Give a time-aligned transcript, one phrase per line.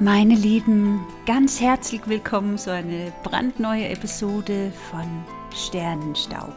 [0.00, 6.54] Meine Lieben, ganz herzlich willkommen zu einer brandneuen Episode von Sternenstaub.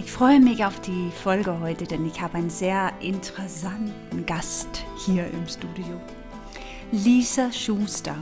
[0.00, 5.28] Ich freue mich auf die Folge heute, denn ich habe einen sehr interessanten Gast hier
[5.28, 6.00] im Studio.
[6.90, 8.16] Lisa Schuster.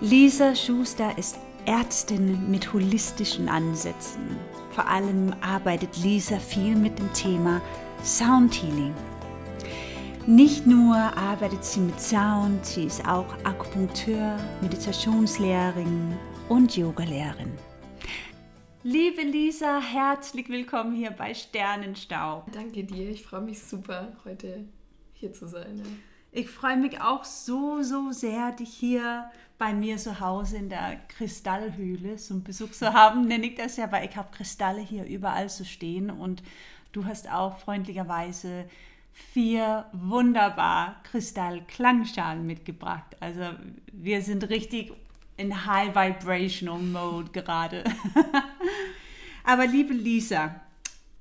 [0.00, 4.36] Lisa Schuster ist Ärztin mit holistischen Ansätzen.
[4.70, 7.60] Vor allem arbeitet Lisa viel mit dem Thema
[8.04, 8.94] Sound Healing.
[10.26, 16.16] Nicht nur arbeitet sie mit Sound, sie ist auch Akupunkteur, Meditationslehrerin
[16.48, 17.50] und Yogalehrerin.
[18.84, 22.52] Liebe Lisa, herzlich willkommen hier bei Sternenstaub.
[22.52, 24.64] Danke dir, ich freue mich super, heute
[25.14, 25.78] hier zu sein.
[25.78, 25.84] Ja.
[26.30, 31.00] Ich freue mich auch so, so sehr, dich hier bei mir zu Hause in der
[31.08, 35.50] Kristallhöhle zum Besuch zu haben, nenne ich das ja, weil ich habe Kristalle hier überall
[35.50, 36.44] zu stehen und
[36.92, 38.66] du hast auch freundlicherweise
[39.12, 43.16] vier wunderbar Kristall-Klangschalen mitgebracht.
[43.20, 43.50] Also
[43.92, 44.92] wir sind richtig
[45.36, 47.84] in High Vibrational Mode gerade.
[49.44, 50.60] Aber liebe Lisa,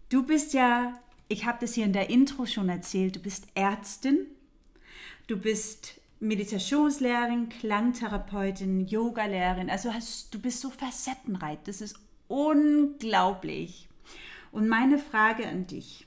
[0.09, 4.27] du bist ja, ich habe das hier in der Intro schon erzählt, du bist Ärztin,
[5.27, 9.71] du bist Meditationslehrerin, Klangtherapeutin, Yogalehrerin.
[9.71, 11.57] Also hast, du bist so facettenreich.
[11.65, 11.95] Das ist
[12.27, 13.89] unglaublich.
[14.51, 16.05] Und meine Frage an dich,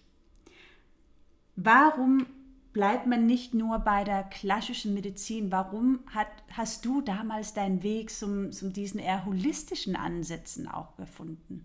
[1.56, 2.27] Warum
[2.72, 5.52] bleibt man nicht nur bei der klassischen Medizin?
[5.52, 11.64] Warum hat, hast du damals deinen Weg zum, zum diesen eher holistischen Ansätzen auch gefunden?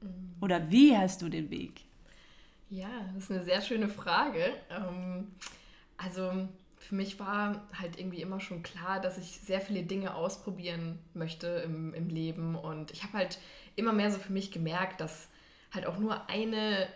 [0.00, 0.36] Mhm.
[0.40, 1.82] Oder wie hast du den Weg?
[2.70, 4.54] Ja, das ist eine sehr schöne Frage.
[4.70, 5.32] Ähm,
[5.96, 10.98] also für mich war halt irgendwie immer schon klar, dass ich sehr viele Dinge ausprobieren
[11.12, 12.54] möchte im, im Leben.
[12.54, 13.38] Und ich habe halt
[13.74, 15.28] immer mehr so für mich gemerkt, dass
[15.74, 16.88] halt auch nur eine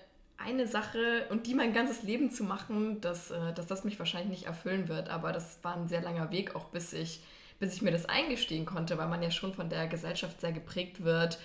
[0.44, 4.30] eine Sache und die mein ganzes Leben zu machen, dass, äh, dass das mich wahrscheinlich
[4.30, 5.08] nicht erfüllen wird.
[5.08, 7.22] Aber das war ein sehr langer Weg, auch bis ich,
[7.58, 11.04] bis ich mir das eingestehen konnte, weil man ja schon von der Gesellschaft sehr geprägt
[11.04, 11.38] wird.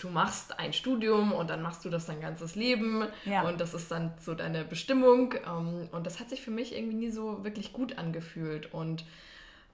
[0.00, 3.42] Du machst ein Studium und dann machst du das dein ganzes Leben ja.
[3.42, 5.34] und das ist dann so deine Bestimmung.
[5.46, 8.72] Ähm, und das hat sich für mich irgendwie nie so wirklich gut angefühlt.
[8.74, 9.04] Und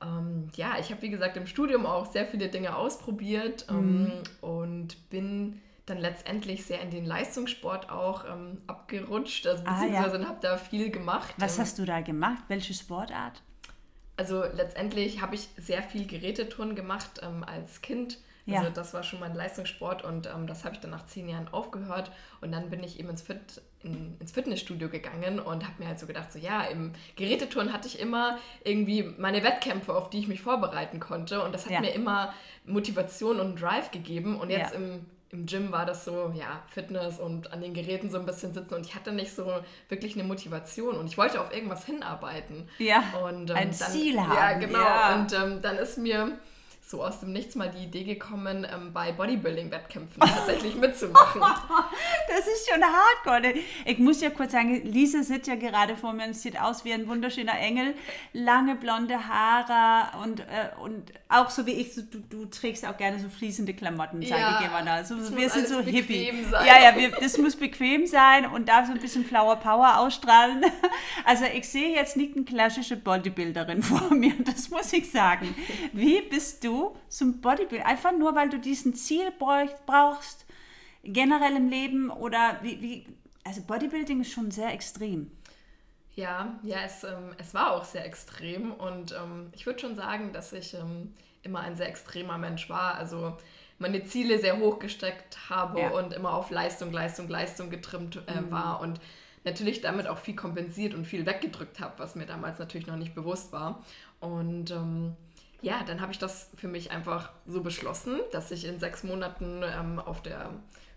[0.03, 4.13] ähm, ja, ich habe wie gesagt im Studium auch sehr viele Dinge ausprobiert ähm, mhm.
[4.41, 5.61] und bin
[5.91, 10.29] dann letztendlich sehr in den Leistungssport auch ähm, abgerutscht, also beziehungsweise ah, ja.
[10.29, 11.35] habe da viel gemacht.
[11.39, 12.43] Was ähm, hast du da gemacht?
[12.49, 13.43] Welche Sportart?
[14.17, 18.19] Also letztendlich habe ich sehr viel Geräteturnen gemacht ähm, als Kind.
[18.49, 18.71] Also ja.
[18.71, 22.11] das war schon mein Leistungssport und ähm, das habe ich dann nach zehn Jahren aufgehört
[22.41, 25.99] und dann bin ich eben ins, Fit, in, ins Fitnessstudio gegangen und habe mir halt
[25.99, 30.29] so gedacht, so ja, im Geräteturnen hatte ich immer irgendwie meine Wettkämpfe, auf die ich
[30.29, 31.81] mich vorbereiten konnte und das hat ja.
[31.81, 32.33] mir immer
[32.65, 37.53] Motivation und Drive gegeben und jetzt im im Gym war das so, ja, Fitness und
[37.53, 39.47] an den Geräten so ein bisschen sitzen und ich hatte nicht so
[39.89, 42.69] wirklich eine Motivation und ich wollte auf irgendwas hinarbeiten.
[42.79, 44.35] Ja, und, ähm, ein dann, Ziel haben.
[44.35, 44.79] Ja, genau.
[44.79, 45.15] Ja.
[45.17, 46.39] Und ähm, dann ist mir
[46.89, 51.43] so aus dem Nichts mal die Idee gekommen, ähm, bei Bodybuilding-Wettkämpfen tatsächlich mitzumachen.
[51.43, 53.61] das ist schon hardcore.
[53.85, 56.95] Ich muss ja kurz sagen, Lisa sitzt ja gerade vor mir und sieht aus wie
[56.95, 57.95] ein wunderschöner Engel.
[58.33, 62.97] Lange blonde Haare und, äh, und auch so wie ich, so, du, du trägst auch
[62.97, 64.91] gerne so fließende Klamotten, sage ja, ich immer.
[64.91, 66.33] Also, wir sind so hippie.
[66.51, 66.67] Sein.
[66.67, 70.65] Ja, ja, wir, das muss bequem sein und darf so ein bisschen Flower Power ausstrahlen.
[71.25, 75.55] Also ich sehe jetzt nicht eine klassische Bodybuilderin vor mir, das muss ich sagen.
[75.93, 77.87] Wie bist du zum Bodybuilding?
[77.87, 80.47] Einfach nur, weil du diesen Ziel brauchst,
[81.03, 83.07] generell im Leben oder wie, wie
[83.45, 85.31] also Bodybuilding ist schon sehr extrem.
[86.19, 90.33] Ja, ja, es, ähm, es war auch sehr extrem und ähm, ich würde schon sagen,
[90.33, 91.15] dass ich ähm,
[91.45, 92.97] immer ein sehr extremer Mensch war.
[92.97, 93.37] Also
[93.79, 95.91] meine Ziele sehr hoch gesteckt habe ja.
[95.91, 98.51] und immer auf Leistung, Leistung, Leistung getrimmt äh, mhm.
[98.51, 99.01] war und
[99.45, 103.15] natürlich damit auch viel kompensiert und viel weggedrückt habe, was mir damals natürlich noch nicht
[103.15, 103.85] bewusst war.
[104.19, 105.15] Und ähm,
[105.63, 109.63] ja, dann habe ich das für mich einfach so beschlossen, dass ich in sechs Monaten
[109.63, 110.51] ähm, auf der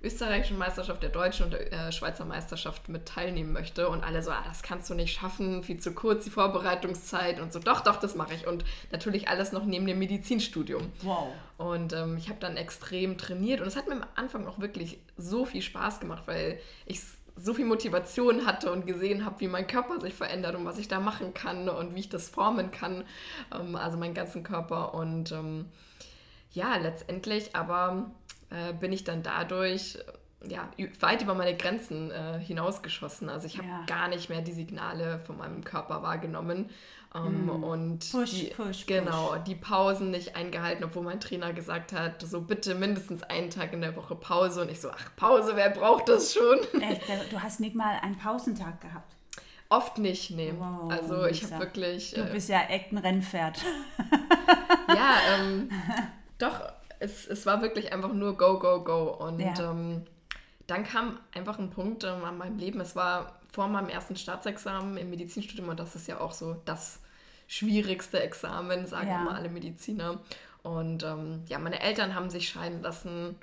[0.03, 3.87] österreichischen Meisterschaft, der deutschen und der äh, Schweizer Meisterschaft mit teilnehmen möchte.
[3.89, 7.53] Und alle so, ah, das kannst du nicht schaffen, viel zu kurz die Vorbereitungszeit und
[7.53, 7.59] so.
[7.59, 8.47] Doch, doch, das mache ich.
[8.47, 10.91] Und natürlich alles noch neben dem Medizinstudium.
[11.01, 11.29] Wow.
[11.57, 14.99] Und ähm, ich habe dann extrem trainiert und es hat mir am Anfang auch wirklich
[15.17, 17.01] so viel Spaß gemacht, weil ich
[17.35, 20.87] so viel Motivation hatte und gesehen habe, wie mein Körper sich verändert und was ich
[20.87, 23.03] da machen kann und wie ich das formen kann,
[23.53, 24.93] ähm, also meinen ganzen Körper.
[24.93, 25.65] Und ähm,
[26.51, 28.11] ja, letztendlich aber
[28.51, 29.97] äh, bin ich dann dadurch
[30.47, 30.69] ja,
[30.99, 33.29] weit über meine Grenzen äh, hinausgeschossen.
[33.29, 33.83] Also ich habe ja.
[33.85, 36.69] gar nicht mehr die Signale von meinem Körper wahrgenommen
[37.13, 37.63] ähm, mm.
[37.63, 42.41] Und push, die, push, genau, die Pausen nicht eingehalten, obwohl mein Trainer gesagt hat, so
[42.41, 44.61] bitte mindestens einen Tag in der Woche Pause.
[44.61, 46.59] Und ich so, ach, Pause, wer braucht das schon?
[46.81, 47.01] Echt,
[47.31, 49.15] du hast nicht mal einen Pausentag gehabt.
[49.67, 50.53] Oft nicht, nee.
[50.57, 52.13] Wow, also ich habe wirklich.
[52.13, 53.57] Du bist ja echt ein Rennpferd.
[54.89, 55.69] ja, ähm,
[56.37, 56.61] doch,
[57.01, 59.09] es, es war wirklich einfach nur go, go, go.
[59.09, 59.71] Und ja.
[59.71, 60.03] ähm,
[60.67, 62.79] dann kam einfach ein Punkt ähm, an meinem Leben.
[62.79, 66.99] Es war vor meinem ersten Staatsexamen im Medizinstudium und das ist ja auch so das
[67.47, 69.21] schwierigste Examen, sagen ja.
[69.21, 70.19] immer alle Mediziner.
[70.63, 73.35] Und ähm, ja, meine Eltern haben sich scheiden lassen.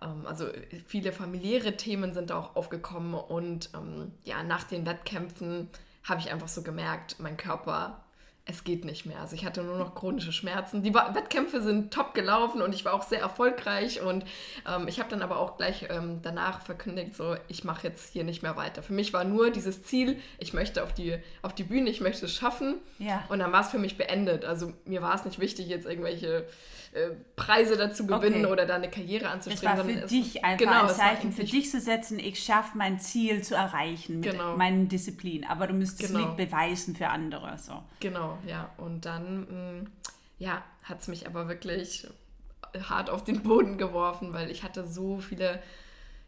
[0.00, 0.46] Ähm, also
[0.86, 3.14] viele familiäre Themen sind da auch aufgekommen.
[3.14, 5.68] Und ähm, ja, nach den Wettkämpfen
[6.04, 8.00] habe ich einfach so gemerkt, mein Körper
[8.46, 9.20] es geht nicht mehr.
[9.20, 10.82] Also ich hatte nur noch chronische Schmerzen.
[10.82, 14.24] Die Wettkämpfe sind top gelaufen und ich war auch sehr erfolgreich und
[14.68, 18.24] ähm, ich habe dann aber auch gleich ähm, danach verkündigt, so ich mache jetzt hier
[18.24, 18.82] nicht mehr weiter.
[18.82, 22.26] Für mich war nur dieses Ziel, ich möchte auf die, auf die Bühne, ich möchte
[22.26, 23.24] es schaffen ja.
[23.28, 24.44] und dann war es für mich beendet.
[24.44, 26.46] Also mir war es nicht wichtig, jetzt irgendwelche
[26.92, 28.52] äh, Preise dazu gewinnen okay.
[28.52, 29.76] oder da eine Karriere anzustreben.
[29.76, 32.98] Das war für dich einfach genau, ein Zeichen für dich zu setzen, ich schaffe mein
[32.98, 34.56] Ziel zu erreichen mit genau.
[34.56, 35.48] meinen Disziplinen.
[35.48, 36.18] Aber du müsstest genau.
[36.18, 37.56] es nicht beweisen für andere.
[37.58, 37.80] So.
[38.00, 38.70] Genau, ja.
[38.76, 39.86] Und dann mh, mm,
[40.38, 42.08] ja, hat es mich aber wirklich
[42.88, 45.62] hart auf den Boden geworfen, weil ich hatte so viele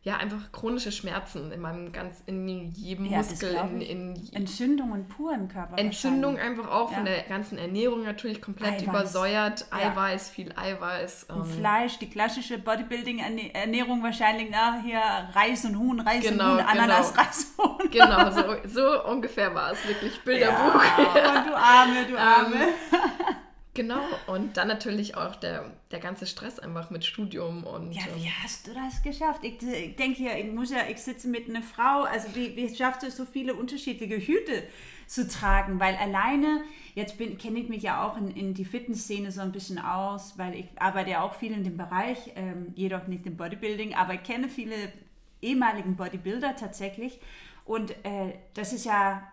[0.04, 3.54] ja, einfach chronische Schmerzen in meinem ganz, in jedem ja, Muskel.
[3.54, 5.78] In, in, Entzündungen pur im Körper.
[5.78, 6.96] Entzündung einfach auch ja.
[6.96, 8.82] von der ganzen Ernährung natürlich komplett Eiweiß.
[8.82, 9.66] übersäuert.
[9.70, 10.34] Eiweiß, ja.
[10.34, 11.26] viel Eiweiß.
[11.30, 11.44] Ähm.
[11.44, 15.00] Fleisch, die klassische Bodybuilding-Ernährung wahrscheinlich, na, hier
[15.34, 17.22] Reis und Huhn, Reis genau, und Huhn, Ananas, genau.
[17.22, 17.90] Reis und Huhn.
[17.92, 20.20] Genau, so, so ungefähr war es wirklich.
[20.24, 20.82] Bilderbuch.
[21.14, 22.56] Ja, du Arme, du Arme.
[22.56, 23.36] Ähm,
[23.74, 27.92] Genau, und dann natürlich auch der, der ganze Stress einfach mit Studium und.
[27.92, 29.42] Ja, wie ähm, hast du das geschafft?
[29.44, 32.74] Ich, ich denke ja, ich muss ja, ich sitze mit einer Frau, also wie, wie
[32.74, 34.62] schaffst du es, so viele unterschiedliche Hüte
[35.06, 35.80] zu tragen?
[35.80, 36.64] Weil alleine,
[36.94, 40.54] jetzt kenne ich mich ja auch in, in die Fitnessszene so ein bisschen aus, weil
[40.54, 44.22] ich arbeite ja auch viel in dem Bereich, ähm, jedoch nicht im Bodybuilding, aber ich
[44.22, 44.92] kenne viele
[45.40, 47.20] ehemaligen Bodybuilder tatsächlich.
[47.64, 49.32] Und äh, das ist ja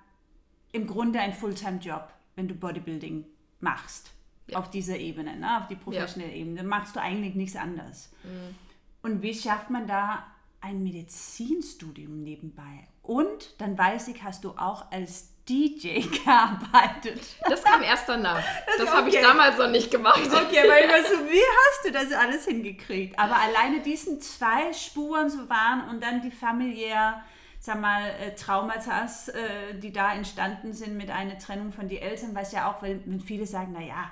[0.71, 2.07] im Grunde ein Fulltime-Job,
[2.37, 3.25] wenn du Bodybuilding
[3.59, 4.13] machst
[4.51, 4.59] ja.
[4.59, 5.59] auf dieser Ebene, ne?
[5.59, 6.39] auf die professionelle ja.
[6.39, 6.63] Ebene.
[6.63, 8.11] Machst du eigentlich nichts anderes.
[8.23, 8.55] Mhm.
[9.01, 10.25] Und wie schafft man da
[10.61, 12.87] ein Medizinstudium nebenbei?
[13.01, 17.21] Und dann weiß ich, hast du auch als DJ gearbeitet.
[17.47, 18.43] Das kam erst danach.
[18.77, 20.21] Das, das habe ich damals noch nicht gemacht.
[20.21, 23.17] Okay, weil ich so, wie hast du das alles hingekriegt?
[23.19, 27.21] Aber alleine diesen zwei Spuren so waren und dann die familiär
[27.59, 32.33] sag mal, äh, Traumata, äh, die da entstanden sind mit einer Trennung von den Eltern,
[32.33, 34.09] was ja auch, weil wenn viele sagen, naja,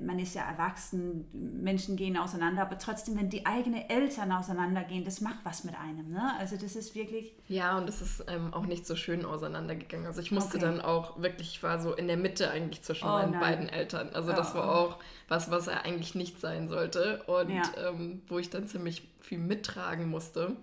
[0.00, 5.20] man ist ja erwachsen, Menschen gehen auseinander, aber trotzdem, wenn die eigenen Eltern auseinandergehen, das
[5.20, 6.10] macht was mit einem.
[6.10, 6.32] Ne?
[6.38, 7.34] Also das ist wirklich...
[7.48, 10.06] Ja, und es ist ähm, auch nicht so schön auseinandergegangen.
[10.06, 10.66] Also ich musste okay.
[10.66, 13.40] dann auch wirklich, ich war so in der Mitte eigentlich zwischen oh, meinen nein.
[13.40, 14.08] beiden Eltern.
[14.14, 14.98] Also das oh, war auch
[15.28, 17.62] was, was er eigentlich nicht sein sollte und ja.
[17.88, 20.56] ähm, wo ich dann ziemlich viel mittragen musste.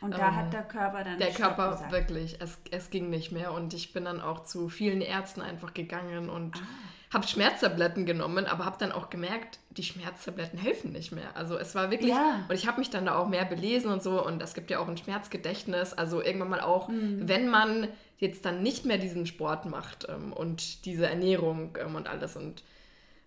[0.00, 1.18] Und da ähm, hat der Körper dann.
[1.18, 1.92] Der Körper gesagt.
[1.92, 3.52] wirklich, es, es ging nicht mehr.
[3.52, 8.46] Und ich bin dann auch zu vielen Ärzten einfach gegangen und ah habe Schmerztabletten genommen,
[8.46, 11.36] aber habe dann auch gemerkt, die Schmerztabletten helfen nicht mehr.
[11.36, 12.44] Also es war wirklich, ja.
[12.48, 14.78] und ich habe mich dann da auch mehr belesen und so und es gibt ja
[14.78, 17.28] auch ein Schmerzgedächtnis, also irgendwann mal auch, mhm.
[17.28, 17.88] wenn man
[18.18, 22.62] jetzt dann nicht mehr diesen Sport macht ähm, und diese Ernährung ähm, und alles und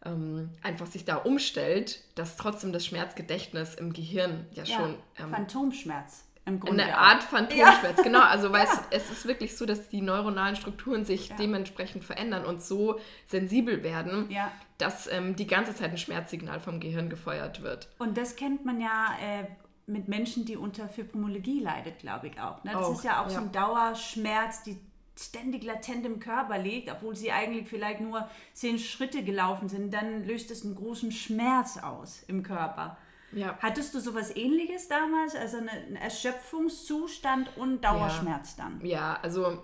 [0.04, 4.96] ähm, einfach sich da umstellt, dass trotzdem das Schmerzgedächtnis im Gehirn ja, ja schon...
[5.20, 6.25] Ähm, Phantomschmerz.
[6.48, 8.04] Im Grunde eine Art Phantomschmerz, ja.
[8.04, 8.22] genau.
[8.22, 8.72] Also weil ja.
[8.92, 13.82] es, es, ist wirklich so, dass die neuronalen Strukturen sich dementsprechend verändern und so sensibel
[13.82, 14.30] werden,
[14.78, 17.90] dass ähm, die ganze Zeit ein Schmerzsignal vom Gehirn gefeuert wird.
[17.98, 19.46] Und das kennt man ja äh,
[19.88, 22.64] mit Menschen, die unter Fibromyalgie leidet, glaube ich auch.
[22.64, 22.72] Ne?
[22.74, 24.80] Das auch, ist ja auch so ein Dauerschmerz, die
[25.18, 30.26] ständig latent im Körper liegt, obwohl sie eigentlich vielleicht nur zehn Schritte gelaufen sind, dann
[30.26, 32.98] löst es einen großen Schmerz aus im Körper.
[33.36, 33.58] Ja.
[33.62, 35.36] Hattest du sowas ähnliches damals?
[35.36, 38.64] Also einen Erschöpfungszustand und Dauerschmerz ja.
[38.64, 38.86] dann?
[38.86, 39.62] Ja, also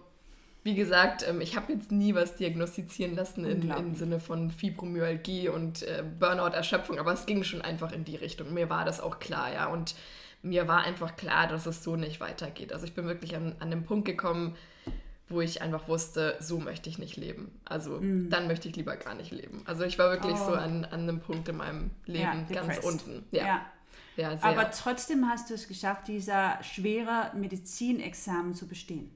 [0.64, 5.50] wie gesagt, ähm, ich habe jetzt nie was diagnostizieren lassen im, im Sinne von Fibromyalgie
[5.50, 8.54] und äh, Burnout-Erschöpfung, aber es ging schon einfach in die Richtung.
[8.54, 9.68] Mir war das auch klar, ja.
[9.68, 9.96] Und
[10.44, 12.74] mir war einfach klar, dass es so nicht weitergeht.
[12.74, 14.56] Also ich bin wirklich an, an den Punkt gekommen,
[15.32, 17.52] wo ich einfach wusste, so möchte ich nicht leben.
[17.66, 18.30] Also mm.
[18.30, 19.64] dann möchte ich lieber gar nicht leben.
[19.66, 20.46] Also ich war wirklich oh.
[20.46, 23.26] so an, an einem Punkt in meinem Leben ja, ganz unten.
[23.32, 23.46] Ja.
[23.46, 23.62] ja.
[24.18, 29.12] ja Aber trotzdem hast du es geschafft, dieser schwere Medizinexamen zu bestehen.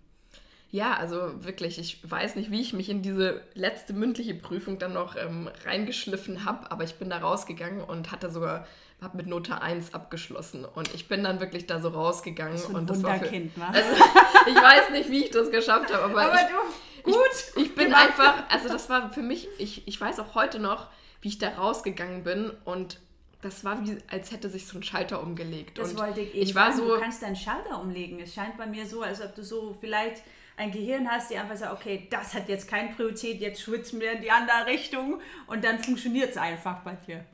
[0.72, 4.94] Ja, also wirklich, ich weiß nicht, wie ich mich in diese letzte mündliche Prüfung dann
[4.94, 8.66] noch ähm, reingeschliffen habe, aber ich bin da rausgegangen und hatte sogar
[9.02, 12.90] habe mit Note 1 abgeschlossen und ich bin dann wirklich da so rausgegangen das und
[12.90, 13.90] das war für, also,
[14.48, 17.18] ich weiß nicht, wie ich das geschafft habe, aber, aber ich, du, gut,
[17.56, 20.88] ich, ich bin einfach, also das war für mich, ich, ich weiß auch heute noch,
[21.22, 23.00] wie ich da rausgegangen bin und
[23.42, 25.78] das war wie, als hätte sich so ein Schalter umgelegt.
[25.78, 26.88] Das und wollte ich eben ich war sagen.
[26.88, 28.20] So, du kannst deinen Schalter umlegen.
[28.20, 30.24] Es scheint bei mir so, als ob du so vielleicht
[30.58, 34.14] ein Gehirn hast, die einfach sagt, okay, das hat jetzt keine Priorität, jetzt schwitzen wir
[34.14, 37.26] in die andere Richtung und dann funktioniert es einfach bei dir.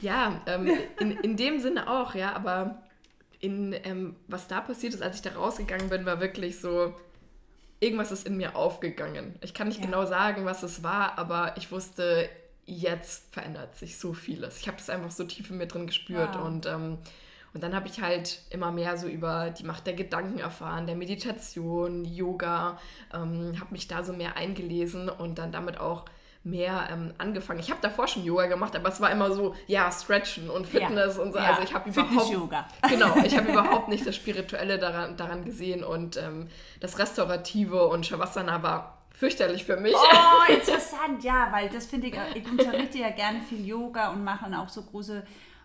[0.00, 0.70] Ja, ähm,
[1.00, 2.82] in, in dem Sinne auch, ja, aber
[3.40, 6.94] in, ähm, was da passiert ist, als ich da rausgegangen bin, war wirklich so,
[7.80, 9.36] irgendwas ist in mir aufgegangen.
[9.42, 9.86] Ich kann nicht ja.
[9.86, 12.28] genau sagen, was es war, aber ich wusste,
[12.66, 14.58] jetzt verändert sich so vieles.
[14.58, 16.46] Ich habe das einfach so tief in mir drin gespürt wow.
[16.46, 16.98] und ähm,
[17.54, 20.96] und dann habe ich halt immer mehr so über die Macht der Gedanken erfahren, der
[20.96, 22.78] Meditation, Yoga,
[23.14, 26.04] ähm, habe mich da so mehr eingelesen und dann damit auch
[26.42, 27.60] mehr ähm, angefangen.
[27.60, 31.16] Ich habe davor schon Yoga gemacht, aber es war immer so, ja, Stretchen und Fitness
[31.16, 31.22] ja.
[31.22, 31.38] und so.
[31.38, 31.44] Ja.
[31.46, 32.66] Also ich habe überhaupt Yoga.
[32.88, 36.48] Genau, ich habe überhaupt nicht das Spirituelle daran, daran gesehen und ähm,
[36.80, 39.94] das Restaurative und Shavasana war fürchterlich für mich.
[39.94, 44.44] Oh, interessant, ja, weil das finde ich, ich unterrichte ja gerne viel Yoga und mache
[44.58, 45.22] auch so große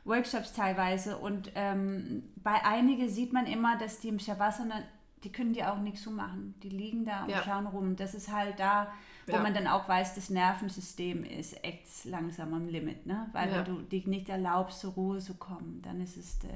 [0.10, 1.18] Workshops teilweise.
[1.18, 4.82] Und ähm, bei einigen sieht man immer, dass die im Shavasana,
[5.24, 6.56] die können die auch nichts so machen.
[6.64, 7.44] Die liegen da und ja.
[7.44, 7.96] schauen rum.
[7.96, 8.92] Das ist halt da,
[9.28, 9.42] wo ja.
[9.42, 13.06] man dann auch weiß, das Nervensystem ist echt langsam am Limit.
[13.06, 13.30] Ne?
[13.32, 13.58] Weil ja.
[13.58, 16.48] wenn du dich nicht erlaubst, zur Ruhe zu kommen, dann ist es äh,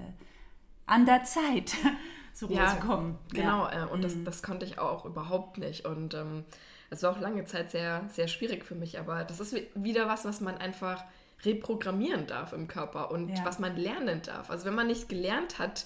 [0.85, 1.75] an der Zeit,
[2.33, 3.17] zur Ruhe zu kommen.
[3.31, 4.03] Genau, äh, und mhm.
[4.03, 5.85] das, das konnte ich auch überhaupt nicht.
[5.85, 6.43] Und ähm,
[6.89, 8.99] es war auch lange Zeit sehr, sehr schwierig für mich.
[8.99, 11.03] Aber das ist wieder was, was man einfach
[11.45, 13.45] reprogrammieren darf im Körper und ja.
[13.45, 14.49] was man lernen darf.
[14.49, 15.85] Also wenn man nicht gelernt hat,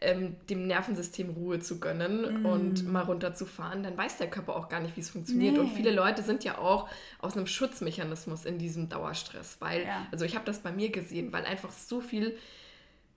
[0.00, 2.46] ähm, dem Nervensystem Ruhe zu gönnen mm.
[2.46, 5.54] und mal runterzufahren, dann weiß der Körper auch gar nicht, wie es funktioniert.
[5.54, 5.60] Nee.
[5.60, 6.88] Und viele Leute sind ja auch
[7.18, 10.06] aus einem Schutzmechanismus in diesem Dauerstress, weil, ja.
[10.12, 12.36] also ich habe das bei mir gesehen, weil einfach so viel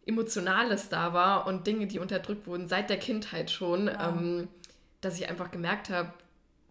[0.06, 4.10] Emotionales da war und Dinge, die unterdrückt wurden seit der Kindheit schon, ja.
[4.10, 4.48] ähm,
[5.02, 6.14] dass ich einfach gemerkt habe,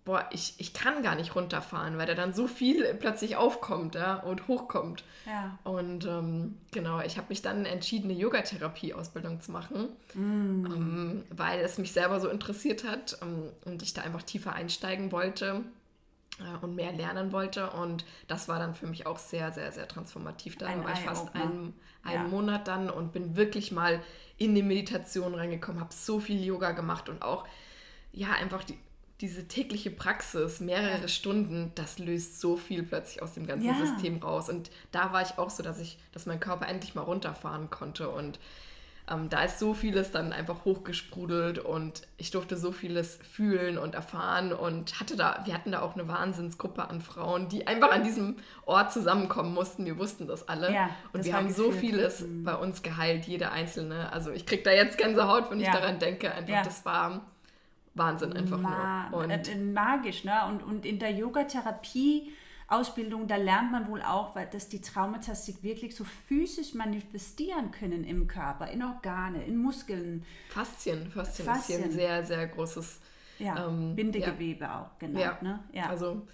[0.09, 4.15] boah, ich, ich kann gar nicht runterfahren, weil da dann so viel plötzlich aufkommt ja,
[4.15, 5.05] und hochkommt.
[5.27, 5.59] Ja.
[5.65, 10.65] Und ähm, genau, ich habe mich dann entschieden, eine Yogatherapie-Ausbildung zu machen, mm.
[10.65, 15.13] ähm, weil es mich selber so interessiert hat ähm, und ich da einfach tiefer einsteigen
[15.13, 15.61] wollte
[16.41, 17.69] äh, und mehr lernen wollte.
[17.73, 20.57] Und das war dann für mich auch sehr, sehr, sehr transformativ.
[20.57, 22.29] Da war ich fast einen, einen ja.
[22.29, 24.01] Monat dann und bin wirklich mal
[24.39, 27.47] in die Meditation reingekommen, habe so viel Yoga gemacht und auch
[28.11, 28.79] ja, einfach die,
[29.21, 31.09] diese tägliche Praxis, mehrere ja.
[31.09, 33.75] Stunden, das löst so viel plötzlich aus dem ganzen ja.
[33.75, 34.49] System raus.
[34.49, 38.11] Und da war ich auch so, dass ich, dass mein Körper endlich mal runterfahren konnte.
[38.11, 38.39] Und
[39.11, 43.97] ähm, da ist so vieles dann einfach hochgesprudelt und ich durfte so vieles fühlen und
[43.97, 48.05] erfahren und hatte da, wir hatten da auch eine Wahnsinnsgruppe an Frauen, die einfach an
[48.05, 49.85] diesem Ort zusammenkommen mussten.
[49.85, 50.73] Wir wussten das alle.
[50.73, 52.45] Ja, und wir haben so vieles mhm.
[52.45, 54.13] bei uns geheilt, jede einzelne.
[54.13, 56.33] Also ich kriege da jetzt Gänsehaut, wenn ich daran denke.
[56.33, 57.23] Einfach, das war
[57.99, 59.21] Wahnsinn einfach Ma nur.
[59.21, 60.47] Und äh, magisch, ne?
[60.49, 62.33] Und, und in der Yogatherapie
[62.71, 68.05] Ausbildung, da lernt man wohl auch, dass die Traumata sich wirklich so physisch manifestieren können
[68.05, 70.25] im Körper, in Organe, in Muskeln.
[70.51, 71.79] Faszien, Faszien, Faszien.
[71.81, 73.01] ist hier ein sehr, sehr großes
[73.39, 74.83] ja, ähm, Bindegewebe ja.
[74.83, 75.19] auch, genau.
[75.19, 75.39] Ja.
[75.41, 75.61] Ne?
[75.73, 75.89] ja.
[75.89, 76.27] Also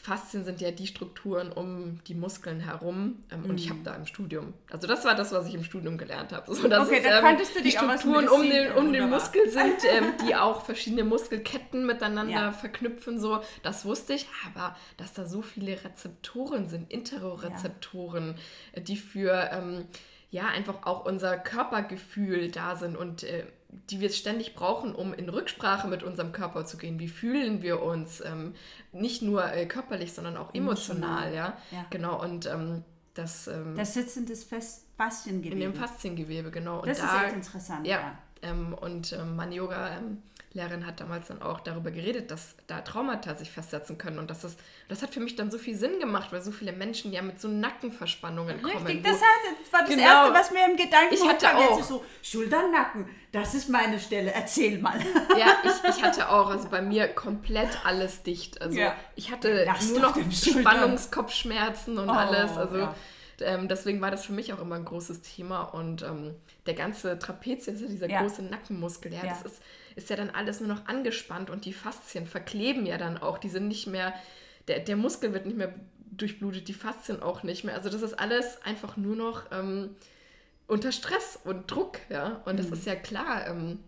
[0.00, 3.16] Faszien sind ja die Strukturen um die Muskeln herum.
[3.32, 3.50] Ähm, mhm.
[3.50, 6.32] Und ich habe da im Studium, also das war das, was ich im Studium gelernt
[6.32, 6.54] habe.
[6.54, 10.36] So, okay, dann ähm, du die Strukturen um den, um den Muskel sind, ähm, die
[10.36, 12.52] auch verschiedene Muskelketten miteinander ja.
[12.52, 13.18] verknüpfen.
[13.18, 14.28] So, das wusste ich.
[14.46, 18.36] Aber dass da so viele Rezeptoren sind, Interorezeptoren,
[18.74, 18.80] ja.
[18.80, 19.86] die für ähm,
[20.30, 25.28] ja einfach auch unser Körpergefühl da sind und äh, die wir ständig brauchen, um in
[25.28, 26.98] Rücksprache mit unserem Körper zu gehen.
[26.98, 28.22] Wie fühlen wir uns?
[28.24, 28.54] Ähm,
[28.92, 31.58] nicht nur äh, körperlich, sondern auch emotional, emotional ja?
[31.70, 31.86] ja?
[31.90, 32.84] Genau, und ähm,
[33.14, 33.46] das...
[33.46, 34.48] Ähm, das sitzendes
[34.96, 35.54] Fasziengewebe.
[35.54, 36.80] In dem Fasziengewebe, genau.
[36.80, 38.00] Und das da, ist echt interessant, ja.
[38.00, 38.18] ja.
[38.42, 40.22] Ähm, und ähm, Man Yoga ähm,
[40.58, 44.18] Lehrerin hat damals dann auch darüber geredet, dass da Traumata sich festsetzen können.
[44.18, 46.72] Und das, ist, das hat für mich dann so viel Sinn gemacht, weil so viele
[46.72, 48.86] Menschen ja mit so Nackenverspannungen Richtig, kommen.
[48.86, 51.78] Richtig, das, heißt, das war das genau, Erste, was mir im Gedanken ich hatte auch.
[51.78, 54.98] Jetzt so, Schultern, Nacken, das ist meine Stelle, erzähl mal.
[55.38, 58.60] Ja, ich, ich hatte auch, also bei mir komplett alles dicht.
[58.60, 58.94] Also ja.
[59.14, 62.56] ich hatte Last nur noch Spannungskopfschmerzen und oh, alles.
[62.56, 62.94] Also ja.
[63.40, 65.62] ähm, deswegen war das für mich auch immer ein großes Thema.
[65.62, 66.34] Und ähm,
[66.66, 68.22] der ganze Trapezius, dieser ja.
[68.22, 69.62] große Nackenmuskel, ja, das ist
[69.98, 73.38] ist ja dann alles nur noch angespannt und die Faszien verkleben ja dann auch.
[73.38, 74.14] Die sind nicht mehr,
[74.68, 75.74] der, der Muskel wird nicht mehr
[76.10, 77.74] durchblutet, die Faszien auch nicht mehr.
[77.74, 79.96] Also das ist alles einfach nur noch ähm,
[80.66, 82.40] unter Stress und Druck, ja.
[82.44, 82.56] Und mhm.
[82.58, 83.80] das ist ja klar, ähm,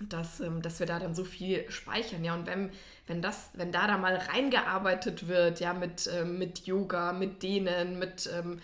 [0.00, 2.34] dass, ähm, dass wir da dann so viel speichern, ja.
[2.34, 2.70] Und wenn,
[3.06, 7.98] wenn das, wenn da da mal reingearbeitet wird, ja, mit, ähm, mit Yoga, mit Dehnen,
[7.98, 8.60] mit ähm,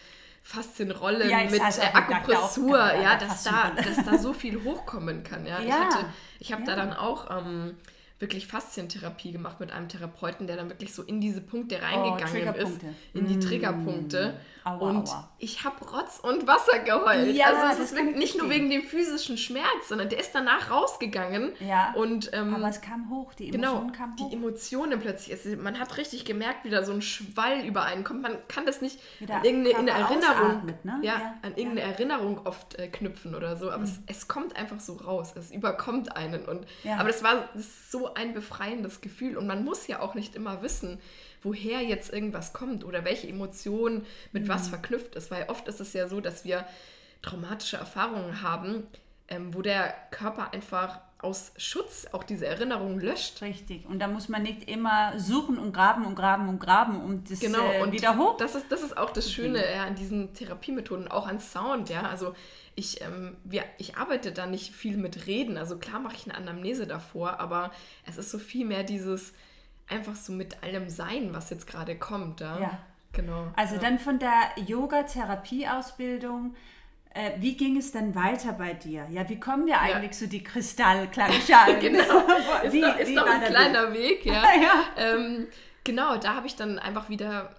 [0.49, 5.45] Faszienrollen, ja, mit äh, Akupressur, ja, dass da, dass da so viel hochkommen kann.
[5.45, 6.07] Ja, ja ich, hatte,
[6.39, 6.69] ich habe ja.
[6.69, 7.75] da dann auch ähm,
[8.19, 12.63] wirklich Faszientherapie gemacht mit einem Therapeuten, der dann wirklich so in diese Punkte reingegangen Oh,
[12.63, 12.81] ist,
[13.13, 13.41] in die Mm.
[13.43, 14.41] Triggerpunkte.
[14.65, 15.29] Aua, und aua.
[15.39, 17.35] ich habe Rotz und Wasser geheult.
[17.35, 20.33] Ja, also es ist wirklich ich nicht nur wegen dem physischen Schmerz, sondern der ist
[20.35, 21.53] danach rausgegangen.
[21.61, 21.93] Ja.
[21.95, 24.33] Und ähm, Aber es kam hoch, die Genau, Emotion kam die hoch.
[24.33, 25.33] Emotionen plötzlich.
[25.37, 28.23] Also man hat richtig gemerkt, wie da so ein Schwall über einen kommt.
[28.23, 30.99] Man kann das nicht an irgendeine Erinnerung, ne?
[31.03, 33.71] ja, Ja, an irgendeine Erinnerung oft äh, knüpfen oder so.
[33.71, 35.33] Aber es, es kommt einfach so raus.
[35.37, 36.45] Es überkommt einen.
[36.47, 36.97] Und, Ja.
[36.99, 39.37] Aber das war das so ein befreiendes Gefühl.
[39.37, 41.01] Und man muss ja auch nicht immer wissen,
[41.43, 45.31] woher jetzt irgendwas kommt oder welche Emotion mit was verknüpft ist.
[45.31, 46.67] Weil oft ist es ja so, dass wir
[47.23, 48.87] traumatische Erfahrungen haben,
[49.29, 53.43] ähm, wo der Körper einfach aus Schutz auch diese Erinnerungen löscht.
[53.43, 53.87] Richtig.
[53.87, 57.41] Und da muss man nicht immer suchen und graben und graben und graben, um das
[57.41, 58.37] Genau, äh, und wieder hoch.
[58.37, 62.03] Das ist, das ist auch das Schöne ja, an diesen Therapiemethoden, auch an Sound, ja.
[62.03, 62.35] Also
[62.77, 65.59] ich, ähm, wir, ich arbeite da nicht viel mit Reden.
[65.59, 67.73] Also klar mache ich eine Anamnese davor, aber
[68.07, 69.33] es ist so viel mehr dieses
[69.89, 72.41] einfach so mit allem Sein, was jetzt gerade kommt.
[72.41, 72.59] Ja.
[72.61, 72.79] Ja.
[73.13, 73.47] Genau.
[73.57, 73.81] Also ja.
[73.81, 74.33] dann von der
[74.67, 76.55] Yoga-Therapie-Ausbildung,
[77.15, 79.07] äh, wie ging es dann weiter bei dir?
[79.11, 81.81] Ja, wie kommen wir eigentlich zu die Kristallklangschalen?
[81.81, 82.03] genau.
[82.65, 84.43] Ist, Wie- noch, ist noch ein kleiner Weg, ja.
[84.63, 84.85] Ja.
[84.97, 85.47] Ähm,
[85.85, 87.55] genau, da habe ich dann einfach wieder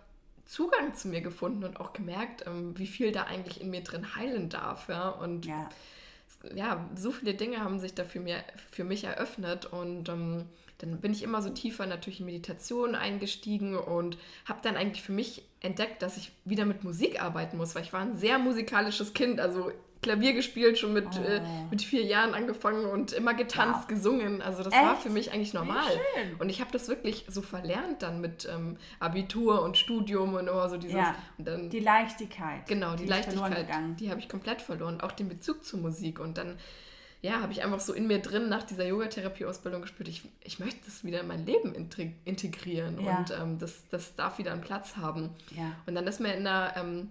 [0.45, 4.15] Zugang zu mir gefunden und auch gemerkt, ähm, wie viel da eigentlich in mir drin
[4.15, 4.87] heilen darf.
[4.87, 5.09] Ja.
[5.09, 5.69] Und Ja.
[6.53, 8.37] ja, so viele Dinge haben sich da für, mir,
[8.71, 10.45] für mich eröffnet und ähm,
[10.79, 15.11] dann bin ich immer so tiefer natürlich in Meditation eingestiegen und habe dann eigentlich für
[15.11, 19.13] mich entdeckt, dass ich wieder mit Musik arbeiten muss, weil ich war ein sehr musikalisches
[19.13, 19.71] Kind, also
[20.01, 23.87] Klavier gespielt, schon mit, äh, mit vier Jahren angefangen und immer getanzt, Wow.
[23.87, 24.41] gesungen.
[24.41, 25.01] Also das war Echt?
[25.01, 25.91] für mich eigentlich normal.
[26.39, 30.69] Und ich habe das wirklich so verlernt dann mit ähm, Abitur und Studium und immer
[30.69, 30.95] so dieses.
[30.95, 31.15] Ja.
[31.37, 32.65] Dann, Die Leichtigkeit.
[32.67, 35.01] Genau, die, verloren Leichtigkeit, die habe ich komplett verloren.
[35.01, 36.21] Auch den Bezug zur Musik.
[36.21, 36.57] Und dann,
[37.21, 40.79] ja, habe ich einfach so in mir drin nach dieser Yogatherapie-Ausbildung gespürt, ich, ich möchte
[40.85, 43.03] das wieder in mein Leben integ- integrieren.
[43.03, 43.17] Ja.
[43.17, 45.31] Und ähm, das, das darf wieder einen Platz haben.
[45.55, 45.75] Ja.
[45.85, 47.09] Und dann ist mir in der, ähm,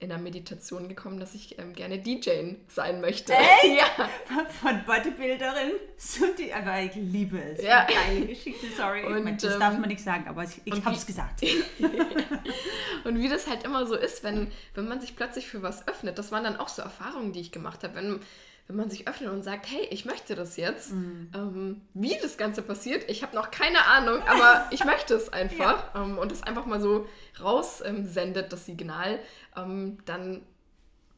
[0.00, 3.32] in der Meditation gekommen, dass ich ähm, gerne DJ sein möchte.
[3.32, 3.64] Echt?
[3.78, 4.08] Ja.
[4.60, 7.60] Von Bodybuilderin zu die, aber ich liebe es.
[7.60, 7.84] Ja.
[7.84, 9.04] Geile Geschichte, sorry.
[9.04, 11.42] Und, ich mein, das ähm, darf man nicht sagen, aber ich, ich habe es gesagt.
[13.04, 16.18] Und wie das halt immer so ist, wenn, wenn man sich plötzlich für was öffnet,
[16.18, 18.20] das waren dann auch so Erfahrungen, die ich gemacht habe, wenn,
[18.68, 22.60] wenn man sich öffnet und sagt, hey, ich möchte das jetzt, ähm, wie das Ganze
[22.60, 26.66] passiert, ich habe noch keine Ahnung, aber ich möchte es einfach ähm, und es einfach
[26.66, 27.06] mal so
[27.42, 29.18] raussendet, ähm, das Signal,
[29.56, 30.42] ähm, dann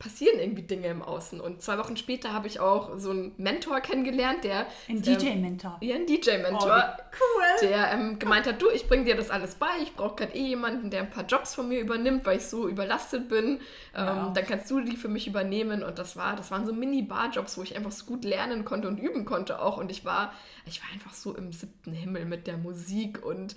[0.00, 1.40] passieren irgendwie Dinge im Außen.
[1.40, 4.66] Und zwei Wochen später habe ich auch so einen Mentor kennengelernt, der...
[4.88, 5.76] Ein ähm, DJ-Mentor.
[5.82, 7.68] Ja, ein Oh, DJ-Mentor wie cool.
[7.68, 10.42] der ähm, gemeint hat, du, ich bringe dir das alles bei, ich brauche gerade eh
[10.48, 13.60] jemanden, der ein paar Jobs von mir übernimmt, weil ich so überlastet bin.
[13.94, 14.32] Ähm, Ja.
[14.34, 17.62] Dann kannst du die für mich übernehmen und das war, das waren so Mini-Bar-Jobs, wo
[17.62, 20.32] ich einfach so gut lernen konnte und üben konnte auch und ich war,
[20.66, 23.54] ich war einfach so im siebten Himmel mit der Musik und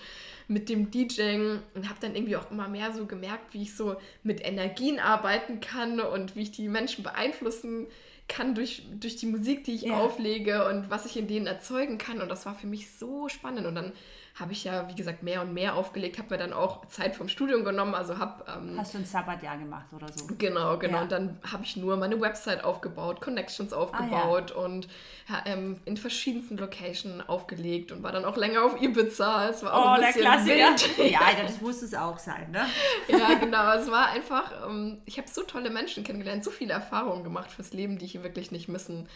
[0.48, 3.96] mit dem DJing und habe dann irgendwie auch immer mehr so gemerkt, wie ich so
[4.24, 7.88] mit Energien arbeiten kann und wie ich die Menschen beeinflussen
[8.30, 9.98] kann durch, durch die Musik, die ich Ja.
[9.98, 12.22] auflege und was ich in denen erzeugen kann.
[12.22, 13.68] Und das war für mich so spannend.
[13.68, 13.92] Und dann
[14.36, 17.28] habe ich ja, wie gesagt, mehr und mehr aufgelegt, habe mir dann auch Zeit vom
[17.28, 18.44] Studium genommen, also habe...
[18.52, 20.26] Ähm, Hast du ein Sabbatjahr gemacht oder so?
[20.40, 20.98] Genau, genau.
[20.98, 21.04] Ja.
[21.04, 24.88] Und dann habe ich nur meine Website aufgebaut, Connections aufgebaut und
[25.30, 29.50] ja, ähm, in verschiedensten Locations aufgelegt und war dann auch länger auf Ibiza.
[29.50, 30.98] Es war auch Oh, ein der bisschen Klassiker.
[30.98, 31.12] wild.
[31.12, 32.66] Ja, das muss es auch sein, ne?
[33.10, 33.72] ja, genau.
[33.74, 37.72] Es war einfach, ähm, ich habe so tolle Menschen kennengelernt, so viele Erfahrungen gemacht fürs
[37.74, 39.08] Leben, die ich wirklich nicht missen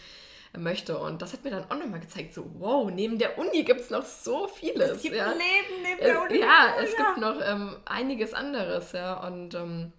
[0.56, 0.98] möchte.
[0.98, 3.90] Und das hat mir dann auch nochmal gezeigt, so, wow, neben der Uni gibt es
[3.90, 4.92] noch so vieles.
[4.92, 5.26] Es gibt ja.
[5.26, 6.38] ein Leben neben Äh, der Uni.
[6.40, 7.04] Ja, es ja.
[7.04, 9.26] gibt noch ähm, einiges anderes, ja.
[9.26, 9.92] Und, ähm,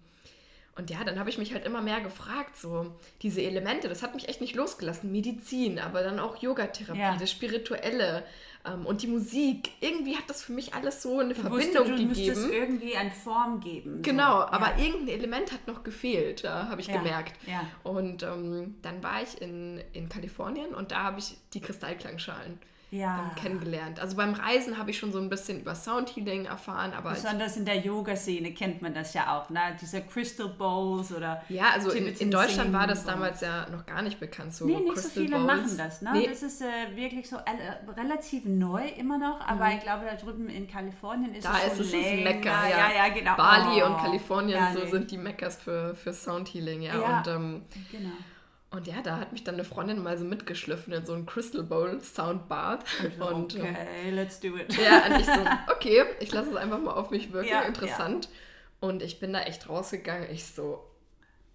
[0.80, 2.86] und ja, dann habe ich mich halt immer mehr gefragt, so
[3.22, 5.12] diese Elemente, das hat mich echt nicht losgelassen.
[5.12, 7.16] Medizin, aber dann auch Yogatherapie, Ja.
[7.16, 8.24] das Spirituelle
[8.66, 9.70] ähm, und die Musik.
[9.80, 12.52] Irgendwie hat das für mich alles so eine Du Verbindung wusstest, du gegeben.
[12.52, 14.02] irgendwie an Form geben.
[14.02, 14.46] Genau, so.
[14.46, 14.84] aber ja.
[14.84, 17.38] irgendein Element hat noch gefehlt, ja, habe ich Ja, gemerkt.
[17.82, 22.58] Und ähm, dann war ich in, in Kalifornien und da habe ich die Kristallklangschalen
[22.90, 23.30] ja.
[23.40, 24.00] kennengelernt.
[24.00, 27.64] Also beim Reisen habe ich schon so ein bisschen über Soundhealing erfahren, aber Besonders in
[27.64, 29.60] der Yoga-Szene kennt man das ja auch, ne?
[29.80, 31.42] Diese Crystal Bowls oder.
[31.48, 34.54] ja, also in, in Deutschland war das damals ja noch gar nicht bekannt.
[34.54, 35.46] So Nee, nicht so Crystal viele Bowls.
[35.46, 36.02] machen das.
[36.02, 36.10] Ne?
[36.14, 40.16] Nee, Das ist äh, wirklich so äh, relativ neu immer noch, aber ich glaube, da
[40.16, 41.52] drüben in Kalifornien ist Mhm.
[41.52, 42.44] da es ist schon es länger.
[42.44, 43.36] Ja, ja, ja, genau.
[43.36, 46.82] Bali Oh, und Kalifornien so sind die Meckers für, für Soundhealing.
[46.82, 46.98] Ja.
[46.98, 47.18] Ja.
[47.18, 48.10] Und, ähm, Genau.
[48.72, 51.64] Und ja, da hat mich dann eine Freundin mal so mitgeschliffen in so ein Crystal
[51.64, 52.84] Bowl Soundbath.
[53.20, 54.72] Und, ähm, okay, let's do it.
[54.78, 55.40] Ja, und ich so,
[55.72, 58.28] okay, ich lasse es einfach mal auf mich wirken, Ja, interessant.
[58.78, 60.84] Und ich bin da echt rausgegangen, ich so,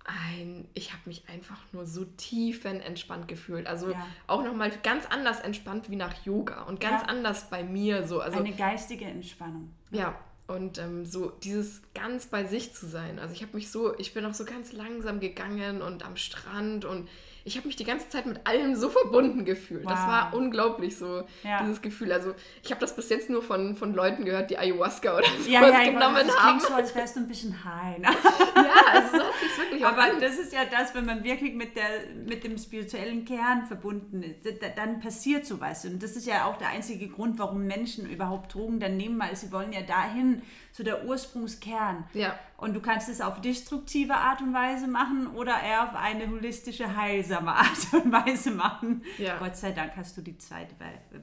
[0.06, 3.66] ein, ich habe mich einfach nur so tiefenentspannt gefühlt.
[3.66, 4.08] Also ja.
[4.28, 7.08] auch nochmal ganz anders entspannt wie nach Yoga und ganz ja.
[7.08, 8.20] anders bei mir so.
[8.20, 9.74] Also, Eine geistige Entspannung.
[9.90, 13.20] Ja, und ähm, so dieses ganz bei sich zu sein.
[13.20, 16.86] Also ich habe mich so, ich bin auch so ganz langsam gegangen und am Strand
[16.86, 17.10] und
[17.48, 19.86] ich habe mich die ganze Zeit mit allem so verbunden gefühlt.
[19.86, 19.92] Wow.
[19.92, 21.62] Das war unglaublich so, ja.
[21.62, 22.12] dieses Gefühl.
[22.12, 25.48] Also ich habe das bis jetzt nur von, von Leuten gehört, die Ayahuasca oder sowas
[25.48, 26.58] ja, ja, genommen das haben.
[26.58, 28.00] Das so, als wärst du ein bisschen high.
[28.00, 28.08] Ne?
[28.08, 30.20] ja, also so hat sich wirklich Aber an.
[30.20, 31.86] das ist ja das, wenn man wirklich mit, der,
[32.28, 34.40] mit dem spirituellen Kern verbunden ist,
[34.76, 35.86] dann passiert sowas.
[35.86, 39.36] Und das ist ja auch der einzige Grund, warum Menschen überhaupt Drogen dann nehmen, weil
[39.36, 40.42] sie wollen ja dahin,
[40.76, 42.04] so der Ursprungskern.
[42.14, 42.38] Ja.
[42.58, 46.98] Und du kannst es auf destruktive Art und Weise machen oder eher auf eine holistische,
[46.98, 49.02] heilsame Art und Weise machen.
[49.18, 49.38] Ja.
[49.38, 50.76] Gott sei Dank hast du die zweite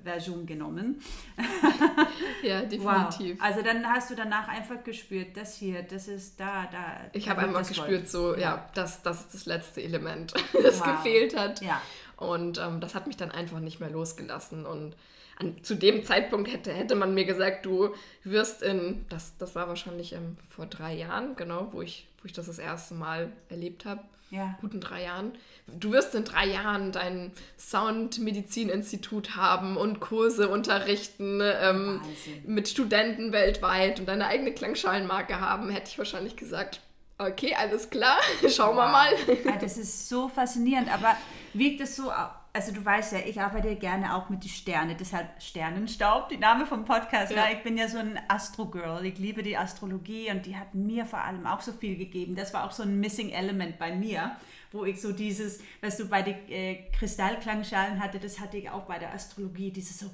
[0.02, 1.02] Version genommen.
[2.42, 3.38] ja, definitiv.
[3.38, 3.46] Wow.
[3.46, 7.10] Also dann hast du danach einfach gespürt, das hier, das ist da, da.
[7.12, 10.92] Ich habe einfach gespürt, so, ja, ja, das, das ist das letzte Element, das wow.
[10.92, 11.60] gefehlt hat.
[11.60, 11.82] Ja.
[12.16, 14.64] Und ähm, das hat mich dann einfach nicht mehr losgelassen.
[14.64, 14.96] Und
[15.42, 19.68] an, zu dem Zeitpunkt hätte, hätte man mir gesagt, du wirst in, das, das war
[19.68, 23.84] wahrscheinlich ähm, vor drei Jahren, genau, wo ich, wo ich das das erste Mal erlebt
[23.84, 24.00] habe,
[24.30, 24.56] ja.
[24.60, 25.32] guten drei Jahren.
[25.66, 32.00] Du wirst in drei Jahren dein Soundmedizininstitut haben und Kurse unterrichten ähm,
[32.46, 36.80] mit Studenten weltweit und deine eigene Klangschalenmarke haben, hätte ich wahrscheinlich gesagt,
[37.18, 39.10] okay, alles klar, schauen wir mal.
[39.44, 41.16] Ja, das ist so faszinierend, aber
[41.52, 42.10] wiegt es so
[42.54, 46.66] also du weißt ja, ich arbeite gerne auch mit den Sternen, deshalb Sternenstaub, die Name
[46.66, 47.32] vom Podcast.
[47.32, 47.48] Ja.
[47.48, 47.56] ja.
[47.56, 51.20] Ich bin ja so ein Astro-Girl, ich liebe die Astrologie und die hat mir vor
[51.20, 52.36] allem auch so viel gegeben.
[52.36, 54.36] Das war auch so ein Missing Element bei mir,
[54.70, 58.82] wo ich so dieses, was du bei den äh, Kristallklangschalen hatte, das hatte ich auch
[58.82, 60.10] bei der Astrologie, dieses so,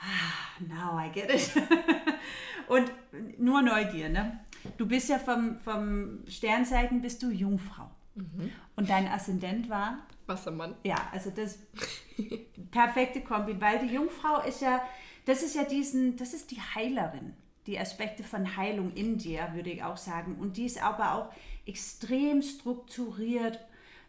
[0.00, 1.50] ah, now I get it.
[2.68, 2.90] und
[3.38, 4.40] nur Neugier, ne?
[4.78, 7.90] Du bist ja vom, vom Sternzeichen, bist du Jungfrau.
[8.14, 8.50] Mhm.
[8.76, 10.76] Und dein Aszendent war Wassermann.
[10.84, 11.58] Ja, also das
[12.70, 14.82] perfekte Kombi, weil die Jungfrau ist ja,
[15.24, 17.34] das ist ja diesen, das ist die Heilerin,
[17.66, 20.36] die Aspekte von Heilung in dir, würde ich auch sagen.
[20.38, 21.32] Und die ist aber auch
[21.66, 23.58] extrem strukturiert,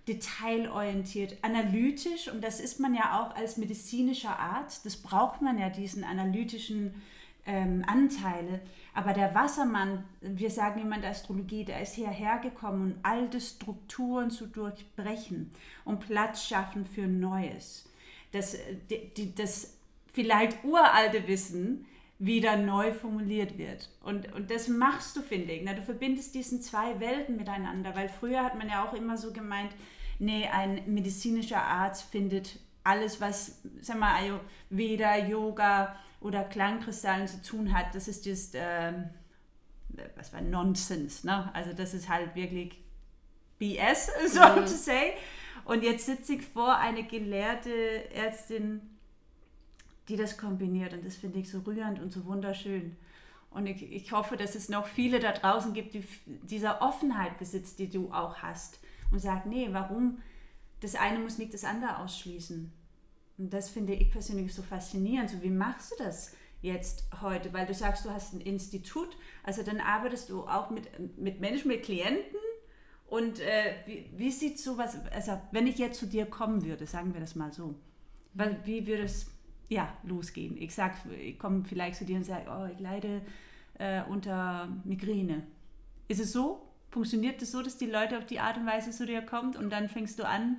[0.07, 2.29] detailorientiert, analytisch.
[2.31, 4.85] Und das ist man ja auch als medizinischer Arzt.
[4.85, 7.01] Das braucht man ja, diesen analytischen
[7.47, 8.61] ähm, Anteile.
[8.93, 13.39] Aber der Wassermann, wir sagen immer in der Astrologie, der ist hierher gekommen, um alte
[13.41, 15.51] Strukturen zu durchbrechen
[15.85, 17.89] und Platz schaffen für Neues.
[18.31, 19.77] Das, äh, die, das
[20.13, 21.85] vielleicht uralte Wissen
[22.19, 23.89] wieder neu formuliert wird.
[24.01, 25.61] Und, und das machst du, finde ich.
[25.63, 29.31] Na, du verbindest diesen zwei Welten miteinander, weil früher hat man ja auch immer so
[29.31, 29.71] gemeint,
[30.19, 35.95] nee, ein medizinischer Arzt findet alles, was, sag mal, Ayurveda, Yoga,
[36.27, 38.93] oder Klangkristallen zu tun hat, das ist just, äh,
[40.15, 41.49] was war Nonsense, ne?
[41.53, 42.79] Also das ist halt wirklich
[43.57, 44.65] BS, so mhm.
[44.65, 45.13] to say.
[45.65, 48.81] Und jetzt sitze ich vor eine gelehrte Ärztin,
[50.07, 52.95] die das kombiniert und das finde ich so rührend und so wunderschön.
[53.49, 57.79] Und ich, ich hoffe, dass es noch viele da draußen gibt, die dieser Offenheit besitzt,
[57.79, 58.79] die du auch hast
[59.11, 60.19] und sagt, nee, warum?
[60.79, 62.71] Das eine muss nicht das andere ausschließen.
[63.37, 65.29] Und das finde ich persönlich so faszinierend.
[65.29, 67.53] So, wie machst du das jetzt heute?
[67.53, 71.67] Weil du sagst, du hast ein Institut, also dann arbeitest du auch mit, mit Menschen,
[71.67, 72.39] mit Klienten.
[73.05, 77.13] Und äh, wie, wie sieht sowas, also wenn ich jetzt zu dir kommen würde, sagen
[77.13, 77.75] wir das mal so,
[78.65, 79.27] wie würde es
[79.69, 80.57] ja, losgehen?
[80.57, 83.21] Ich sag, ich komme vielleicht zu dir und sage, oh, ich leide
[83.79, 85.43] äh, unter Migräne.
[86.07, 86.61] Ist es so?
[86.89, 89.55] Funktioniert es das so, dass die Leute auf die Art und Weise zu dir kommen
[89.55, 90.57] und dann fängst du an,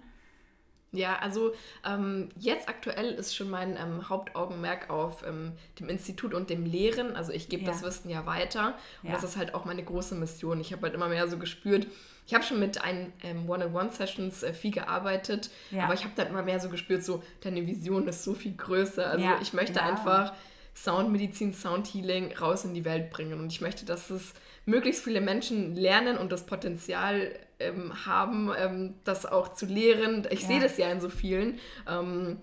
[0.92, 1.52] ja, also
[1.84, 7.14] ähm, jetzt aktuell ist schon mein ähm, Hauptaugenmerk auf ähm, dem Institut und dem Lehren.
[7.14, 7.70] Also ich gebe ja.
[7.70, 9.14] das Wissen ja weiter und ja.
[9.14, 10.60] das ist halt auch meine große Mission.
[10.60, 11.86] Ich habe halt immer mehr so gespürt,
[12.28, 15.84] ich habe schon mit ein ähm, One-on-One-Sessions äh, viel gearbeitet, ja.
[15.84, 19.10] aber ich habe dann immer mehr so gespürt, so deine Vision ist so viel größer.
[19.10, 20.34] Also ich möchte einfach
[20.74, 24.34] Soundmedizin, Soundhealing raus in die Welt bringen und ich möchte, dass es
[24.68, 30.26] möglichst viele Menschen lernen und das Potenzial ähm, haben, ähm, das auch zu lehren.
[30.30, 30.48] Ich ja.
[30.48, 32.36] sehe das ja in so vielen, ähm,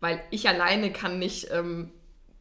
[0.00, 1.90] weil ich alleine kann nicht ähm,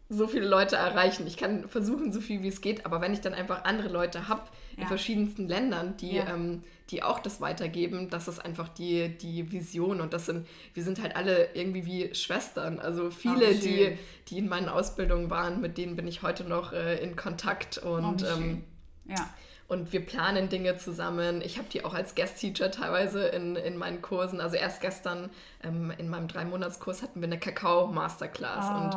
[0.10, 1.26] so viele Leute erreichen.
[1.26, 4.28] Ich kann versuchen, so viel wie es geht, aber wenn ich dann einfach andere Leute
[4.28, 4.44] habe
[4.76, 4.84] ja.
[4.84, 6.34] in verschiedensten Ländern, die, ja.
[6.34, 10.84] Ähm, die auch das weitergeben, das ist einfach die, die Vision und das sind, wir
[10.84, 12.80] sind halt alle irgendwie wie Schwestern.
[12.80, 16.74] Also viele, oh, die, die in meinen Ausbildungen waren, mit denen bin ich heute noch
[16.74, 18.62] äh, in Kontakt und oh,
[19.12, 19.30] ja.
[19.72, 21.42] Und wir planen Dinge zusammen.
[21.42, 24.42] Ich habe die auch als Guest-Teacher teilweise in, in meinen Kursen.
[24.42, 25.30] Also erst gestern
[25.64, 28.66] ähm, in meinem Drei-Monats-Kurs hatten wir eine Kakao-Masterclass.
[28.70, 28.94] Oh, und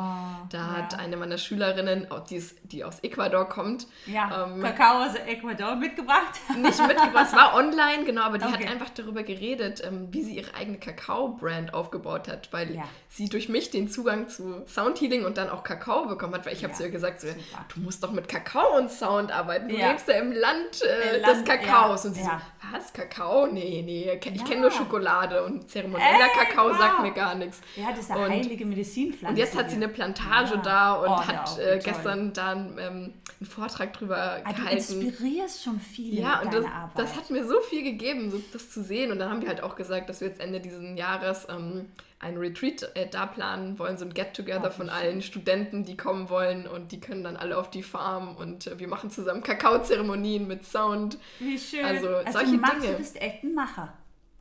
[0.51, 0.67] da ja.
[0.73, 5.77] hat eine meiner Schülerinnen, die, ist, die aus Ecuador kommt, ja, ähm, Kakao aus Ecuador
[5.77, 6.33] mitgebracht?
[6.57, 8.65] Nicht mitgebracht, es war online, genau, aber die okay.
[8.65, 12.83] hat einfach darüber geredet, ähm, wie sie ihre eigene Kakao-Brand aufgebaut hat, weil ja.
[13.07, 16.65] sie durch mich den Zugang zu Soundhealing und dann auch Kakao bekommen hat, weil ich
[16.65, 17.27] habe zu ihr gesagt, so,
[17.73, 21.17] du musst doch mit Kakao und Sound arbeiten, du lebst ja im Land Land, äh,
[21.19, 22.03] Land des Kakaos.
[22.03, 22.41] Ja, und sie ja.
[22.41, 23.47] so, was, Kakao?
[23.47, 24.43] Nee, nee, ich ja.
[24.43, 26.77] kenne nur Schokolade und zeremonieller Ey, Kakao wow.
[26.77, 27.61] sagt mir gar nichts.
[27.75, 29.33] Ja, das ist eine und, heilige Medizinpflanze.
[29.33, 33.49] Und jetzt hat sie eine Plantage da und oh, hat äh, gestern dann ähm, einen
[33.49, 34.99] Vortrag drüber ah, gehalten.
[34.99, 38.69] Du inspirierst schon viele Ja, und das, das, hat mir so viel gegeben, so, das
[38.69, 39.11] zu sehen.
[39.11, 41.87] Und dann haben wir halt auch gesagt, dass wir jetzt Ende dieses Jahres ähm,
[42.25, 46.67] ein Retreat äh, da planen wollen, so ein Get-Together von allen Studenten, die kommen wollen
[46.67, 50.65] und die können dann alle auf die Farm und äh, wir machen zusammen Kakaozeremonien mit
[50.65, 51.17] Sound.
[51.39, 51.85] Wie schön.
[51.85, 52.91] Also, also solche Max, Dinge.
[52.93, 53.93] Du bist echt ein Macher.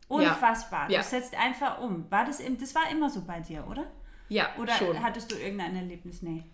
[0.09, 0.91] Unfassbar.
[0.91, 1.01] Ja.
[1.01, 2.11] Du setzt einfach um.
[2.11, 3.87] War das, das war immer so bei dir, oder?
[4.29, 5.03] Ja, Oder schon.
[5.03, 6.23] hattest du irgendein Erlebnis?
[6.23, 6.45] Nee.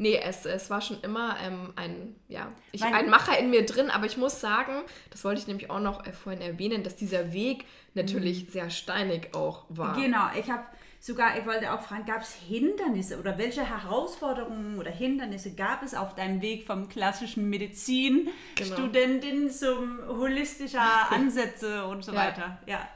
[0.00, 3.90] Nee, es, es war schon immer ähm, ein, ja, ich, ein Macher in mir drin,
[3.90, 7.32] aber ich muss sagen, das wollte ich nämlich auch noch äh, vorhin erwähnen, dass dieser
[7.32, 8.50] Weg natürlich mhm.
[8.50, 10.00] sehr steinig auch war.
[10.00, 10.62] Genau, ich habe
[11.00, 15.94] sogar, ich wollte auch fragen, gab es Hindernisse oder welche Herausforderungen oder Hindernisse gab es
[15.94, 19.52] auf deinem Weg vom klassischen Medizinstudentin genau.
[19.52, 22.18] zum holistischer Ansätze und so ja.
[22.18, 22.58] weiter?
[22.66, 22.88] Ja.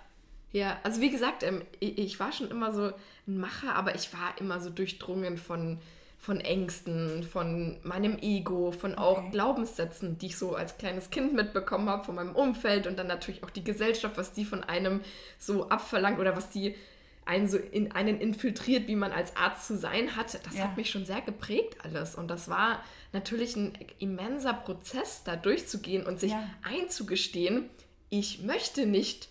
[0.52, 2.92] Ja, also wie gesagt, ähm, ich, ich war schon immer so
[3.26, 5.80] ein Macher, aber ich war immer so durchdrungen von
[6.22, 9.30] von Ängsten, von meinem Ego, von auch okay.
[9.32, 13.42] Glaubenssätzen, die ich so als kleines Kind mitbekommen habe, von meinem Umfeld und dann natürlich
[13.42, 15.00] auch die Gesellschaft, was die von einem
[15.36, 16.76] so abverlangt oder was die
[17.24, 20.34] einen so in einen infiltriert, wie man als Arzt zu sein hat.
[20.46, 20.62] Das ja.
[20.62, 26.06] hat mich schon sehr geprägt alles und das war natürlich ein immenser Prozess, da durchzugehen
[26.06, 26.48] und sich ja.
[26.62, 27.68] einzugestehen,
[28.10, 29.28] ich möchte nicht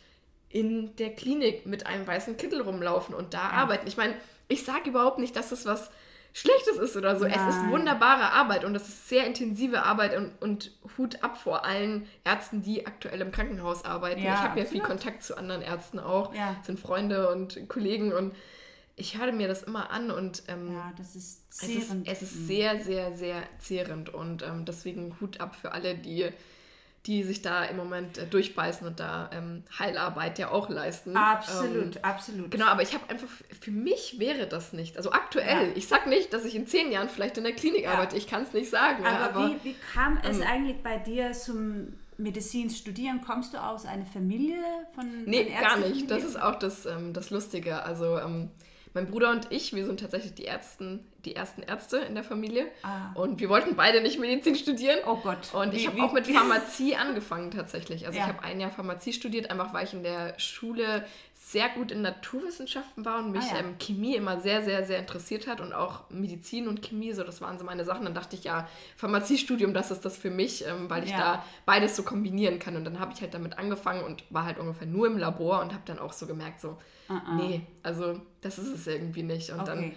[0.49, 3.51] in der Klinik mit einem weißen Kittel rumlaufen und da ja.
[3.51, 3.87] arbeiten.
[3.87, 4.13] Ich meine,
[4.49, 5.89] ich sage überhaupt nicht, dass das was
[6.33, 7.25] Schlechtes ist oder so.
[7.25, 7.33] Nein.
[7.35, 11.65] Es ist wunderbare Arbeit und es ist sehr intensive Arbeit und, und Hut ab vor
[11.65, 14.21] allen Ärzten, die aktuell im Krankenhaus arbeiten.
[14.21, 16.55] Ja, ich habe ja viel Kontakt zu anderen Ärzten auch, ja.
[16.63, 18.33] sind Freunde und Kollegen und
[18.95, 22.07] ich höre mir das immer an und ähm, ja, das ist zehrend.
[22.07, 25.95] Es ist, es ist sehr, sehr, sehr zehrend und ähm, deswegen Hut ab für alle,
[25.95, 26.29] die
[27.07, 31.17] die sich da im Moment äh, durchbeißen und da ähm, Heilarbeit ja auch leisten.
[31.17, 32.51] Absolut, ähm, absolut.
[32.51, 33.27] Genau, aber ich habe einfach,
[33.59, 34.97] für mich wäre das nicht.
[34.97, 35.75] Also aktuell, ja.
[35.75, 37.93] ich sage nicht, dass ich in zehn Jahren vielleicht in der Klinik ja.
[37.93, 39.03] arbeite, ich kann es nicht sagen.
[39.03, 43.21] Aber, ja, aber wie, wie, kam es ähm, eigentlich bei dir zum Medizin studieren?
[43.25, 44.61] Kommst du aus einer Familie
[44.93, 46.09] von Nee, gar nicht.
[46.11, 47.81] Das ist auch das, ähm, das Lustige.
[47.81, 48.51] Also ähm,
[48.93, 52.67] mein Bruder und ich, wir sind tatsächlich die, Ärzten, die ersten Ärzte in der Familie.
[52.83, 53.13] Ah.
[53.13, 54.99] Und wir wollten beide nicht Medizin studieren.
[55.05, 55.53] Oh Gott.
[55.53, 58.05] Und ich habe auch mit Pharmazie angefangen tatsächlich.
[58.05, 58.25] Also ja.
[58.25, 61.05] ich habe ein Jahr Pharmazie studiert, einfach weil ich in der Schule
[61.51, 63.59] sehr gut in Naturwissenschaften war und mich ah, ja.
[63.59, 67.41] ähm, Chemie immer sehr, sehr, sehr interessiert hat und auch Medizin und Chemie, so das
[67.41, 68.05] waren so meine Sachen.
[68.05, 71.17] Dann dachte ich, ja, Pharmaziestudium, das ist das für mich, ähm, weil ich ja.
[71.17, 72.77] da beides so kombinieren kann.
[72.77, 75.73] Und dann habe ich halt damit angefangen und war halt ungefähr nur im Labor und
[75.73, 76.77] habe dann auch so gemerkt, so,
[77.09, 77.35] uh -uh.
[77.35, 79.49] nee, also das ist es irgendwie nicht.
[79.49, 79.69] Und okay.
[79.69, 79.91] dann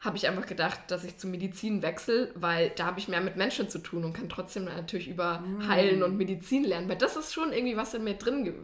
[0.00, 3.36] habe ich einfach gedacht, dass ich zur Medizin wechsle, weil da habe ich mehr mit
[3.36, 5.68] Menschen zu tun und kann trotzdem natürlich über mm.
[5.68, 6.88] Heilen und Medizin lernen.
[6.88, 8.54] Weil das ist schon irgendwie was in mir drin,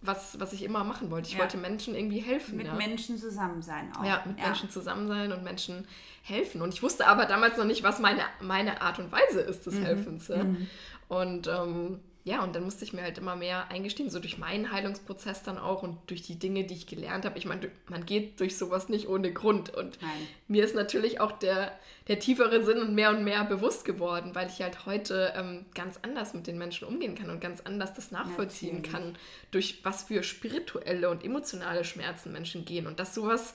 [0.00, 1.28] was, was ich immer machen wollte.
[1.28, 1.40] Ich ja.
[1.40, 2.56] wollte Menschen irgendwie helfen.
[2.56, 2.74] Mit ja.
[2.74, 4.04] Menschen zusammen sein auch.
[4.04, 4.46] Ja, mit ja.
[4.46, 5.86] Menschen zusammen sein und Menschen
[6.22, 6.62] helfen.
[6.62, 9.74] Und ich wusste aber damals noch nicht, was meine, meine Art und Weise ist des
[9.74, 9.84] mhm.
[9.84, 10.28] Helfens.
[10.28, 10.68] Mhm.
[11.08, 14.70] Und ähm, ja, und dann musste ich mir halt immer mehr eingestehen, so durch meinen
[14.70, 17.38] Heilungsprozess dann auch und durch die Dinge, die ich gelernt habe.
[17.38, 19.74] Ich meine, man geht durch sowas nicht ohne Grund.
[19.74, 20.28] Und Nein.
[20.46, 21.72] mir ist natürlich auch der,
[22.06, 25.98] der tiefere Sinn und mehr und mehr bewusst geworden, weil ich halt heute ähm, ganz
[26.02, 28.92] anders mit den Menschen umgehen kann und ganz anders das nachvollziehen natürlich.
[28.92, 29.18] kann,
[29.50, 32.86] durch was für spirituelle und emotionale Schmerzen Menschen gehen.
[32.86, 33.54] Und dass sowas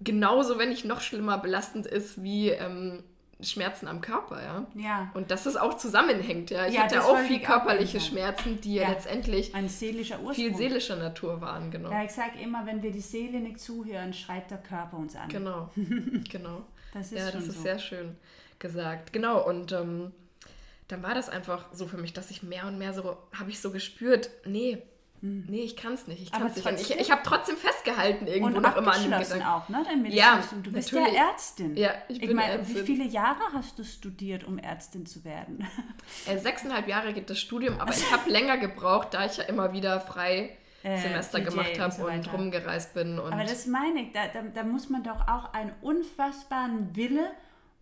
[0.00, 3.02] genauso, wenn nicht noch schlimmer belastend ist, wie ähm,
[3.40, 4.66] Schmerzen am Körper, ja.
[4.74, 5.10] Ja.
[5.14, 6.66] Und dass das auch zusammenhängt, ja.
[6.66, 11.40] Ich ja, hatte auch viel körperliche Schmerzen, die ja, ja letztendlich seelischer viel seelischer Natur
[11.40, 11.90] waren, genau.
[11.90, 15.28] Ja, ich sage immer, wenn wir die Seele nicht zuhören, schreit der Körper uns an.
[15.28, 15.70] Genau,
[16.28, 16.62] genau.
[16.92, 17.62] das ist ja, das ist so.
[17.62, 18.16] sehr schön
[18.58, 19.12] gesagt.
[19.12, 20.12] Genau, und ähm,
[20.88, 23.60] dann war das einfach so für mich, dass ich mehr und mehr so, habe ich
[23.60, 24.82] so gespürt, nee,
[25.20, 25.46] hm.
[25.48, 26.22] Nee, ich kann es nicht.
[26.22, 26.80] Ich, kann's nicht.
[26.80, 29.42] ich, ich habe trotzdem festgehalten irgendwo und noch immer an dem Gedanken.
[29.42, 29.82] auch, ne?
[29.84, 31.14] Dein ja, du bist natürlich.
[31.14, 31.76] ja Ärztin.
[31.76, 35.66] Ja, ich, ich meine, wie viele Jahre hast du studiert, um Ärztin zu werden?
[36.26, 39.72] Äh, sechseinhalb Jahre geht das Studium, aber ich habe länger gebraucht, da ich ja immer
[39.72, 43.18] wieder frei äh, Semester DJ gemacht habe und, so und, rumgereist bin.
[43.18, 47.30] Und aber das meine ich, da, da, da muss man doch auch einen unfassbaren Wille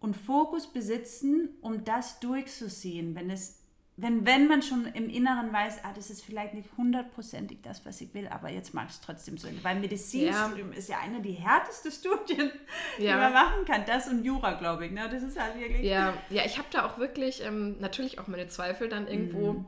[0.00, 3.14] und Fokus besitzen, um das durchzuziehen.
[3.14, 3.65] Wenn es
[3.98, 7.98] wenn, wenn man schon im Inneren weiß, ah, das ist vielleicht nicht hundertprozentig das, was
[8.02, 9.48] ich will, aber jetzt mag ich es trotzdem so.
[9.62, 10.78] Weil Medizinstudium ja.
[10.78, 12.52] ist ja eine der härtesten Studien,
[12.98, 13.14] ja.
[13.14, 13.84] die man machen kann.
[13.86, 14.92] Das und Jura, glaube ich.
[14.92, 15.08] Ne?
[15.10, 15.82] Das ist halt wirklich.
[15.82, 19.66] Ja, ja ich habe da auch wirklich ähm, natürlich auch meine Zweifel dann irgendwo mhm.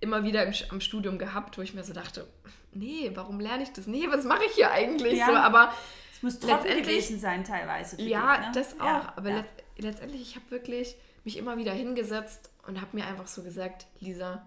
[0.00, 2.26] immer wieder im, am Studium gehabt, wo ich mir so dachte,
[2.72, 3.86] nee, warum lerne ich das?
[3.86, 5.18] Nee, was mache ich hier eigentlich?
[5.18, 5.26] Ja.
[5.26, 5.72] So, aber
[6.12, 8.02] es muss trocken gewesen sein teilweise.
[8.02, 8.52] ja, dich, ne?
[8.54, 9.16] das auch.
[9.16, 13.42] aber let letztendlich, ich habe wirklich mich immer wieder hingesetzt und habe mir einfach so
[13.42, 14.42] gesagt, Lisa,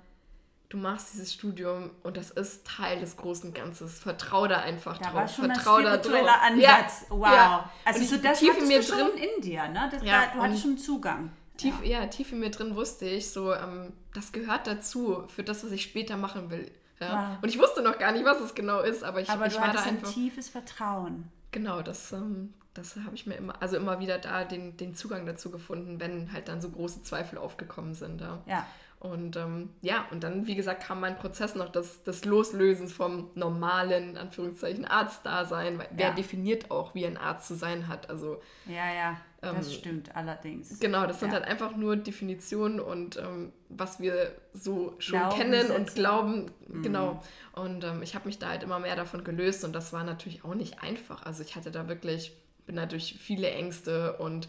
[0.69, 3.99] du machst dieses Studium und das ist Teil des großen Ganzes.
[3.99, 5.15] Vertrau da einfach da drauf.
[5.15, 7.05] War schon Vertrau ein spiritueller Ansatz.
[7.09, 7.09] Ja.
[7.09, 7.25] Wow.
[7.25, 7.71] Ja.
[7.83, 9.89] Also so das tief in mir drin in dir, ne?
[9.91, 11.31] Das ja, war, du hattest schon Zugang.
[11.57, 12.05] Tief, ja.
[12.07, 15.83] tief in mir drin wusste ich, so ähm, das gehört dazu für das, was ich
[15.83, 16.71] später machen will.
[16.99, 17.39] Ja?
[17.41, 19.73] Und ich wusste noch gar nicht, was es genau ist, aber ich, aber ich war
[19.73, 20.07] da einfach.
[20.07, 21.29] ein tiefes Vertrauen.
[21.51, 25.25] Genau, das, ähm, das habe ich mir immer, also immer wieder da den, den Zugang
[25.25, 28.21] dazu gefunden, wenn halt dann so große Zweifel aufgekommen sind.
[28.21, 28.41] Ja.
[28.45, 28.65] ja.
[29.01, 33.31] Und ähm, ja, und dann, wie gesagt, kam mein Prozess noch des, des Loslösens vom
[33.33, 35.79] normalen, Anführungszeichen, Arztdasein.
[35.79, 35.85] Ja.
[35.89, 38.11] Wer definiert auch, wie ein Arzt zu sein hat?
[38.11, 40.79] Also, ja, ja, das ähm, stimmt allerdings.
[40.79, 41.39] Genau, das sind ja.
[41.39, 46.51] halt einfach nur Definitionen und ähm, was wir so schon glauben kennen und glauben.
[46.67, 46.83] Mhm.
[46.83, 47.23] Genau.
[47.53, 50.45] Und ähm, ich habe mich da halt immer mehr davon gelöst und das war natürlich
[50.45, 51.25] auch nicht einfach.
[51.25, 52.37] Also ich hatte da wirklich,
[52.71, 54.47] bin da durch viele Ängste und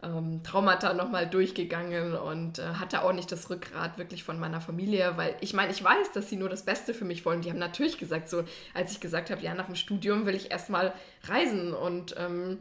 [0.00, 5.14] ähm, Traumata nochmal durchgegangen und äh, hatte auch nicht das Rückgrat wirklich von meiner Familie,
[5.16, 7.42] weil ich meine, ich weiß, dass sie nur das Beste für mich wollen.
[7.42, 10.52] Die haben natürlich gesagt, so als ich gesagt habe, ja, nach dem Studium will ich
[10.52, 10.92] erstmal
[11.24, 12.58] reisen und ähm,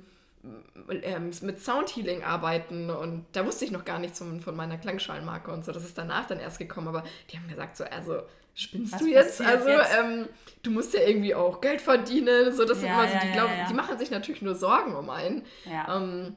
[1.03, 5.51] ähm, mit Soundhealing arbeiten und da wusste ich noch gar nichts von, von meiner Klangschalenmarke
[5.51, 5.71] und so.
[5.71, 8.23] Das ist danach dann erst gekommen, aber die haben gesagt, so, also
[8.55, 9.41] spinnst Was du jetzt?
[9.41, 9.95] Also jetzt?
[9.99, 10.27] Ähm,
[10.63, 12.51] du musst ja irgendwie auch Geld verdienen.
[12.53, 14.55] So, das ja, sind immer so, die, ja, glauben, ja, die machen sich natürlich nur
[14.55, 15.43] Sorgen um einen.
[15.65, 16.35] Ähm,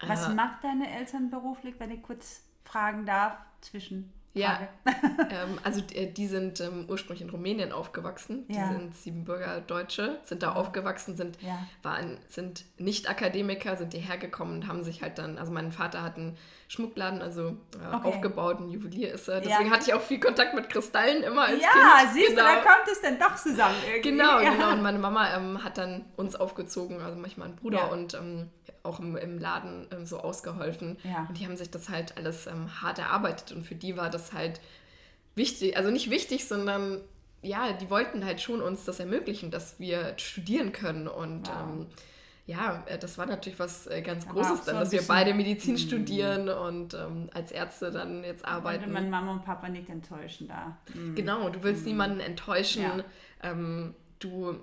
[0.00, 4.66] was äh, macht deine Eltern beruflich, wenn ich kurz fragen darf, zwischen ja,
[5.30, 8.48] ähm, also die, äh, die sind ähm, ursprünglich in Rumänien aufgewachsen.
[8.48, 11.38] Die sind Siebenbürger Deutsche, sind da aufgewachsen, sind,
[11.82, 16.02] waren, sind nicht Akademiker, sind hierher gekommen und haben sich halt dann, also mein Vater
[16.02, 16.36] hat einen
[16.74, 18.08] Schmuckladen, also äh, okay.
[18.08, 19.40] aufgebaut, ein Juwelier ist er.
[19.40, 19.74] Deswegen ja.
[19.74, 21.84] hatte ich auch viel Kontakt mit Kristallen immer als ja, Kind.
[21.84, 22.42] Ja, siehst genau.
[22.42, 24.10] du, da kommt es dann doch zusammen irgendwie.
[24.10, 24.72] Genau, genau.
[24.72, 28.50] Und meine Mama ähm, hat dann uns aufgezogen, also manchmal einen Bruder und ähm,
[28.82, 30.98] auch im, im Laden ähm, so ausgeholfen.
[31.04, 31.26] Ja.
[31.28, 34.32] Und die haben sich das halt alles ähm, hart erarbeitet und für die war das
[34.32, 34.60] halt
[35.34, 37.00] wichtig, also nicht wichtig, sondern
[37.42, 41.86] ja, die wollten halt schon uns das ermöglichen, dass wir studieren können und wow.
[42.46, 46.48] Ja, äh, das war natürlich was äh, ganz Großes dann, dass wir beide Medizin studieren
[46.48, 48.84] und ähm, als Ärzte dann jetzt arbeiten.
[48.84, 50.76] Und meine Mama und Papa nicht enttäuschen da.
[50.94, 51.14] Mhm.
[51.14, 51.88] Genau, du willst mhm.
[51.88, 52.82] niemanden enttäuschen.
[52.82, 53.50] Ja.
[53.50, 54.56] Ähm, du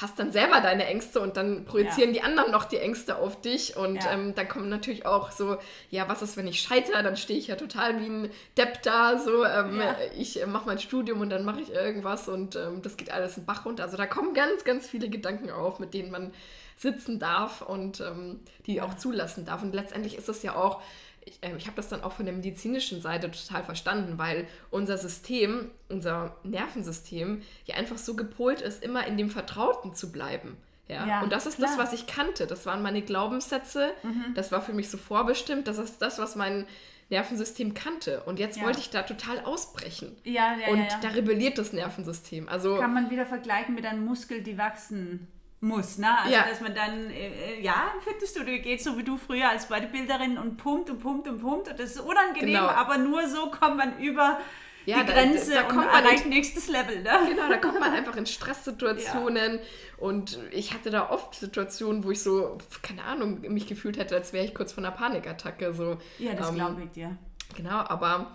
[0.00, 2.20] hast dann selber deine Ängste und dann projizieren ja.
[2.20, 4.12] die anderen noch die Ängste auf dich und ja.
[4.12, 5.58] ähm, dann kommen natürlich auch so,
[5.90, 9.18] ja, was ist, wenn ich scheitere, dann stehe ich ja total wie ein Depp da,
[9.18, 9.94] so, ähm, ja.
[10.16, 13.36] ich äh, mache mein Studium und dann mache ich irgendwas und ähm, das geht alles
[13.36, 13.84] in Bach runter.
[13.84, 16.32] Also da kommen ganz, ganz viele Gedanken auf, mit denen man
[16.76, 20.82] sitzen darf und ähm, die auch zulassen darf und letztendlich ist es ja auch
[21.24, 24.98] ich, äh, ich habe das dann auch von der medizinischen Seite total verstanden, weil unser
[24.98, 30.56] System, unser Nervensystem ja einfach so gepolt ist, immer in dem Vertrauten zu bleiben.
[30.88, 31.06] Ja?
[31.06, 31.68] ja und das ist klar.
[31.68, 32.46] das, was ich kannte.
[32.46, 33.92] Das waren meine Glaubenssätze.
[34.02, 34.34] Mhm.
[34.34, 35.68] Das war für mich so vorbestimmt.
[35.68, 36.66] Das ist das, was mein
[37.10, 38.22] Nervensystem kannte.
[38.22, 38.64] Und jetzt ja.
[38.64, 40.16] wollte ich da total ausbrechen.
[40.24, 41.00] Ja, ja, und ja, ja.
[41.00, 42.48] da rebelliert das Nervensystem.
[42.48, 45.28] Also kann man wieder vergleichen mit einem Muskel, die wachsen
[45.62, 45.98] muss.
[45.98, 46.18] Ne?
[46.18, 46.46] Also, ja.
[46.48, 50.36] dass man dann äh, äh, ja im Fitnessstudio geht, so wie du früher als Bodybuilderin
[50.36, 51.68] und pumpt und pumpt und pumpt.
[51.68, 52.66] Und das ist unangenehm, genau.
[52.66, 54.40] aber nur so kommt man über
[54.84, 57.02] ja, die Grenze da, da, da und erreicht in, nächstes Level.
[57.02, 57.10] Ne?
[57.28, 59.54] Genau, da kommt man einfach in Stresssituationen.
[59.54, 59.60] Ja.
[59.98, 64.32] Und ich hatte da oft Situationen, wo ich so, keine Ahnung, mich gefühlt hätte, als
[64.32, 65.72] wäre ich kurz von einer Panikattacke.
[65.72, 67.16] So, ja, das ähm, glaube ich dir.
[67.54, 68.34] Genau, aber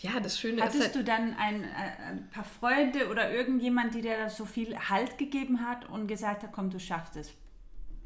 [0.00, 0.82] ja, das Schöne Hattest ist.
[0.82, 4.44] Hattest halt, du dann ein, äh, ein, paar Freunde oder irgendjemand, die dir da so
[4.44, 7.32] viel Halt gegeben hat und gesagt hat, komm, du schaffst es?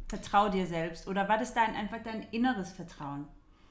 [0.09, 1.07] Vertrau dir selbst.
[1.07, 3.28] Oder war das dein, einfach dein inneres Vertrauen?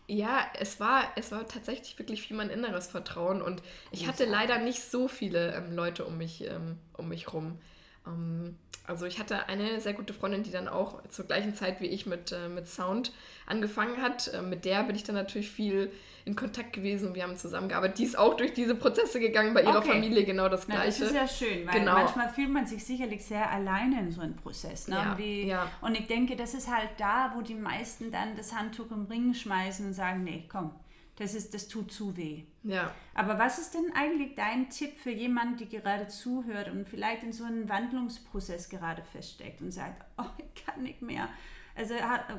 [0.08, 4.58] Ja, es war, es war tatsächlich wirklich viel mein inneres Vertrauen und ich hatte leider
[4.58, 7.60] nicht so viele ähm, Leute um mich, ähm, um mich rum.
[8.06, 11.88] Ähm, also ich hatte eine sehr gute Freundin, die dann auch zur gleichen Zeit wie
[11.88, 13.14] ich mit, äh, mit Sound
[13.46, 14.28] angefangen hat.
[14.34, 15.92] Äh, mit der bin ich dann natürlich viel
[16.26, 17.16] in Kontakt gewesen.
[17.16, 17.98] Wir haben zusammengearbeitet.
[18.00, 19.92] Die ist auch durch diese Prozesse gegangen, bei ihrer okay.
[19.92, 21.06] Familie genau das Gleiche.
[21.06, 21.94] Na, das ist ja schön, weil genau.
[21.94, 24.88] manchmal fühlt man sich sicherlich sehr alleine in so einem Prozess.
[24.88, 24.96] Ne?
[24.96, 25.72] Ja, und, wie, ja.
[25.82, 29.34] und ich denke, das ist halt da, wo die meisten dann das Handtuch im Ring
[29.34, 30.72] schmeißen und sagen, nee, komm,
[31.18, 32.44] das, ist, das tut zu weh.
[32.64, 32.92] Ja.
[33.14, 37.34] Aber was ist denn eigentlich dein Tipp für jemanden, der gerade zuhört und vielleicht in
[37.34, 41.30] so einem Wandlungsprozess gerade feststeckt und sagt, oh, ich kann nicht mehr.
[41.76, 41.96] Also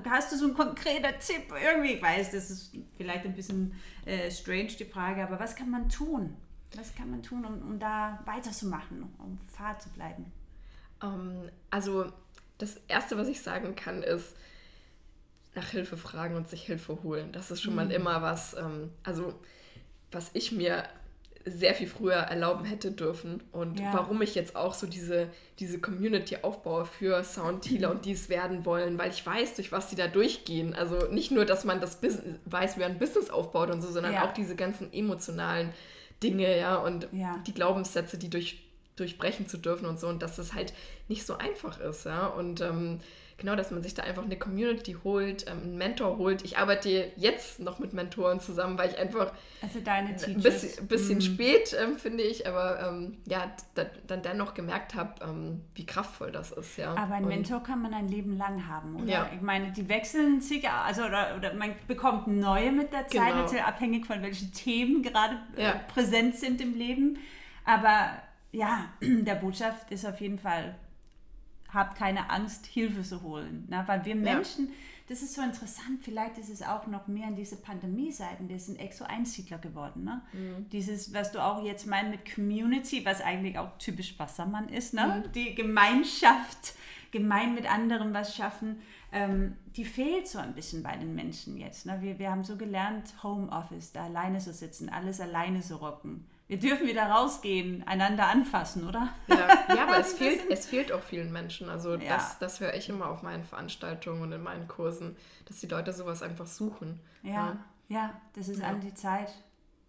[0.08, 1.94] hast du so einen konkreten Tipp irgendwie?
[1.94, 3.74] Ich weiß, das ist vielleicht ein bisschen
[4.04, 6.36] äh, strange die Frage, aber was kann man tun?
[6.76, 10.30] Was kann man tun, um, um da weiterzumachen, um Fahrt zu bleiben?
[11.02, 12.12] Um, ähm, also
[12.58, 14.34] das Erste, was ich sagen kann, ist
[15.54, 17.32] nach Hilfe fragen und sich Hilfe holen.
[17.32, 17.76] Das ist schon mhm.
[17.76, 19.34] mal immer was, ähm, also
[20.10, 20.84] was ich mir
[21.44, 23.92] sehr viel früher erlauben hätte dürfen und ja.
[23.92, 25.28] warum ich jetzt auch so diese,
[25.58, 27.96] diese Community aufbaue für Soundhealer mhm.
[27.96, 30.74] und die es werden wollen, weil ich weiß, durch was die da durchgehen.
[30.74, 33.90] Also nicht nur, dass man das Business, weiß, wie man ein Business aufbaut und so,
[33.90, 34.24] sondern ja.
[34.24, 35.70] auch diese ganzen emotionalen
[36.22, 37.42] Dinge, ja, und ja.
[37.46, 38.62] die Glaubenssätze, die durch,
[38.96, 40.72] durchbrechen zu dürfen und so und dass das halt
[41.08, 42.26] nicht so einfach ist, ja.
[42.26, 43.00] Und ähm,
[43.42, 46.44] genau, dass man sich da einfach eine Community holt, ähm, einen Mentor holt.
[46.44, 51.18] Ich arbeite jetzt noch mit Mentoren zusammen, weil ich einfach also deine ein bisschen, bisschen
[51.18, 51.22] mm.
[51.22, 56.30] spät, ähm, finde ich, aber ähm, ja, da, dann dennoch gemerkt habe, ähm, wie kraftvoll
[56.30, 56.76] das ist.
[56.76, 56.94] Ja.
[56.94, 59.06] Aber ein Mentor kann man ein Leben lang haben, oder?
[59.06, 59.30] Ja.
[59.34, 63.42] Ich meine, die wechseln sich, also oder, oder man bekommt neue mit der Zeit, genau.
[63.42, 65.80] natürlich abhängig von welchen Themen gerade äh, ja.
[65.92, 67.18] präsent sind im Leben.
[67.64, 68.10] Aber
[68.52, 70.76] ja, der Botschaft ist auf jeden Fall
[71.72, 73.66] habt keine Angst, Hilfe zu holen.
[73.68, 73.82] Ne?
[73.86, 74.72] Weil wir Menschen, ja.
[75.08, 78.78] das ist so interessant, vielleicht ist es auch noch mehr in diese Pandemie-Seiten, wir sind
[78.78, 80.04] Exo-Einsiedler geworden.
[80.04, 80.22] Ne?
[80.32, 80.68] Mhm.
[80.70, 85.24] Dieses, was du auch jetzt meinst mit Community, was eigentlich auch typisch Wassermann ist, ne?
[85.24, 85.32] Mhm.
[85.32, 86.74] die Gemeinschaft,
[87.10, 88.80] gemein mit anderen was schaffen,
[89.12, 91.84] ähm, die fehlt so ein bisschen bei den Menschen jetzt.
[91.84, 91.98] Ne?
[92.00, 96.24] Wir, wir haben so gelernt, Homeoffice, da alleine zu sitzen, alles alleine zu rocken.
[96.52, 99.08] Wir dürfen wieder rausgehen, einander anfassen, oder?
[99.26, 101.70] Ja, ja aber es fehlt, es fehlt auch vielen Menschen.
[101.70, 102.14] Also ja.
[102.14, 105.94] das, das höre ich immer auf meinen Veranstaltungen und in meinen Kursen, dass die Leute
[105.94, 107.00] sowas einfach suchen.
[107.22, 107.56] Ja, ja,
[107.88, 108.68] ja das ist ja.
[108.68, 109.32] an die Zeit,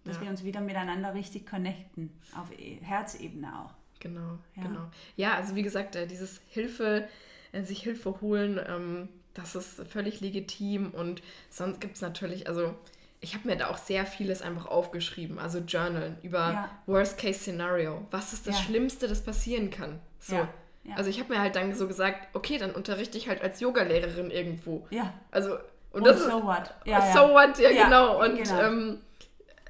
[0.05, 3.73] dass wir uns wieder miteinander richtig connecten, auf e, Herzebene auch.
[3.99, 4.89] Genau, genau.
[5.17, 7.09] Ja, also wie gesagt, äh, dieses Hilfe,
[7.51, 12.73] äh, sich Hilfe holen, ähm, das ist völlig legitim und sonst gibt es natürlich, also
[13.23, 16.69] ich habe mir da auch sehr vieles einfach aufgeschrieben, also Journal über ja.
[16.87, 18.05] Worst-Case-Szenario.
[18.11, 18.63] Was ist das ja.
[18.63, 19.99] Schlimmste, das passieren kann?
[20.19, 20.35] So.
[20.35, 20.49] Ja.
[20.97, 24.29] Also ich habe mir halt dann so gesagt, okay, dann unterrichte ich halt als Yogalehrerin
[24.29, 24.85] irgendwo.
[24.89, 25.13] Ja.
[25.31, 26.73] Also und, und das so ist, what?
[26.85, 28.21] Ja, so what, ja, genau.
[28.21, 28.61] Und genau.
[28.61, 29.01] Ähm,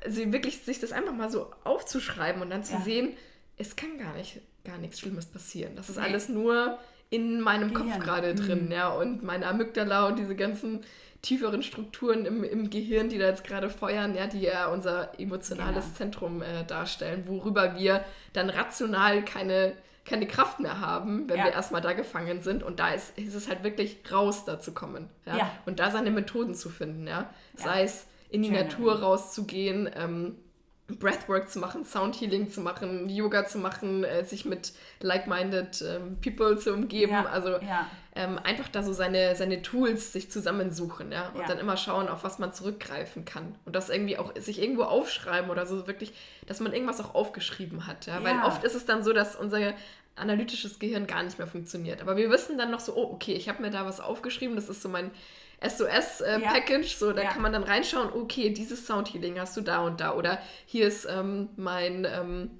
[0.03, 3.15] also wirklich sich das einfach mal so aufzuschreiben und dann zu sehen,
[3.57, 5.75] es kann gar nicht, gar nichts Schlimmes passieren.
[5.75, 6.03] Das ist nee.
[6.03, 6.79] alles nur
[7.11, 7.91] in meinem Gehirn.
[7.91, 8.71] Kopf gerade drin, mhm.
[8.71, 8.89] ja.
[8.89, 10.83] Und meine Amygdala und diese ganzen
[11.23, 15.85] tieferen Strukturen im, im Gehirn, die da jetzt gerade feuern, ja, die ja unser emotionales
[15.87, 15.95] ja.
[15.95, 18.03] Zentrum äh, darstellen, worüber wir
[18.33, 19.73] dann rational keine,
[20.05, 21.45] keine Kraft mehr haben, wenn ja.
[21.45, 22.61] wir erstmal da gefangen sind.
[22.61, 25.09] Und da ist, ist es halt wirklich raus, da zu kommen.
[25.25, 25.37] Ja?
[25.37, 25.51] ja.
[25.65, 27.33] Und da seine Methoden zu finden, ja.
[27.55, 28.57] Sei es in die Schön.
[28.57, 30.35] Natur rauszugehen, ähm,
[30.87, 36.57] Breathwork zu machen, Soundhealing zu machen, Yoga zu machen, äh, sich mit like-minded ähm, People
[36.57, 37.13] zu umgeben.
[37.13, 37.89] Ja, also ja.
[38.15, 41.29] Ähm, einfach da so seine, seine Tools sich zusammensuchen, ja.
[41.29, 41.47] Und ja.
[41.47, 43.55] dann immer schauen, auf was man zurückgreifen kann.
[43.65, 46.13] Und das irgendwie auch sich irgendwo aufschreiben oder so wirklich,
[46.45, 48.05] dass man irgendwas auch aufgeschrieben hat.
[48.05, 48.23] Ja?
[48.23, 49.73] Weil oft ist es dann so, dass unser
[50.15, 52.01] analytisches Gehirn gar nicht mehr funktioniert.
[52.01, 54.69] Aber wir wissen dann noch so, oh, okay, ich habe mir da was aufgeschrieben, das
[54.69, 55.09] ist so mein
[55.63, 56.97] SOS-Package, äh, ja.
[56.97, 57.29] so da ja.
[57.29, 61.05] kann man dann reinschauen, okay, dieses Soundhealing hast du da und da oder hier ist
[61.05, 62.51] ähm, mein, ähm,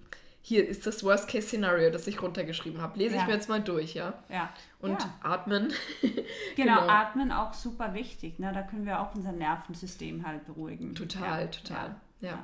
[0.41, 2.99] hier ist das Worst-Case-Szenario, das ich runtergeschrieben habe.
[2.99, 3.21] Lese ja.
[3.21, 4.13] ich mir jetzt mal durch, ja.
[4.29, 4.49] Ja.
[4.79, 5.71] Und atmen.
[6.55, 8.39] genau, genau, atmen auch super wichtig.
[8.39, 8.51] Ne?
[8.53, 10.95] Da können wir auch unser Nervensystem halt beruhigen.
[10.95, 11.95] Total, total.
[12.19, 12.43] ja.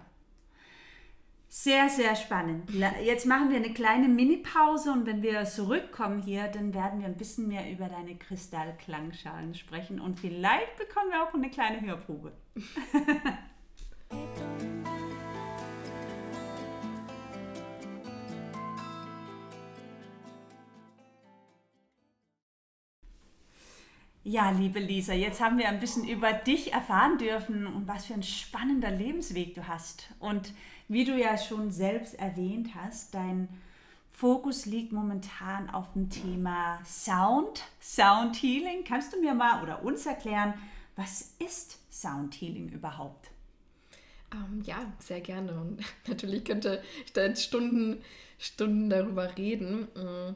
[1.51, 2.69] Sehr, sehr spannend.
[3.03, 7.17] Jetzt machen wir eine kleine Mini-Pause und wenn wir zurückkommen hier, dann werden wir ein
[7.17, 12.33] bisschen mehr über deine Kristallklangschalen sprechen und vielleicht bekommen wir auch eine kleine Hörprobe.
[24.25, 28.13] Ja, liebe Lisa, jetzt haben wir ein bisschen über dich erfahren dürfen und was für
[28.13, 30.09] ein spannender Lebensweg du hast.
[30.19, 30.53] Und
[30.89, 33.47] wie du ja schon selbst erwähnt hast, dein
[34.11, 38.83] Fokus liegt momentan auf dem Thema Sound, Sound Healing.
[38.83, 40.55] Kannst du mir mal oder uns erklären,
[40.97, 43.29] was ist Sound Healing überhaupt?
[44.33, 45.53] Ähm, ja, sehr gerne.
[45.53, 48.01] Und natürlich könnte ich da jetzt Stunden,
[48.37, 49.87] Stunden darüber reden.
[49.95, 50.35] Mm.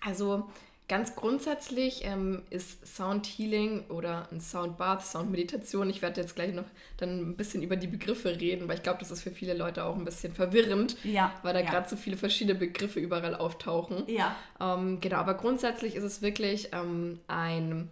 [0.00, 0.48] Also
[0.88, 5.90] Ganz grundsätzlich ähm, ist Sound Healing oder ein Sound Bath, Sound Meditation.
[5.90, 6.66] Ich werde jetzt gleich noch
[6.96, 9.84] dann ein bisschen über die Begriffe reden, weil ich glaube, das ist für viele Leute
[9.84, 11.68] auch ein bisschen verwirrend, ja, weil da ja.
[11.68, 14.04] gerade so viele verschiedene Begriffe überall auftauchen.
[14.06, 14.36] Ja.
[14.60, 17.88] Ähm, genau, aber grundsätzlich ist es wirklich ähm, ein,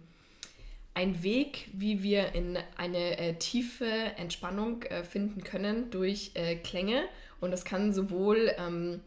[0.93, 7.03] ein Weg, wie wir in eine äh, tiefe Entspannung äh, finden können durch äh, Klänge.
[7.41, 9.01] Und das kann sowohl ähm,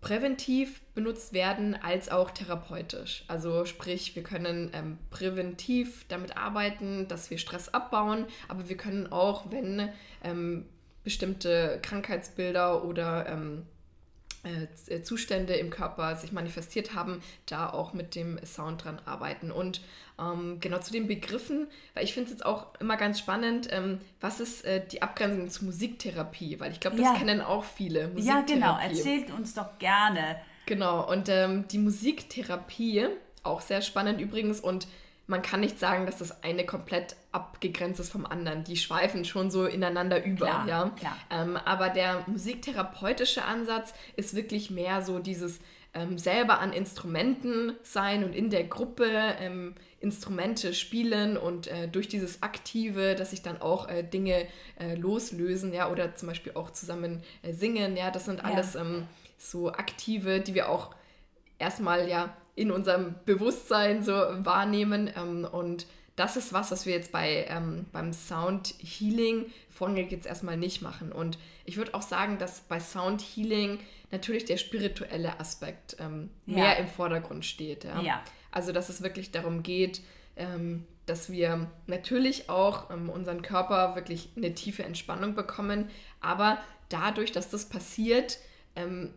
[0.00, 3.24] präventiv benutzt werden als auch therapeutisch.
[3.28, 9.12] Also sprich, wir können ähm, präventiv damit arbeiten, dass wir Stress abbauen, aber wir können
[9.12, 9.90] auch, wenn
[10.24, 10.66] ähm,
[11.04, 13.79] bestimmte Krankheitsbilder oder ähm, äh,
[15.02, 19.50] Zustände im Körper sich manifestiert haben, da auch mit dem Sound dran arbeiten.
[19.50, 19.82] Und
[20.18, 23.98] ähm, genau zu den Begriffen, weil ich finde es jetzt auch immer ganz spannend, ähm,
[24.20, 26.58] was ist äh, die Abgrenzung zur Musiktherapie?
[26.58, 27.14] Weil ich glaube, das ja.
[27.14, 28.12] kennen auch viele.
[28.16, 30.36] Ja, genau, erzählt uns doch gerne.
[30.66, 33.08] Genau, und ähm, die Musiktherapie,
[33.42, 34.86] auch sehr spannend übrigens, und
[35.30, 38.64] man kann nicht sagen, dass das eine komplett abgegrenzt ist vom anderen.
[38.64, 40.46] Die schweifen schon so ineinander über.
[40.46, 40.90] Klar, ja?
[40.98, 41.16] Klar.
[41.30, 45.60] Ähm, aber der musiktherapeutische Ansatz ist wirklich mehr so dieses
[45.94, 49.06] ähm, selber an Instrumenten sein und in der Gruppe
[49.38, 54.48] ähm, Instrumente spielen und äh, durch dieses Aktive, dass sich dann auch äh, Dinge
[54.80, 58.80] äh, loslösen, ja, oder zum Beispiel auch zusammen äh, singen, ja, das sind alles ja.
[58.80, 59.06] Ähm,
[59.38, 60.90] so Aktive, die wir auch
[61.58, 65.10] erstmal ja in unserem Bewusstsein so wahrnehmen.
[65.16, 70.26] Ähm, und das ist was, was wir jetzt bei, ähm, beim Sound Healing vornehmlich jetzt
[70.26, 71.10] erstmal nicht machen.
[71.10, 73.78] Und ich würde auch sagen, dass bei Sound Healing
[74.10, 76.56] natürlich der spirituelle Aspekt ähm, ja.
[76.56, 77.84] mehr im Vordergrund steht.
[77.84, 78.02] Ja?
[78.02, 78.22] ja.
[78.50, 80.02] Also, dass es wirklich darum geht,
[80.36, 85.88] ähm, dass wir natürlich auch ähm, unseren Körper wirklich eine tiefe Entspannung bekommen,
[86.20, 86.58] aber
[86.90, 88.38] dadurch, dass das passiert,
[88.76, 89.14] ähm,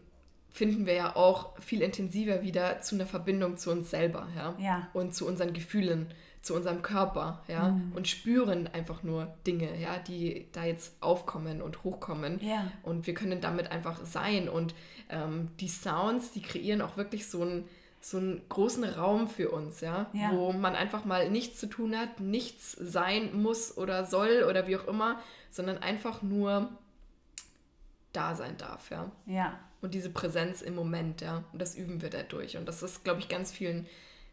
[0.53, 4.87] finden wir ja auch viel intensiver wieder zu einer Verbindung zu uns selber, ja, ja.
[4.93, 7.91] und zu unseren Gefühlen, zu unserem Körper, ja, mhm.
[7.95, 12.71] und spüren einfach nur Dinge, ja, die da jetzt aufkommen und hochkommen, ja.
[12.83, 14.75] und wir können damit einfach sein und
[15.09, 17.67] ähm, die Sounds, die kreieren auch wirklich so einen
[17.99, 20.07] so einen großen Raum für uns, ja?
[20.11, 24.67] ja, wo man einfach mal nichts zu tun hat, nichts sein muss oder soll oder
[24.67, 26.69] wie auch immer, sondern einfach nur
[28.11, 29.09] da sein darf, ja.
[29.25, 31.43] Ja und diese Präsenz im Moment, ja.
[31.51, 32.57] Und das üben wir dadurch.
[32.57, 33.85] Und das ist, glaube ich, ganz vielen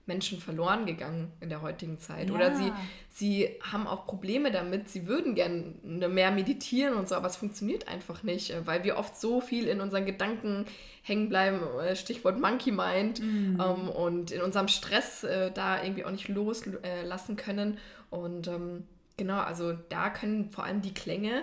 [0.07, 2.29] Menschen verloren gegangen in der heutigen Zeit.
[2.29, 2.35] Ja.
[2.35, 2.73] Oder sie,
[3.11, 5.75] sie haben auch Probleme damit, sie würden gerne
[6.09, 9.69] mehr meditieren und so, aber es funktioniert einfach nicht, äh, weil wir oft so viel
[9.69, 10.67] in unseren Gedanken
[11.03, 13.61] hängen bleiben, äh, Stichwort Monkey Mind, mhm.
[13.61, 17.79] ähm, und in unserem Stress äh, da irgendwie auch nicht loslassen können.
[18.11, 18.85] Und ähm,
[19.17, 21.43] genau, also da können vor allem die Klänge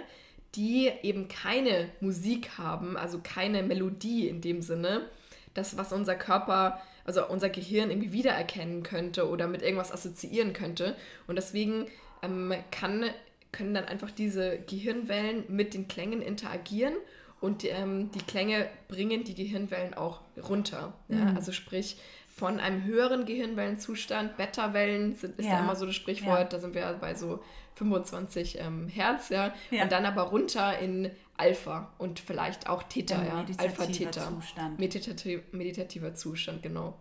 [0.56, 5.10] die eben keine Musik haben, also keine Melodie in dem Sinne,
[5.54, 10.96] das, was unser Körper, also unser Gehirn irgendwie wiedererkennen könnte oder mit irgendwas assoziieren könnte.
[11.26, 11.88] Und deswegen
[12.22, 13.06] ähm, kann,
[13.52, 16.94] können dann einfach diese Gehirnwellen mit den Klängen interagieren
[17.40, 20.94] und ähm, die Klänge bringen die Gehirnwellen auch runter.
[21.08, 21.18] Ja?
[21.18, 21.36] Mhm.
[21.36, 21.98] Also sprich,
[22.38, 25.54] von einem höheren Gehirnwellenzustand, Beta-Wellen sind, ist ja.
[25.54, 26.44] ja immer so das Sprichwort, ja.
[26.46, 27.44] da sind wir bei so
[27.76, 29.54] 25 ähm, Hertz, ja?
[29.72, 34.32] ja, und dann aber runter in Alpha und vielleicht auch Theta, ja, Alpha-Theta.
[34.78, 37.00] Meditativ, meditativer Zustand, genau.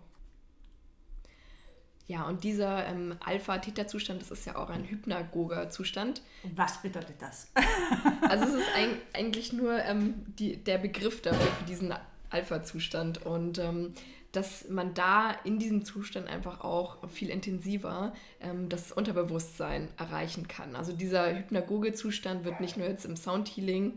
[2.07, 6.23] Ja, und dieser ähm, Alpha-Theta-Zustand, das ist ja auch ein hypnagoger Zustand.
[6.55, 7.51] Was bedeutet das?
[8.23, 11.93] also es ist ein, eigentlich nur ähm, die, der Begriff dafür für diesen
[12.31, 13.27] Alpha-Zustand.
[13.27, 13.93] Und ähm,
[14.37, 20.77] dass man da in diesem Zustand einfach auch viel intensiver ähm, das Unterbewusstsein erreichen kann.
[20.77, 23.95] Also dieser Hypnagoge-Zustand wird nicht nur jetzt im Soundhealing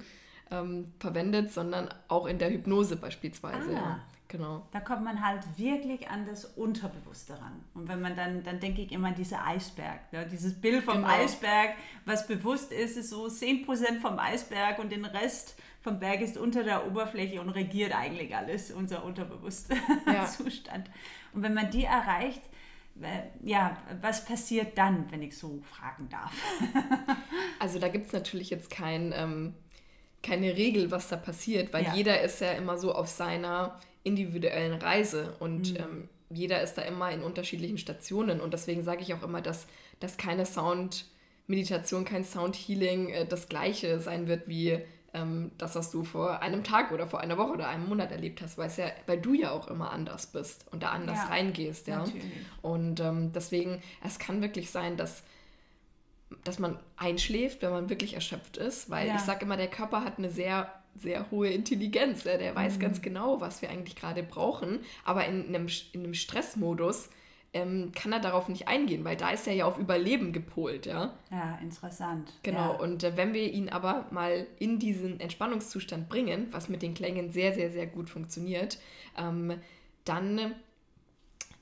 [0.49, 3.77] ähm, verwendet, sondern auch in der Hypnose beispielsweise.
[3.77, 3.99] Ah.
[4.29, 4.61] Genau.
[4.71, 7.63] Da kommt man halt wirklich an das Unterbewusste ran.
[7.73, 10.01] Und wenn man dann, dann denke ich immer an diese Eisberg.
[10.11, 11.07] Ja, dieses Bild vom genau.
[11.07, 11.71] Eisberg,
[12.05, 16.63] was bewusst ist, ist so 10% vom Eisberg und den Rest vom Berg ist unter
[16.63, 19.75] der Oberfläche und regiert eigentlich alles, unser unterbewusster
[20.05, 20.25] ja.
[20.25, 20.89] Zustand.
[21.33, 22.41] Und wenn man die erreicht,
[23.01, 26.33] äh, ja, was passiert dann, wenn ich so fragen darf?
[27.59, 29.55] also da gibt es natürlich jetzt kein, ähm,
[30.21, 31.93] keine Regel, was da passiert, weil ja.
[31.93, 35.77] jeder ist ja immer so auf seiner individuellen Reise und mhm.
[35.77, 39.67] ähm, jeder ist da immer in unterschiedlichen Stationen und deswegen sage ich auch immer, dass,
[39.99, 44.79] dass keine Sound-Meditation, kein Sound-Healing äh, das gleiche sein wird wie
[45.13, 48.41] ähm, das, was du vor einem Tag oder vor einer Woche oder einem Monat erlebt
[48.41, 51.87] hast, weil, ja, weil du ja auch immer anders bist und da anders ja, reingehst.
[51.87, 51.99] Ja?
[51.99, 52.23] Natürlich.
[52.61, 55.23] Und ähm, deswegen, es kann wirklich sein, dass,
[56.43, 59.15] dass man einschläft, wenn man wirklich erschöpft ist, weil ja.
[59.15, 62.23] ich sage immer, der Körper hat eine sehr sehr hohe Intelligenz.
[62.25, 62.37] Ja?
[62.37, 62.79] Der weiß mhm.
[62.79, 64.79] ganz genau, was wir eigentlich gerade brauchen.
[65.05, 67.09] Aber in einem, in einem Stressmodus
[67.53, 71.13] ähm, kann er darauf nicht eingehen, weil da ist er ja auf Überleben gepolt, ja.
[71.31, 72.31] Ja, interessant.
[72.43, 72.79] Genau, ja.
[72.79, 77.31] und äh, wenn wir ihn aber mal in diesen Entspannungszustand bringen, was mit den Klängen
[77.31, 78.77] sehr, sehr, sehr gut funktioniert,
[79.17, 79.55] ähm,
[80.05, 80.53] dann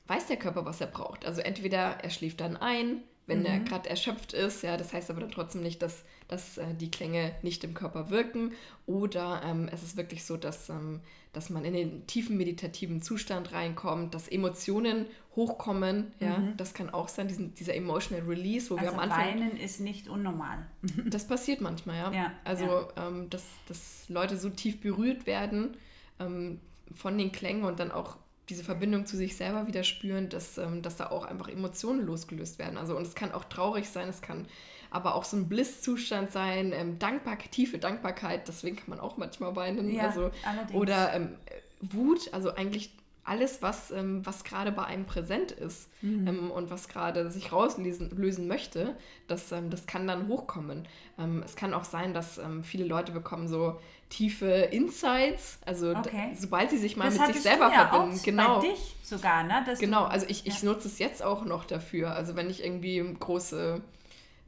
[0.07, 1.25] weiß der Körper, was er braucht.
[1.25, 3.45] Also entweder er schläft dann ein, wenn mhm.
[3.45, 4.63] er gerade erschöpft ist.
[4.63, 8.09] Ja, das heißt aber dann trotzdem nicht, dass, dass äh, die Klänge nicht im Körper
[8.09, 8.53] wirken.
[8.85, 11.01] Oder ähm, es ist wirklich so, dass, ähm,
[11.33, 15.05] dass man in den tiefen meditativen Zustand reinkommt, dass Emotionen
[15.37, 16.11] hochkommen.
[16.19, 16.57] Ja, mhm.
[16.57, 19.25] das kann auch sein, diesen, dieser emotional release, wo also wir am Anfang.
[19.25, 20.65] Weinen ist nicht unnormal.
[21.05, 22.11] das passiert manchmal, ja.
[22.11, 23.07] ja also, ja.
[23.07, 25.77] Ähm, dass, dass Leute so tief berührt werden
[26.19, 26.59] ähm,
[26.93, 28.17] von den Klängen und dann auch
[28.49, 32.59] diese Verbindung zu sich selber wieder spüren, dass, ähm, dass da auch einfach Emotionen losgelöst
[32.59, 32.77] werden.
[32.77, 34.47] Also und es kann auch traurig sein, es kann
[34.89, 39.55] aber auch so ein Blisszustand sein, ähm, Dankbarkeit, tiefe Dankbarkeit, deswegen kann man auch manchmal
[39.55, 39.93] weinen.
[39.93, 40.31] Ja, also,
[40.73, 41.35] oder ähm,
[41.81, 42.96] Wut, also eigentlich
[43.27, 46.27] alles, was, ähm, was gerade bei einem präsent ist mhm.
[46.27, 48.95] ähm, und was gerade sich rauslösen lösen möchte,
[49.27, 50.87] das, ähm, das kann dann hochkommen.
[51.19, 56.33] Ähm, es kann auch sein, dass ähm, viele Leute bekommen so tiefe Insights, also okay.
[56.37, 58.21] sobald sie sich mal das mit sich selber ja verbinden.
[58.23, 58.61] genau.
[58.61, 59.63] Bei dich sogar, ne?
[59.65, 62.15] Dass genau, also ich, ich nutze es jetzt auch noch dafür.
[62.15, 63.81] Also wenn ich irgendwie große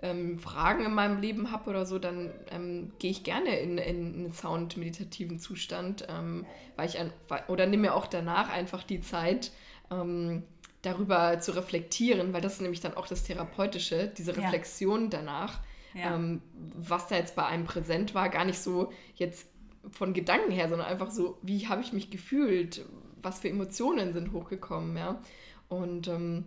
[0.02, 4.14] ähm, Fragen in meinem Leben habe oder so, dann ähm, gehe ich gerne in, in
[4.14, 6.46] einen Sound-meditativen Zustand, ähm,
[6.76, 7.12] weil ich ein,
[7.48, 9.52] oder nehme mir auch danach einfach die Zeit,
[9.92, 10.44] ähm,
[10.82, 15.10] darüber zu reflektieren, weil das ist nämlich dann auch das Therapeutische, diese Reflexion ja.
[15.10, 15.60] danach,
[15.94, 16.16] ja.
[16.16, 19.48] Ähm, was da jetzt bei einem präsent war, gar nicht so jetzt
[19.90, 22.86] von Gedanken her, sondern einfach so, wie habe ich mich gefühlt,
[23.22, 25.22] was für Emotionen sind hochgekommen, ja.
[25.68, 26.46] Und ähm,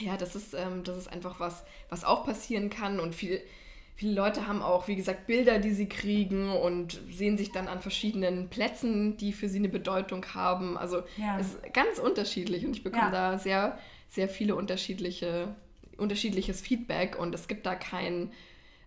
[0.00, 3.00] ja, das ist, ähm, das ist einfach was, was auch passieren kann.
[3.00, 3.40] Und viel,
[3.94, 7.80] viele Leute haben auch, wie gesagt, Bilder, die sie kriegen und sehen sich dann an
[7.80, 10.76] verschiedenen Plätzen, die für sie eine Bedeutung haben.
[10.76, 11.38] Also ja.
[11.38, 13.32] es ist ganz unterschiedlich und ich bekomme ja.
[13.32, 13.78] da sehr,
[14.08, 15.54] sehr viele unterschiedliche,
[15.96, 18.32] unterschiedliches Feedback und es gibt da kein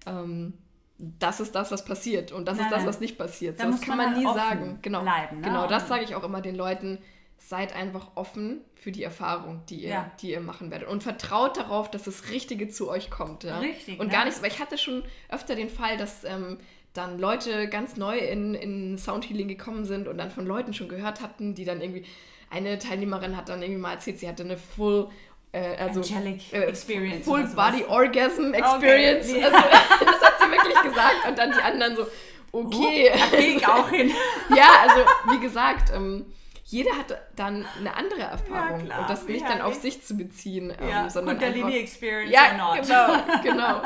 [0.05, 0.53] ähm,
[0.97, 3.59] das ist das, was passiert und das nein, ist das, was nicht passiert.
[3.59, 4.79] Da das kann man, man nie sagen.
[4.81, 5.47] Genau, bleiben, ne?
[5.47, 6.99] genau das sage ich auch immer den Leuten
[7.47, 10.11] seid einfach offen für die Erfahrung, die ihr, ja.
[10.21, 10.87] die ihr machen werdet.
[10.87, 13.43] Und vertraut darauf, dass das Richtige zu euch kommt.
[13.43, 13.59] Ja?
[13.59, 13.99] Richtig.
[13.99, 14.13] Und ne?
[14.13, 16.57] gar nichts, weil ich hatte schon öfter den Fall, dass ähm,
[16.93, 21.21] dann Leute ganz neu in, in Soundhealing gekommen sind und dann von Leuten schon gehört
[21.21, 22.05] hatten, die dann irgendwie,
[22.49, 25.09] eine Teilnehmerin hat dann irgendwie mal erzählt, sie hatte eine Full
[25.51, 27.25] äh, also Angelic äh, Experience.
[27.25, 29.29] Full Body Orgasm Experience.
[29.29, 29.43] Okay.
[29.43, 29.57] Also,
[30.05, 31.27] das hat sie wirklich gesagt.
[31.27, 32.07] Und dann die anderen so,
[32.51, 33.11] okay.
[33.11, 34.11] Uh, da gehe ich auch hin.
[34.55, 36.25] ja, also wie gesagt, ähm,
[36.65, 40.71] jeder hat dann eine andere Erfahrung ja, und das nicht dann auf sich zu beziehen,
[40.79, 42.87] ähm, sondern Kundalini einfach, Experience ja, or not.
[42.87, 43.81] genau, genau.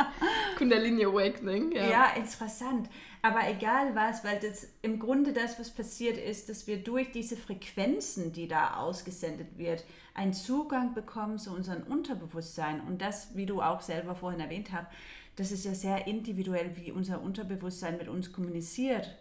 [0.58, 1.72] Kundalini Awakening.
[1.72, 1.88] Ja.
[1.88, 2.88] ja, interessant.
[3.24, 7.36] Aber egal was, weil das im Grunde das, was passiert ist, dass wir durch diese
[7.36, 12.82] Frequenzen, die da ausgesendet wird, einen Zugang bekommen zu unserem Unterbewusstsein.
[12.82, 14.88] Und das, wie du auch selber vorhin erwähnt hast,
[15.36, 19.18] das ist ja sehr individuell, wie unser Unterbewusstsein mit uns kommuniziert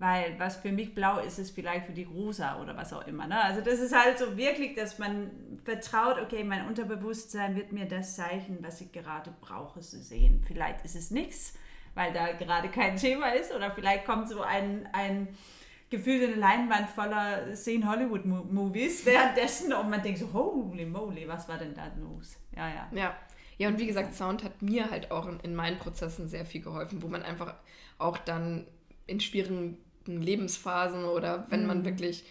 [0.00, 3.26] weil was für mich blau ist, ist vielleicht für die rosa oder was auch immer.
[3.26, 3.38] Ne?
[3.38, 5.30] Also das ist halt so wirklich, dass man
[5.62, 10.42] vertraut, okay, mein Unterbewusstsein wird mir das zeichnen, was ich gerade brauche zu sehen.
[10.46, 11.52] Vielleicht ist es nichts,
[11.94, 15.28] weil da gerade kein Thema ist oder vielleicht kommt so ein, ein
[15.90, 21.46] Gefühl in eine Leinwand voller zehn Hollywood-Movies währenddessen und man denkt so, holy moly, was
[21.46, 22.38] war denn da los?
[22.56, 22.88] Ja, ja.
[22.92, 23.16] Ja.
[23.58, 26.62] Ja, und wie gesagt, Sound hat mir halt auch in, in meinen Prozessen sehr viel
[26.62, 27.52] geholfen, wo man einfach
[27.98, 28.66] auch dann
[29.06, 29.76] in schwierigen
[30.06, 31.66] Lebensphasen oder wenn mhm.
[31.66, 32.24] man wirklich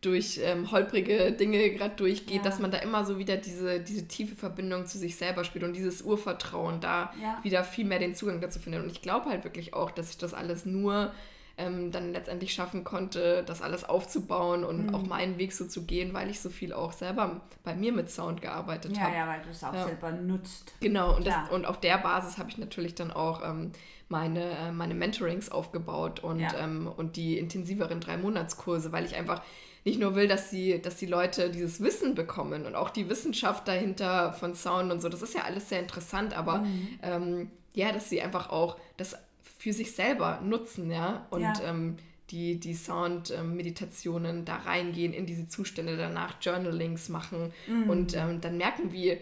[0.00, 2.42] durch ähm, holprige Dinge gerade durchgeht, ja.
[2.42, 5.74] dass man da immer so wieder diese, diese tiefe Verbindung zu sich selber spielt und
[5.74, 7.38] dieses Urvertrauen da ja.
[7.42, 8.82] wieder viel mehr den Zugang dazu findet.
[8.82, 11.12] Und ich glaube halt wirklich auch, dass ich das alles nur
[11.58, 14.94] ähm, dann letztendlich schaffen konnte, das alles aufzubauen und mhm.
[14.94, 18.10] auch meinen Weg so zu gehen, weil ich so viel auch selber bei mir mit
[18.10, 19.12] Sound gearbeitet habe.
[19.12, 19.84] Ja, ja, weil du es auch ja.
[19.84, 20.72] selber nutzt.
[20.80, 23.72] Genau, und, das, und auf der Basis habe ich natürlich dann auch ähm,
[24.10, 26.52] meine, äh, meine Mentorings aufgebaut und, ja.
[26.58, 29.42] ähm, und die intensiveren drei-Monats-Kurse, weil ich einfach
[29.84, 33.66] nicht nur will, dass die, dass die Leute dieses Wissen bekommen und auch die Wissenschaft
[33.66, 36.98] dahinter von Sound und so, das ist ja alles sehr interessant, aber mhm.
[37.02, 39.16] ähm, ja, dass sie einfach auch das
[39.58, 41.54] für sich selber nutzen, ja, und ja.
[41.64, 41.96] Ähm,
[42.30, 47.90] die, die Sound-Meditationen da reingehen in diese Zustände, danach Journalings machen mhm.
[47.90, 49.18] und ähm, dann merken, wie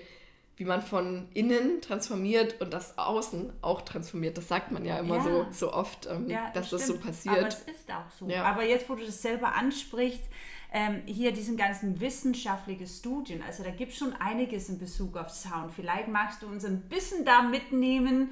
[0.59, 4.37] wie man von innen transformiert und das Außen auch transformiert.
[4.37, 5.23] Das sagt man ja immer ja.
[5.23, 7.05] So, so oft, ähm, ja, das dass stimmt.
[7.05, 7.39] das so passiert.
[7.39, 8.29] Aber es ist auch so.
[8.29, 8.43] Ja.
[8.43, 10.25] Aber jetzt, wo du das selber ansprichst,
[10.73, 15.31] ähm, hier diesen ganzen wissenschaftlichen Studien, also da gibt es schon einiges in Bezug auf
[15.31, 15.73] Sound.
[15.73, 18.31] Vielleicht magst du uns ein bisschen da mitnehmen.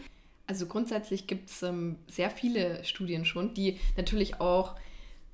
[0.49, 4.75] Also grundsätzlich gibt es ähm, sehr viele Studien schon, die natürlich auch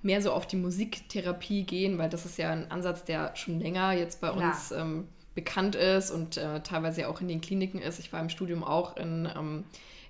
[0.03, 3.93] mehr so auf die Musiktherapie gehen, weil das ist ja ein Ansatz, der schon länger
[3.93, 4.51] jetzt bei Klar.
[4.51, 7.99] uns ähm, bekannt ist und äh, teilweise auch in den Kliniken ist.
[7.99, 9.65] Ich war im Studium auch in, ähm,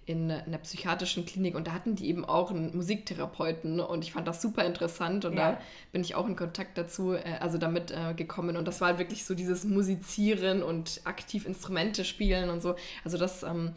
[0.04, 4.26] in einer psychiatrischen Klinik und da hatten die eben auch einen Musiktherapeuten und ich fand
[4.26, 5.52] das super interessant und ja.
[5.52, 5.60] da
[5.92, 8.98] bin ich auch in Kontakt dazu, äh, also damit äh, gekommen und das war halt
[8.98, 12.74] wirklich so dieses Musizieren und aktiv Instrumente spielen und so.
[13.04, 13.72] Also das ähm,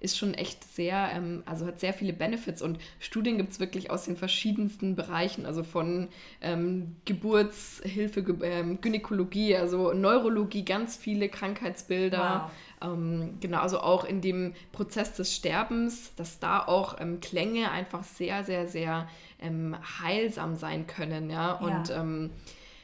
[0.00, 3.90] ist schon echt sehr, ähm, also hat sehr viele Benefits und Studien gibt es wirklich
[3.90, 6.08] aus den verschiedensten Bereichen, also von
[6.40, 12.50] ähm, Geburtshilfe, ähm, Gynäkologie, also Neurologie, ganz viele Krankheitsbilder.
[12.80, 12.92] Wow.
[12.92, 18.02] Ähm, genau, also auch in dem Prozess des Sterbens, dass da auch ähm, Klänge einfach
[18.02, 19.06] sehr, sehr, sehr
[19.38, 21.52] ähm, heilsam sein können, ja.
[21.52, 22.04] Und ja.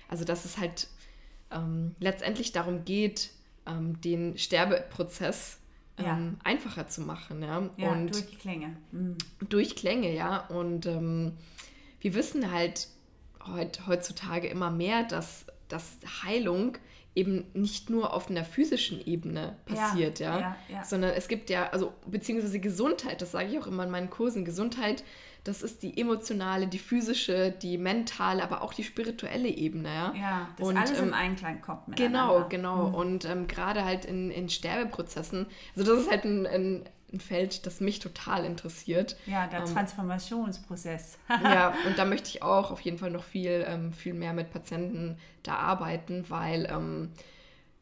[0.09, 0.89] also dass es halt
[2.01, 3.31] letztendlich darum geht,
[3.67, 5.59] den Sterbeprozess
[5.99, 6.17] ja.
[6.17, 7.43] ähm, einfacher zu machen.
[7.43, 8.77] Ja, ja und durch Klänge.
[8.93, 9.17] Mhm.
[9.49, 10.47] Durch Klänge, ja.
[10.49, 11.33] Und ähm,
[12.01, 12.89] wir wissen halt
[13.47, 16.79] heut, heutzutage immer mehr, dass, dass Heilung
[17.15, 20.57] eben nicht nur auf einer physischen Ebene passiert, ja, ja?
[20.69, 24.11] ja sondern es gibt ja, also beziehungsweise Gesundheit, das sage ich auch immer in meinen
[24.11, 25.03] Kursen, Gesundheit
[25.47, 29.89] das ist die emotionale, die physische, die mentale, aber auch die spirituelle Ebene.
[29.89, 32.89] Ja, ja das und, alles ähm, im Einklang kommt Genau, genau.
[32.89, 32.95] Mhm.
[32.95, 36.83] Und ähm, gerade halt in, in Sterbeprozessen, also das ist halt ein, ein,
[37.13, 39.17] ein Feld, das mich total interessiert.
[39.27, 41.19] Ja, der ähm, Transformationsprozess.
[41.43, 44.51] ja, und da möchte ich auch auf jeden Fall noch viel, ähm, viel mehr mit
[44.51, 47.13] Patienten da arbeiten, weil, ähm,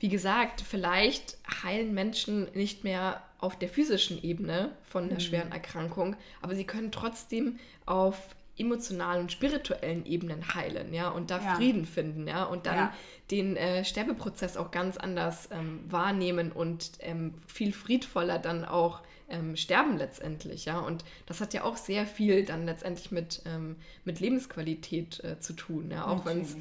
[0.04, 5.20] wie gesagt, vielleicht heilen Menschen nicht mehr auf der physischen Ebene von einer mhm.
[5.20, 11.40] schweren Erkrankung, aber sie können trotzdem auf emotionalen und spirituellen Ebenen heilen, ja, und da
[11.40, 11.54] ja.
[11.54, 12.94] Frieden finden, ja, und dann ja.
[13.30, 19.00] den äh, Sterbeprozess auch ganz anders ähm, wahrnehmen und ähm, viel friedvoller dann auch
[19.30, 23.76] ähm, sterben letztendlich, ja, und das hat ja auch sehr viel dann letztendlich mit, ähm,
[24.04, 26.58] mit Lebensqualität äh, zu tun, ja, auch wenn es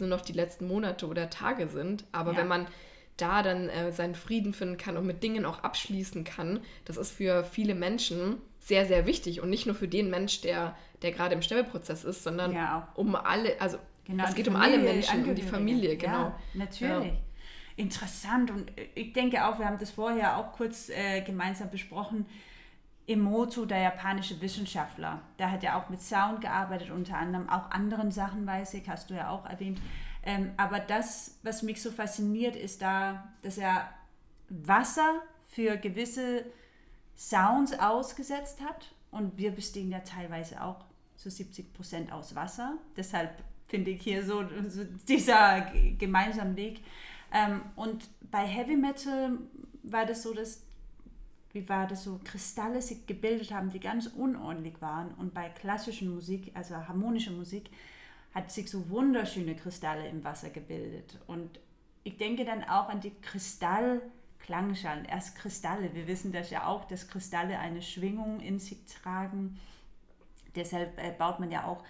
[0.00, 2.38] nur noch die letzten Monate oder Tage sind, aber ja.
[2.38, 2.66] wenn man
[3.16, 7.12] da dann äh, seinen Frieden finden kann und mit Dingen auch abschließen kann, das ist
[7.12, 11.34] für viele Menschen sehr, sehr wichtig und nicht nur für den Mensch, der, der gerade
[11.34, 15.34] im Sterbeprozess ist, sondern ja, um alle, also genau, es geht um alle Menschen, um
[15.34, 16.12] die Familie, genau.
[16.12, 17.12] Ja, natürlich.
[17.12, 17.18] Ja.
[17.76, 22.26] Interessant und ich denke auch, wir haben das vorher auch kurz äh, gemeinsam besprochen,
[23.10, 28.12] Emoto, der japanische Wissenschaftler, der hat ja auch mit Sound gearbeitet, unter anderem auch anderen
[28.12, 29.80] Sachen, weiß ich, hast du ja auch erwähnt.
[30.22, 33.88] Ähm, aber das, was mich so fasziniert, ist da, dass er
[34.48, 36.44] Wasser für gewisse
[37.16, 38.94] Sounds ausgesetzt hat.
[39.10, 40.84] Und wir bestehen ja teilweise auch
[41.16, 42.74] zu 70 Prozent aus Wasser.
[42.96, 46.84] Deshalb finde ich hier so, so dieser gemeinsame Weg.
[47.32, 49.38] Ähm, und bei Heavy Metal
[49.82, 50.62] war das so, dass
[51.52, 55.12] wie war das so, Kristalle sich gebildet haben, die ganz unordentlich waren.
[55.14, 57.70] Und bei klassischen Musik, also harmonischer Musik,
[58.34, 61.18] hat sich so wunderschöne Kristalle im Wasser gebildet.
[61.26, 61.58] Und
[62.04, 65.04] ich denke dann auch an die Kristallklangschalen.
[65.04, 65.92] Erst Kristalle.
[65.94, 69.58] Wir wissen das ja auch, dass Kristalle eine Schwingung in sich tragen.
[70.54, 71.82] Deshalb äh, baut man ja auch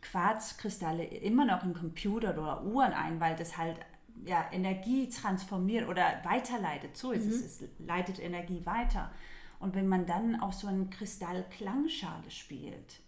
[0.00, 3.78] Quarzkristalle immer noch in Computer oder Uhren ein, weil das halt
[4.24, 6.96] ja, Energie transformiert oder weiterleitet.
[6.96, 7.32] So ist mhm.
[7.32, 9.10] es, es leitet Energie weiter.
[9.58, 13.00] Und wenn man dann auf so eine Kristallklangschale spielt,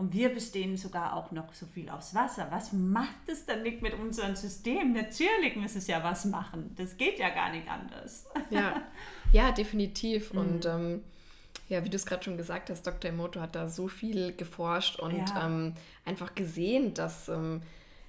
[0.00, 2.46] und wir bestehen sogar auch noch so viel aus Wasser.
[2.50, 4.94] Was macht es dann nicht mit unserem System?
[4.94, 6.74] Natürlich muss es ja was machen.
[6.76, 8.24] Das geht ja gar nicht anders.
[8.48, 8.80] Ja,
[9.32, 10.32] ja definitiv.
[10.32, 10.40] Mhm.
[10.40, 11.04] Und ähm,
[11.68, 13.10] ja, wie du es gerade schon gesagt hast, Dr.
[13.10, 15.46] Emoto hat da so viel geforscht und ja.
[15.46, 15.74] ähm,
[16.06, 17.60] einfach gesehen, dass, ähm,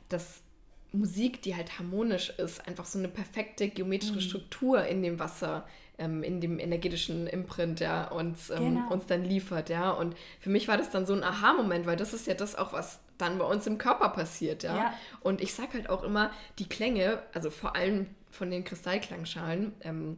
[0.08, 0.44] dass
[0.92, 4.22] Musik, die halt harmonisch ist, einfach so eine perfekte geometrische mhm.
[4.22, 5.66] Struktur in dem Wasser
[6.02, 8.92] ähm, in dem energetischen Imprint, ja, uns, ähm, genau.
[8.92, 9.92] uns dann liefert, ja.
[9.92, 12.74] Und für mich war das dann so ein Aha-Moment, weil das ist ja das auch,
[12.74, 14.76] was dann bei uns im Körper passiert, ja.
[14.76, 14.94] ja.
[15.22, 20.18] Und ich sage halt auch immer, die Klänge, also vor allem von den Kristallklangschalen, ähm,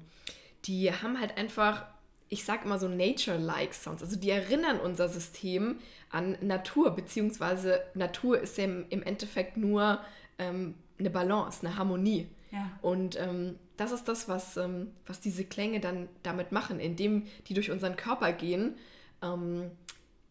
[0.66, 1.86] die haben halt einfach
[2.30, 4.02] ich sage immer so Nature-like Sounds.
[4.02, 5.78] Also die erinnern unser System
[6.10, 10.00] an Natur, beziehungsweise Natur ist ja im Endeffekt nur
[10.44, 12.28] ähm, eine Balance, eine Harmonie.
[12.52, 12.70] Ja.
[12.82, 17.54] Und ähm, das ist das, was, ähm, was diese Klänge dann damit machen, indem die
[17.54, 18.78] durch unseren Körper gehen.
[19.22, 19.72] Ähm,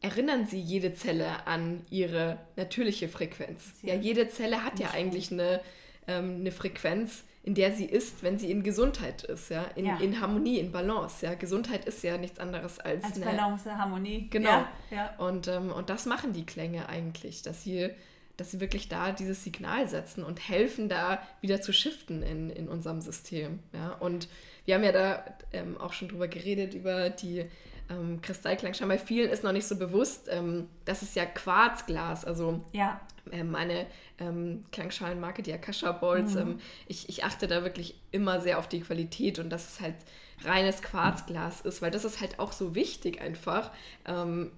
[0.00, 3.72] erinnern sie jede Zelle an ihre natürliche Frequenz.
[3.82, 5.60] Ja, jede Zelle hat ja eigentlich eine,
[6.08, 9.96] ähm, eine Frequenz, in der sie ist, wenn sie in Gesundheit ist, ja, in, ja.
[9.98, 11.24] in Harmonie, in Balance.
[11.24, 14.28] Ja, Gesundheit ist ja nichts anderes als, als eine, Balance, Harmonie.
[14.30, 14.50] Genau.
[14.50, 15.14] Ja, ja.
[15.18, 17.90] Und, ähm, und das machen die Klänge eigentlich, dass sie
[18.36, 22.68] dass sie wirklich da dieses Signal setzen und helfen, da wieder zu shiften in, in
[22.68, 23.58] unserem System.
[23.72, 23.92] Ja?
[23.94, 24.28] Und
[24.64, 27.44] wir haben ja da ähm, auch schon drüber geredet, über die
[27.90, 28.88] ähm, Kristallklangschalen.
[28.88, 32.24] Bei vielen ist noch nicht so bewusst, ähm, das ist ja Quarzglas.
[32.24, 33.00] Also Ja.
[33.30, 33.86] ähm, meine
[34.18, 38.80] ähm, Klangschalenmarke, die Akasha Bowls, ähm, ich, ich achte da wirklich immer sehr auf die
[38.80, 39.96] Qualität und dass es halt
[40.44, 43.70] reines Quarzglas ist, weil das ist halt auch so wichtig einfach,
[44.06, 44.50] ähm,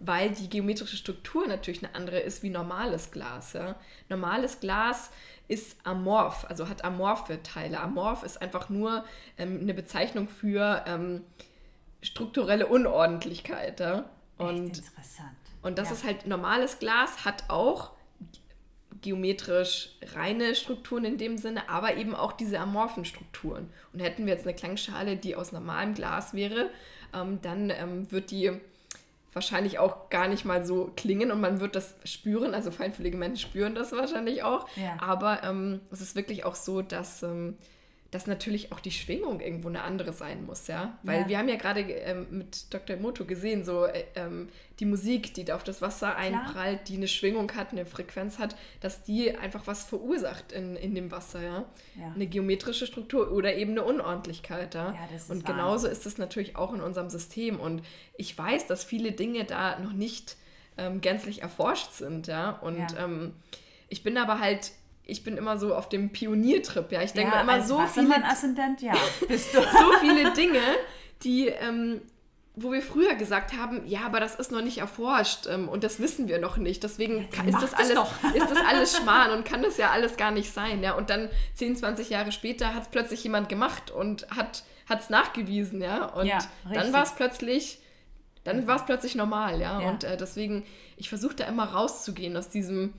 [0.00, 3.52] weil die geometrische Struktur natürlich eine andere ist wie normales Glas.
[3.52, 3.76] Ja?
[4.08, 5.10] Normales Glas
[5.48, 7.80] ist amorph, also hat amorphe Teile.
[7.80, 9.04] Amorph ist einfach nur
[9.38, 11.24] ähm, eine Bezeichnung für ähm,
[12.02, 13.80] strukturelle Unordentlichkeit.
[13.80, 14.10] Ja?
[14.36, 15.36] Und Echt interessant.
[15.62, 15.94] und das ja.
[15.94, 17.92] ist halt normales Glas, hat auch
[19.00, 23.70] geometrisch reine Strukturen in dem Sinne, aber eben auch diese amorphen Strukturen.
[23.92, 26.70] Und hätten wir jetzt eine Klangschale, die aus normalem Glas wäre,
[27.14, 28.60] ähm, dann ähm, wird die
[29.38, 32.54] wahrscheinlich auch gar nicht mal so klingen und man wird das spüren.
[32.54, 34.66] Also feinfühlige Menschen spüren das wahrscheinlich auch.
[34.76, 34.96] Ja.
[35.00, 37.56] Aber ähm, es ist wirklich auch so, dass, ähm,
[38.10, 40.98] dass natürlich auch die Schwingung irgendwo eine andere sein muss, ja.
[41.02, 41.28] Weil Ja.
[41.28, 42.96] wir haben ja gerade ähm, mit Dr.
[42.96, 44.48] Moto gesehen, so äh, ähm,
[44.80, 48.56] die Musik, die da auf das Wasser einprallt, die eine Schwingung hat, eine Frequenz hat,
[48.80, 51.64] dass die einfach was verursacht in, in dem Wasser, ja.
[51.96, 52.12] Ja.
[52.14, 54.92] Eine geometrische Struktur oder eben eine Unordentlichkeit, ja.
[54.92, 57.60] Ja, das ist Und genauso ist es natürlich auch in unserem System.
[57.60, 57.82] Und
[58.16, 60.36] ich weiß, dass viele Dinge da noch nicht
[60.78, 62.52] ähm, gänzlich erforscht sind, ja.
[62.52, 62.86] Und.
[62.98, 63.34] Ähm,
[63.90, 64.72] ich bin aber halt,
[65.08, 67.02] ich bin immer so auf dem Pioniertrip, ja.
[67.02, 68.92] Ich denke ja, immer als so viele, Wassermann-Aszendent, ja,
[69.28, 69.60] bist du.
[69.60, 70.60] so viele Dinge,
[71.22, 72.02] die, ähm,
[72.54, 75.98] wo wir früher gesagt haben, ja, aber das ist noch nicht erforscht ähm, und das
[75.98, 76.82] wissen wir noch nicht.
[76.84, 77.90] Deswegen kann, ist, das alles,
[78.34, 80.82] ist das alles Schmarrn und kann das ja alles gar nicht sein.
[80.82, 80.92] Ja?
[80.92, 85.80] Und dann 10, 20 Jahre später hat es plötzlich jemand gemacht und hat es nachgewiesen,
[85.80, 86.04] ja.
[86.04, 86.38] Und Ja,
[86.70, 87.78] dann war es plötzlich,
[88.44, 89.80] dann war es plötzlich normal, ja.
[89.80, 89.88] Ja.
[89.88, 90.64] Und äh, deswegen,
[90.96, 92.92] ich versuche da immer rauszugehen aus diesem,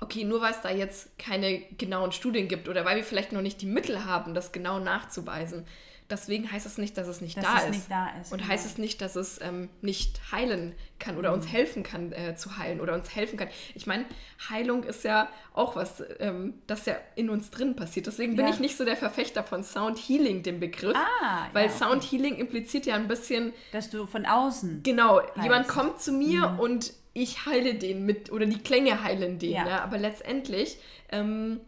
[0.00, 3.42] okay, nur weil es da jetzt keine genauen Studien gibt oder weil wir vielleicht noch
[3.42, 5.66] nicht die Mittel haben, das genau nachzuweisen.
[6.08, 7.70] Deswegen heißt es nicht, dass es nicht, Dass da, es ist.
[7.70, 8.50] nicht da ist, Und genau.
[8.50, 11.36] heißt es nicht, dass es ähm, nicht heilen kann oder Mhm.
[11.36, 13.46] uns helfen kann äh, zu heilen oder uns helfen kann.
[13.76, 14.04] Ich meine,
[14.48, 18.08] Heilung ist ja auch was, ähm, das ja in uns drin passiert.
[18.08, 18.52] Deswegen bin Ja.
[18.52, 20.96] ich nicht so der Verfechter von Sound Healing, dem Begriff.
[20.96, 21.84] Ah, weil ja, okay.
[21.84, 24.82] Sound Healing impliziert ja ein bisschen, Dass du von außen.
[24.82, 25.36] Genau, Heißt.
[25.44, 29.66] jemand kommt zu mir und ich heile den mit, oder die Klänge heilen den, Ja.
[29.68, 29.80] ja.
[29.82, 30.78] aber letztendlich
[31.10, 31.60] ähm,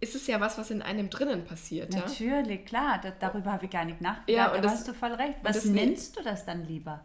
[0.00, 2.00] ist es ja was, was in einem drinnen passiert, ja.
[2.00, 4.88] Natürlich, klar, da, darüber habe ich gar nicht nachgedacht, Ja, ja, und aber das- hast
[4.88, 5.34] du voll recht.
[5.42, 7.04] Was nennst du das dann lieber?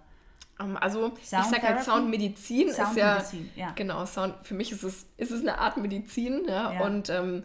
[0.59, 1.83] Ähm, also ich Sound sage halt?
[1.83, 3.71] Soundmedizin ist ja, Soundmedizin, ja.
[3.75, 6.85] genau, Sound, für mich ist es, ist es eine Art Medizin, ja, Ja.
[6.85, 7.43] und ähm,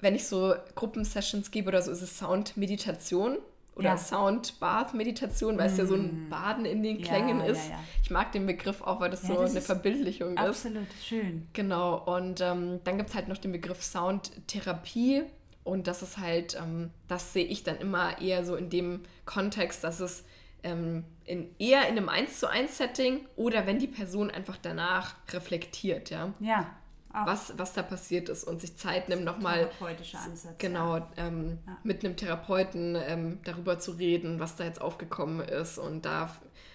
[0.00, 3.38] wenn ich so Gruppensessions gebe oder so, ist es Soundmeditation
[3.76, 3.94] oder Ja.
[3.94, 3.98] Mm.
[3.98, 7.68] Sound-Bath-Meditation, weil es ja so ein Baden in den Klängen ja, ist.
[7.68, 7.78] ja.
[8.02, 10.38] Ich mag den Begriff auch, weil das so das eine ist Verbildlichung ist.
[10.38, 11.46] Absolut schön.
[11.52, 15.24] Genau, und ähm, dann gibt es halt noch den Begriff Soundtherapie.
[15.62, 19.82] Und das ist halt, ähm, das sehe ich dann immer eher so in dem Kontext,
[19.82, 20.24] dass es
[20.62, 25.16] ähm, in, eher in einem 1 zu 1 Setting oder wenn die Person einfach danach
[25.32, 26.70] reflektiert, ja, Ja,
[27.16, 30.54] auch was, was da passiert ist und sich Zeit nimmt, nochmal therapeutischer Ansatz.
[30.58, 31.78] genau ähm, Ja.
[31.82, 36.30] mit einem Therapeuten ähm, darüber zu reden, was da jetzt aufgekommen ist und da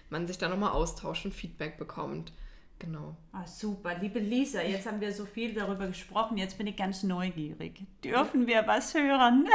[0.09, 2.33] man sich da nochmal austauscht und Feedback bekommt.
[2.79, 3.15] Genau.
[3.31, 7.03] Ah, super, liebe Lisa, jetzt haben wir so viel darüber gesprochen, jetzt bin ich ganz
[7.03, 7.83] neugierig.
[8.03, 9.47] Dürfen wir was hören?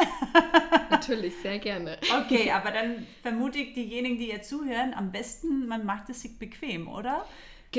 [0.90, 1.98] Natürlich, sehr gerne.
[2.24, 6.38] Okay, aber dann vermute ich, diejenigen, die jetzt zuhören, am besten, man macht es sich
[6.38, 7.24] bequem, oder?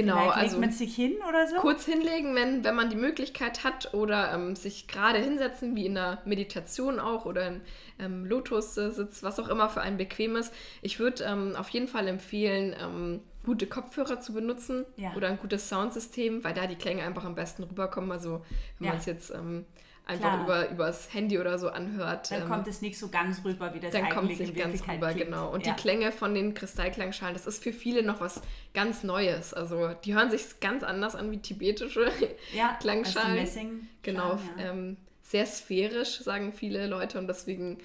[0.01, 1.55] Genau, Vielleicht legt also man sich hin oder so?
[1.57, 5.97] kurz hinlegen, wenn, wenn man die Möglichkeit hat oder ähm, sich gerade hinsetzen, wie in
[5.97, 7.61] einer Meditation auch oder im
[7.99, 10.53] ähm, Lotus-Sitz, was auch immer für einen bequem ist.
[10.81, 15.13] Ich würde ähm, auf jeden Fall empfehlen, ähm, gute Kopfhörer zu benutzen Ja.
[15.15, 18.11] oder ein gutes Soundsystem, weil da die Klänge einfach am besten rüberkommen.
[18.11, 18.41] Also
[18.79, 18.91] wenn Ja.
[18.93, 19.65] man es jetzt ähm,
[20.07, 20.43] einfach Klar.
[20.43, 22.31] über übers Handy oder so anhört.
[22.31, 24.55] Dann ähm, kommt es nicht so ganz rüber, wie das dann kommt eigentlich es nicht
[24.55, 25.25] ganz Wirklichkeit rüber, klingt.
[25.25, 25.51] genau.
[25.51, 25.73] Und ja.
[25.73, 28.41] die Klänge von den Kristallklangschalen, das ist für viele noch was
[28.73, 29.53] ganz Neues.
[29.53, 32.11] Also die hören sich ganz anders an wie tibetische
[32.55, 33.39] ja, Klangschalen.
[33.39, 34.71] als die Messing Genau, ja.
[34.71, 37.19] ähm, sehr sphärisch, sagen viele Leute.
[37.19, 37.79] Und deswegen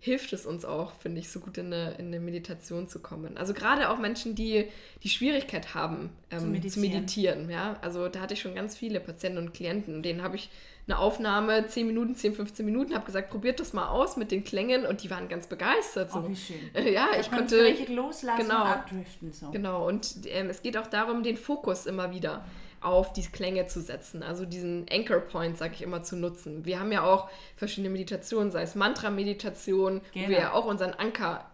[0.00, 3.36] hilft es uns auch, finde ich, so gut in eine, in eine Meditation zu kommen.
[3.36, 4.66] Also gerade auch Menschen, die
[5.02, 6.88] die Schwierigkeit haben, ähm, zu, meditieren.
[6.88, 7.50] meditieren.
[7.50, 7.78] Ja?
[7.82, 10.50] Also da hatte ich schon ganz viele Patienten und Klienten, denen habe ich
[10.86, 14.42] eine Aufnahme, 10 Minuten, 10, 15 Minuten, habe gesagt, probiert das mal aus mit den
[14.44, 16.10] Klängen und die waren ganz begeistert.
[16.10, 16.18] So.
[16.20, 16.56] Oh, wie schön.
[16.74, 17.62] Äh, ja, Da ich konnte...
[17.62, 18.62] richtig loslassen genau.
[18.62, 19.32] und abdriften.
[19.32, 19.50] So.
[19.50, 22.44] Genau, und ähm, es geht auch darum, den Fokus immer wieder
[22.82, 26.64] auf die Klänge zu setzen, also diesen Anchor Point, sage ich immer, zu nutzen.
[26.64, 30.28] Wir haben ja auch verschiedene Meditationen, sei es Mantra-Meditation, wo Genau.
[30.30, 31.44] wir ja auch unseren Anker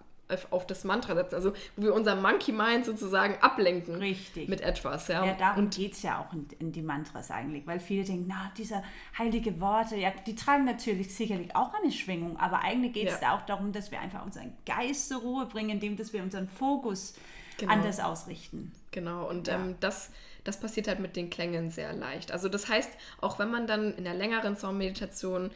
[0.51, 1.35] auf das Mantra setzen.
[1.37, 4.49] Also wo wir unser Monkey Mind sozusagen ablenken Richtig.
[4.49, 5.09] mit etwas.
[5.09, 8.27] Ja, Ja, darum geht es ja auch in, in die Mantras eigentlich, weil viele denken,
[8.29, 8.83] na, diese
[9.17, 13.31] heilige Worte, ja, die tragen natürlich sicherlich auch eine Schwingung, aber eigentlich geht es Ja.
[13.31, 16.49] da auch darum, dass wir einfach unseren Geist zur Ruhe bringen, indem dass wir unseren
[16.49, 17.15] Fokus
[17.59, 17.73] Genau.
[17.73, 18.71] anders ausrichten.
[18.91, 19.55] Genau, und Ja.
[19.55, 20.11] ähm, das,
[20.45, 22.31] das passiert halt mit den Klängen sehr leicht.
[22.31, 22.91] Also das heißt,
[23.23, 25.51] auch wenn man dann in einer längeren Soundmeditation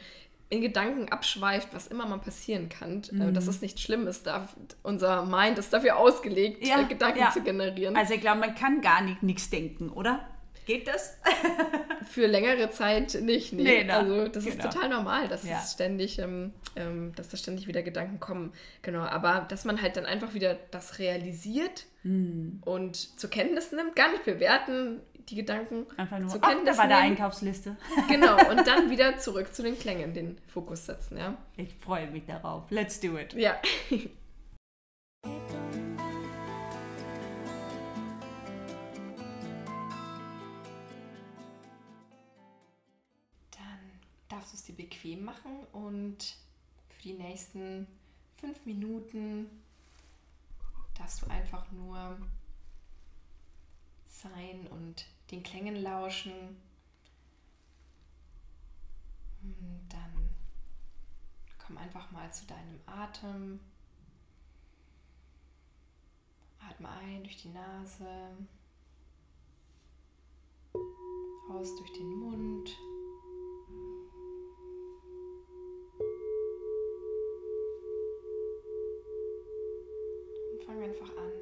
[0.51, 3.21] in Gedanken abschweift, was immer mal passieren kann, Mhm.
[3.21, 4.27] äh, dass es nicht schlimm ist.
[4.27, 4.47] Da,
[4.83, 7.31] unser Mind ist dafür ausgelegt, Ja, Gedanken ja.
[7.31, 7.95] zu generieren.
[7.95, 10.27] Also ich glaube, man kann gar nicht nichts denken, oder?
[10.65, 11.17] Geht das?
[12.05, 13.51] Für längere Zeit nicht.
[13.53, 13.63] Nee.
[13.63, 13.93] Nee, ne?
[13.95, 14.57] Also das Genau.
[14.57, 15.59] ist total normal, dass Ja.
[15.63, 18.53] es ständig, ähm, ähm, dass da ständig wieder Gedanken kommen.
[18.81, 22.61] Genau, aber dass man halt dann einfach wieder das realisiert Hm.
[22.65, 24.99] und zur Kenntnis nimmt, gar nicht bewerten,
[25.31, 26.97] die Gedanken Einfach nur, zur oh, da Kenntnis war der.
[26.97, 27.77] Einkaufsliste.
[28.09, 31.37] Genau, und dann wieder zurück zu den Klängen, den Fokus setzen, ja.
[31.55, 32.69] Ich freue mich darauf.
[32.69, 33.33] Let's do it.
[33.33, 33.55] Ja.
[43.51, 43.79] Dann
[44.27, 46.35] darfst du es dir bequem machen und
[46.89, 47.87] für die nächsten
[48.37, 49.49] fünf Minuten
[50.97, 52.17] darfst du einfach nur
[54.05, 56.33] sein und den Klängen lauschen.
[59.41, 60.29] Und dann
[61.57, 63.59] komm einfach mal zu deinem Atem.
[66.69, 68.05] Atme ein durch die Nase,
[71.49, 72.69] aus durch den Mund.
[80.51, 81.40] Und fang einfach an,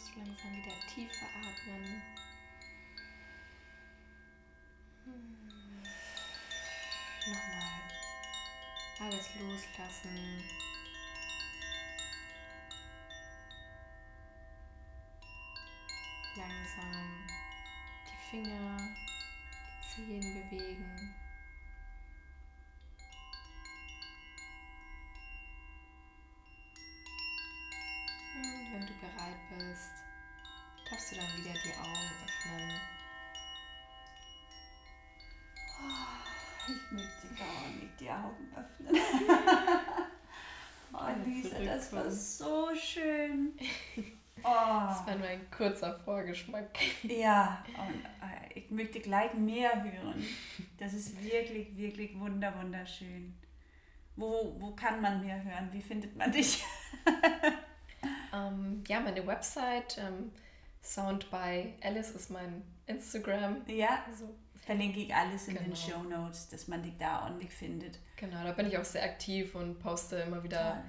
[0.00, 2.02] darfst du langsam wieder tiefer atmen.
[5.04, 5.82] Hm.
[7.26, 7.80] Nochmal.
[9.00, 10.44] Alles loslassen.
[16.36, 17.26] Langsam
[18.06, 18.76] die Finger,
[19.64, 21.14] die Zehen bewegen.
[41.90, 43.52] Das war so schön.
[44.42, 44.86] Oh.
[44.88, 46.78] Das war nur ein kurzer Vorgeschmack.
[47.02, 50.24] Ja, und äh, ich möchte gleich mehr hören.
[50.78, 53.34] Das ist wirklich, wirklich wunder, wunderschön.
[54.16, 55.68] Wo, wo kann man mehr hören?
[55.72, 56.64] Wie findet man dich?
[58.34, 60.32] ähm, ja, meine Website, ähm,
[60.82, 63.60] Sound by Alice ist mein Instagram.
[63.66, 64.34] Ja, also,
[64.64, 65.66] verlinke ich alles in genau.
[65.66, 67.98] den Show Notes, dass man dich da ordentlich findet.
[68.16, 70.76] Genau, da bin ich auch sehr aktiv und poste immer wieder.
[70.76, 70.82] Toll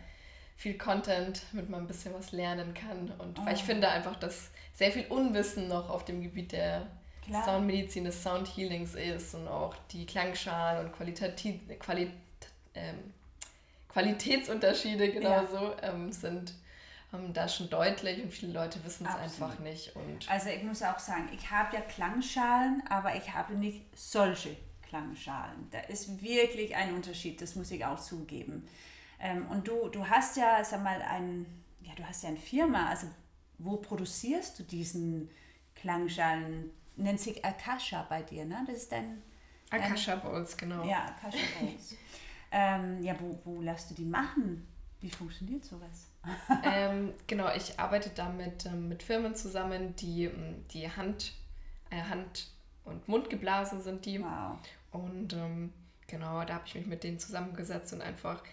[0.58, 3.12] viel Content, damit man ein bisschen was lernen kann.
[3.18, 3.46] Und oh.
[3.46, 3.66] weil ich oh.
[3.66, 6.88] finde einfach, dass sehr viel Unwissen noch auf dem Gebiet der
[7.26, 7.46] Klar.
[7.46, 12.12] Soundmedizin, des Soundhealings ist und auch die Klangschalen und Qualitativ, Quali,
[12.74, 13.14] ähm,
[13.90, 15.94] Qualitätsunterschiede genauso ja.
[15.94, 16.54] ähm, sind
[17.14, 19.96] ähm, da schon deutlich und viele Leute wissen es einfach nicht.
[19.96, 24.56] Und also ich muss auch sagen, ich habe ja Klangschalen, aber ich habe nicht solche
[24.88, 25.70] Klangschalen.
[25.72, 28.68] Da ist wirklich ein Unterschied, das muss ich auch zugeben.
[29.22, 31.46] Ähm, und du, du hast ja, sag mal, ein,
[31.82, 33.08] ja, du hast ja eine Firma, also
[33.60, 35.30] wo produzierst du diesen
[35.76, 36.72] Klangschalen?
[36.96, 38.64] Nennt sich Akasha bei dir, ne?
[38.68, 39.22] Das ist dein...
[39.70, 40.84] Akasha Bowls, genau.
[40.84, 41.96] Ja, Akasha Bowls.
[42.52, 44.68] ähm, ja, wo, wo lässt du die machen?
[45.00, 46.10] Wie funktioniert sowas?
[46.64, 51.34] ähm, genau, ich arbeite da mit, ähm, mit Firmen zusammen, die, ähm, die Hand,
[51.90, 52.52] äh, Hand
[52.84, 54.22] und Mund geblasen sind die.
[54.22, 54.58] Wow.
[54.92, 55.74] Und ähm,
[56.08, 58.44] genau, da habe ich mich mit denen zusammengesetzt und einfach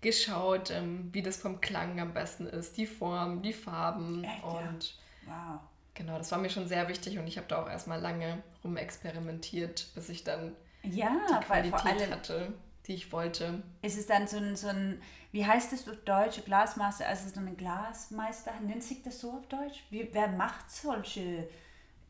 [0.00, 4.94] geschaut, ähm, wie das vom Klang am besten ist, die Form, die Farben Echt, und
[5.26, 5.54] ja.
[5.54, 5.60] wow.
[5.94, 9.88] Genau, das war mir schon sehr wichtig und ich habe da auch erstmal lange rumexperimentiert,
[9.96, 12.52] bis ich dann ja, die Qualität hatte,
[12.86, 13.64] die ich wollte.
[13.82, 17.40] Ist es dann so ein, so ein wie heißt das auf Deutsch, Glasmeister, also so
[17.40, 19.84] ein Glasmeister, nennt sich das so auf Deutsch?
[19.90, 21.48] Wie, wer macht solche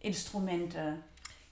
[0.01, 0.99] Instrumente?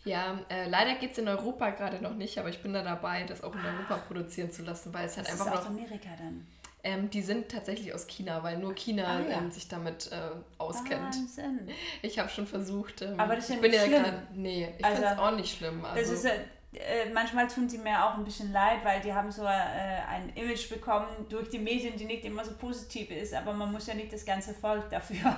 [0.07, 3.24] Ja, äh, leider geht es in Europa gerade noch nicht, aber ich bin da dabei,
[3.24, 5.61] das auch in Europa produzieren zu lassen, weil es halt einfach noch.
[5.61, 6.46] aus Amerika dann?
[6.84, 9.38] Ähm, die sind tatsächlich aus China, weil nur China ah, ja.
[9.38, 10.16] ähm, sich damit äh,
[10.57, 11.16] auskennt.
[11.16, 11.68] Wahnsinn.
[12.00, 13.02] Ich habe schon versucht.
[13.02, 14.02] Ähm, aber das ist ja ich bin nicht ja schlimm.
[14.04, 15.84] Grad, nee, ich also, finde es auch nicht schlimm.
[15.84, 16.30] Also, das ist ja,
[16.76, 19.48] äh, manchmal tun sie mir auch ein bisschen leid, weil die haben so äh,
[20.08, 23.86] ein Image bekommen durch die Medien, die nicht immer so positiv ist, aber man muss
[23.86, 25.36] ja nicht das ganze Volk dafür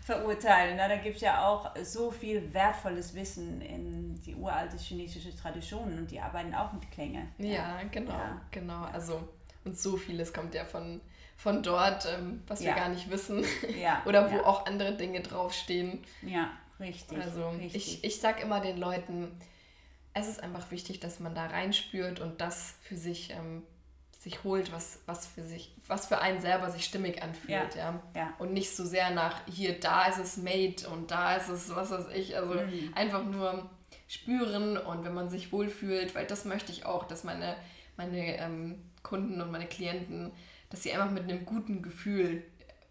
[0.00, 0.76] verurteilen.
[0.76, 5.98] Na, da gibt es ja auch so viel wertvolles Wissen in die uralte chinesische Tradition
[5.98, 7.28] und die arbeiten auch mit Klänge.
[7.38, 8.40] Ja, ja genau, ja.
[8.50, 8.84] genau.
[8.92, 9.28] Also
[9.64, 11.00] und so vieles kommt ja von,
[11.36, 12.70] von dort, ähm, was ja.
[12.74, 13.44] wir gar nicht wissen.
[14.06, 16.02] Oder wo auch andere Dinge draufstehen.
[16.22, 17.18] Ja, richtig.
[17.18, 17.74] Also richtig.
[17.74, 19.30] ich, ich sag immer den Leuten,
[20.14, 23.64] es ist einfach wichtig, dass man da reinspürt und das für sich ähm,
[24.24, 27.92] sich holt, was, was für sich, was für einen selber sich stimmig anfühlt, ja.
[27.92, 28.00] ja.
[28.16, 28.34] ja.
[28.38, 31.90] Und nicht so sehr nach hier, da ist es made und da ist es, was
[31.90, 32.36] weiß ich.
[32.36, 32.92] Also mhm.
[32.94, 33.68] einfach nur
[34.08, 37.54] spüren und wenn man sich wohlfühlt, weil das möchte ich auch, dass meine,
[37.96, 40.32] meine ähm, Kunden und meine Klienten,
[40.70, 42.42] dass sie einfach mit einem guten Gefühl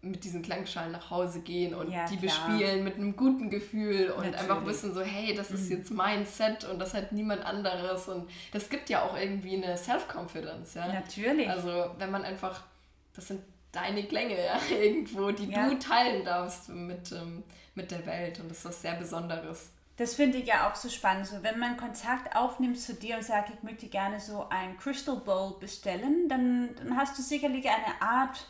[0.04, 2.48] mit diesen Klangschalen nach Hause gehen und ja, die klar.
[2.48, 4.38] bespielen mit einem guten Gefühl und Natürlich.
[4.38, 5.76] einfach wissen so, hey, das ist mhm.
[5.76, 9.76] jetzt mein Set und das hat niemand anderes und das gibt ja auch irgendwie eine
[9.76, 10.88] Self-Confidence, ja.
[10.88, 11.48] Natürlich.
[11.48, 12.62] Also wenn man einfach,
[13.14, 13.40] das sind
[13.72, 15.68] deine Klänge, ja, irgendwo, die ja.
[15.68, 17.42] du teilen darfst mit, ähm,
[17.74, 19.70] mit der Welt und das ist was sehr Besonderes.
[19.96, 21.26] Das finde ich ja auch so spannend.
[21.26, 25.16] So, wenn man Kontakt aufnimmt zu dir und sagt, ich möchte gerne so ein Crystal
[25.16, 28.48] Bowl bestellen, dann, dann hast du sicherlich eine Art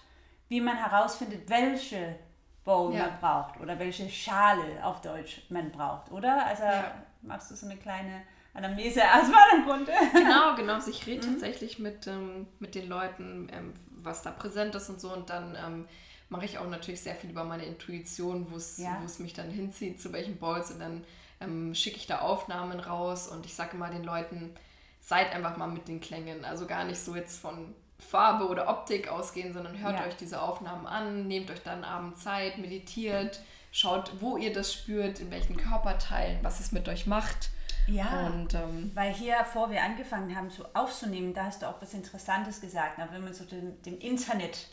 [0.49, 2.17] wie man herausfindet, welche
[2.65, 3.07] Bowl ja.
[3.07, 6.47] man braucht oder welche Schale auf Deutsch man braucht, oder?
[6.47, 6.95] Also ja.
[7.23, 8.23] machst du so eine kleine
[8.55, 9.93] Anamnese erstmal im Grunde.
[10.13, 10.75] Genau, genau.
[10.75, 11.33] Also ich rede mhm.
[11.33, 15.57] tatsächlich mit, ähm, mit den Leuten, ähm, was da präsent ist und so und dann
[15.63, 15.89] ähm,
[16.29, 18.99] mache ich auch natürlich sehr viel über meine Intuition, wo es ja.
[19.19, 21.05] mich dann hinzieht, zu welchen Bowls und dann
[21.41, 24.55] ähm, schicke ich da Aufnahmen raus und ich sage immer den Leuten,
[25.01, 26.45] seid einfach mal mit den Klängen.
[26.45, 30.07] Also gar nicht so jetzt von Farbe oder Optik ausgehen, sondern hört ja.
[30.07, 33.41] euch diese Aufnahmen an, nehmt euch dann Abend Zeit, meditiert,
[33.71, 37.51] schaut, wo ihr das spürt, in welchen Körperteilen, was es mit euch macht.
[37.87, 41.81] Ja, und, ähm, weil hier, vor wir angefangen haben, so aufzunehmen, da hast du auch
[41.81, 42.95] was Interessantes gesagt.
[42.99, 44.69] Na, wenn man so dem, dem Internet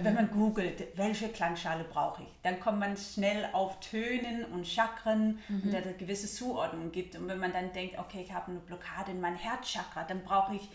[0.00, 5.38] Wenn man googelt, welche Klangschale brauche ich, dann kommt man schnell auf Tönen und Chakren
[5.48, 5.62] mhm.
[5.64, 7.14] und da eine gewisse Zuordnung gibt.
[7.14, 10.54] Und wenn man dann denkt, okay, ich habe eine Blockade in meinem Herzchakra, dann brauche
[10.54, 10.66] ich,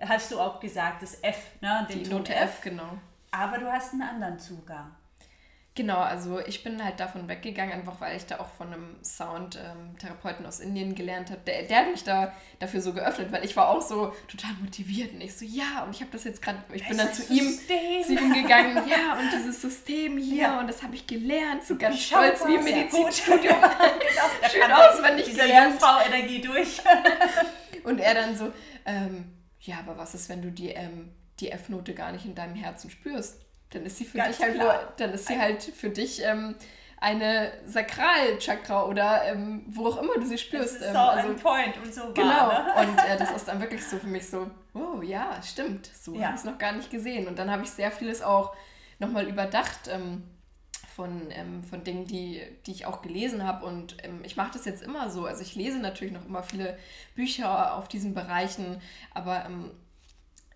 [0.00, 1.86] hast du auch gesagt, das F, ne?
[1.90, 2.98] Den Die Note F, F, genau.
[3.30, 4.94] Aber du hast einen anderen Zugang.
[5.76, 10.44] Genau, also ich bin halt davon weggegangen, einfach weil ich da auch von einem Soundtherapeuten
[10.44, 11.40] aus Indien gelernt habe.
[11.46, 15.12] Der, der hat mich da dafür so geöffnet, weil ich war auch so total motiviert
[15.14, 17.56] und ich so, ja, und ich habe das jetzt gerade, ich bin dann zu ihm,
[18.04, 20.60] zu ihm gegangen, ja, und dieses System hier ja.
[20.60, 23.54] und das habe ich gelernt, so ganz Schau stolz wie im Medizinstudium.
[23.54, 25.80] genau, Schön auswendig dieser gelernt.
[25.80, 26.82] Jungfrau-Energie durch.
[27.84, 28.52] und er dann so,
[28.84, 32.54] ähm, ja, aber was ist, wenn du die, ähm, die F-Note gar nicht in deinem
[32.54, 33.40] Herzen spürst?
[33.70, 36.56] dann ist sie für Ganz dich halt nur, dann ist sie halt für dich ähm,
[36.98, 40.80] eine Sakralchakra oder ähm, wo auch immer du sie spürst.
[40.80, 42.28] Das ist ähm, so also, ein Point und so Genau.
[42.28, 42.72] War, ne?
[42.88, 46.26] Und äh, das ist dann wirklich so für mich so, oh ja, stimmt, so ja.
[46.26, 47.26] habe ich es noch gar nicht gesehen.
[47.26, 48.54] Und dann habe ich sehr vieles auch
[48.98, 50.24] nochmal überdacht ähm,
[51.00, 53.64] von, ähm, von Dingen, die, die ich auch gelesen habe.
[53.64, 55.24] Und ähm, ich mache das jetzt immer so.
[55.24, 56.76] Also ich lese natürlich noch immer viele
[57.14, 58.82] Bücher auf diesen Bereichen,
[59.14, 59.70] aber ähm,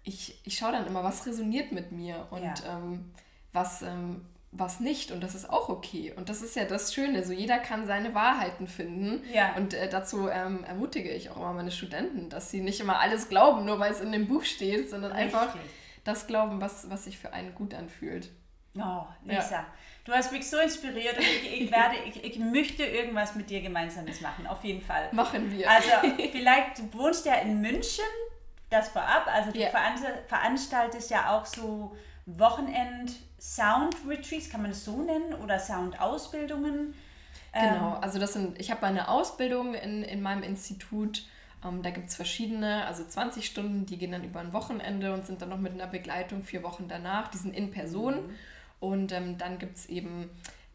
[0.03, 2.55] ich, ich schaue dann immer, was resoniert mit mir und ja.
[2.69, 3.11] ähm,
[3.55, 5.13] was, ähm, was nicht.
[5.13, 6.13] Und das ist auch okay.
[6.15, 7.25] Und das ist ja das Schöne.
[7.25, 9.25] So jeder kann seine Wahrheiten finden.
[9.33, 9.55] Ja.
[9.57, 13.31] Und äh, dazu ähm, ermutige ich auch immer meine Studenten, dass sie nicht immer alles
[13.31, 15.35] glauben, nur weil es in dem Buch steht, sondern Richtig.
[15.35, 15.57] einfach
[16.05, 18.31] das glauben, was, was sich für einen gut anfühlt.
[18.77, 19.51] Oh, Lisa.
[19.51, 19.67] Ja.
[20.05, 23.63] Du hast mich so inspiriert und ich, ich werde, ich, ich, möchte irgendwas mit dir
[23.63, 25.09] Gemeinsames machen, auf jeden Fall.
[25.13, 25.71] Machen wir.
[25.71, 25.89] Also
[26.33, 28.05] vielleicht, du wohnst ja in München
[28.69, 29.27] das vorab.
[29.33, 29.71] Also du yeah.
[30.27, 35.33] veranstaltest ja auch so Wochenend-Sound-Retreats, kann man das so nennen?
[35.43, 36.93] Oder Sound-Ausbildungen?
[37.55, 41.25] Genau, ähm, also das sind, ich habe meine Ausbildung in, in meinem Institut.
[41.65, 45.25] Ähm, da gibt es verschiedene, also 20 Stunden, die gehen dann über ein Wochenende und
[45.25, 47.29] sind dann noch mit einer Begleitung vier Wochen danach.
[47.29, 48.27] Die sind in Person.
[48.27, 48.35] Mhm.
[48.85, 50.29] Und ähm, dann gibt es eben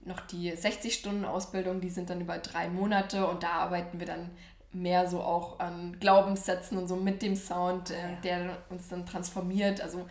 [0.03, 4.31] noch die 60-Stunden-Ausbildung, die sind dann über drei Monate und da arbeiten wir dann
[4.72, 9.81] mehr so auch an Glaubenssätzen und so mit dem Sound, äh, der uns dann transformiert.
[9.81, 10.07] Also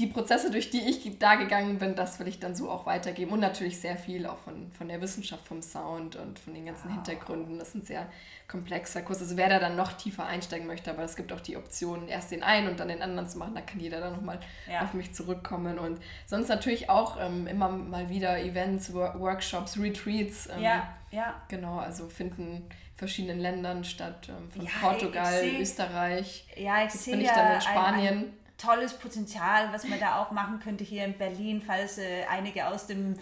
[0.00, 3.32] die Prozesse, durch die ich da gegangen bin, das will ich dann so auch weitergeben.
[3.32, 6.88] Und natürlich sehr viel auch von, von der Wissenschaft, vom Sound und von den ganzen
[6.88, 6.94] wow.
[6.94, 7.58] Hintergründen.
[7.58, 8.06] Das ist ein sehr
[8.48, 9.20] komplexer Kurs.
[9.20, 12.30] Also wer da dann noch tiefer einsteigen möchte, aber es gibt auch die Option, erst
[12.30, 13.54] den einen und dann den anderen zu machen.
[13.54, 14.40] Da kann jeder dann nochmal
[14.70, 14.80] ja.
[14.80, 15.78] auf mich zurückkommen.
[15.78, 20.48] Und sonst natürlich auch ähm, immer mal wieder Events, Workshops, Retreats.
[20.50, 21.42] Ähm, ja, ja.
[21.48, 22.66] Genau, also finden
[22.96, 26.46] verschiedenen Ländern statt, ähm, von ja, Portugal, seh, Österreich.
[26.56, 28.08] Ja, ich sehe bin ich dann in Spanien.
[28.08, 32.24] Ein, ein tolles Potenzial, was man da auch machen könnte hier in Berlin, falls äh,
[32.28, 33.18] einige aus dem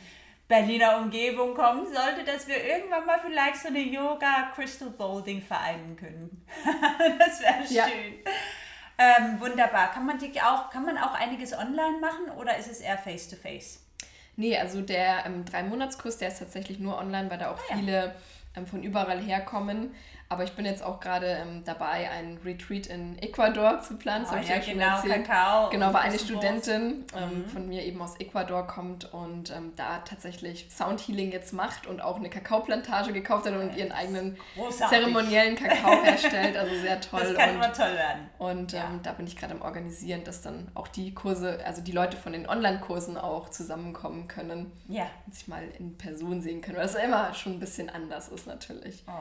[0.48, 5.96] Berliner Umgebung kommen sollte, dass wir irgendwann mal vielleicht so eine Yoga Crystal Bowling vereinen
[5.96, 6.44] können.
[7.18, 8.14] das wäre schön.
[8.24, 9.16] Ja.
[9.18, 9.92] Ähm, wunderbar.
[9.92, 13.76] Kann man, die auch, kann man auch einiges online machen oder ist es eher face-to-face?
[13.76, 13.78] -face?
[14.36, 18.06] Nee, also der ähm, Drei-Monats-Kurs, der ist tatsächlich nur online, weil da auch ah, viele
[18.06, 18.14] ja
[18.58, 19.94] ähm, von überall herkommen.
[20.30, 24.26] Aber ich bin jetzt auch gerade ähm, dabei, einen Retreat in Ecuador zu planen.
[24.30, 25.00] Oh, ja, genau.
[25.00, 25.70] Kakao.
[25.70, 27.44] Genau, weil eine Studentin ähm, mhm.
[27.46, 32.16] von mir eben aus Ecuador kommt und ähm, da tatsächlich Soundhealing jetzt macht und auch
[32.16, 34.98] eine Kakaoplantage gekauft hat und ihren eigenen Großartig.
[34.98, 36.58] zeremoniellen Kakao herstellt.
[36.58, 37.20] Also sehr toll.
[37.20, 38.28] Das kann und, immer toll werden.
[38.36, 38.84] Und ja.
[38.84, 42.18] Ähm, da bin ich gerade am Organisieren, dass dann auch die Kurse, also die Leute
[42.18, 44.72] von den Online-Kursen auch zusammenkommen können.
[44.88, 45.06] Ja.
[45.24, 48.46] Und sich mal in Person sehen können, weil das immer schon ein bisschen anders ist
[48.46, 49.04] natürlich.
[49.06, 49.12] Oh.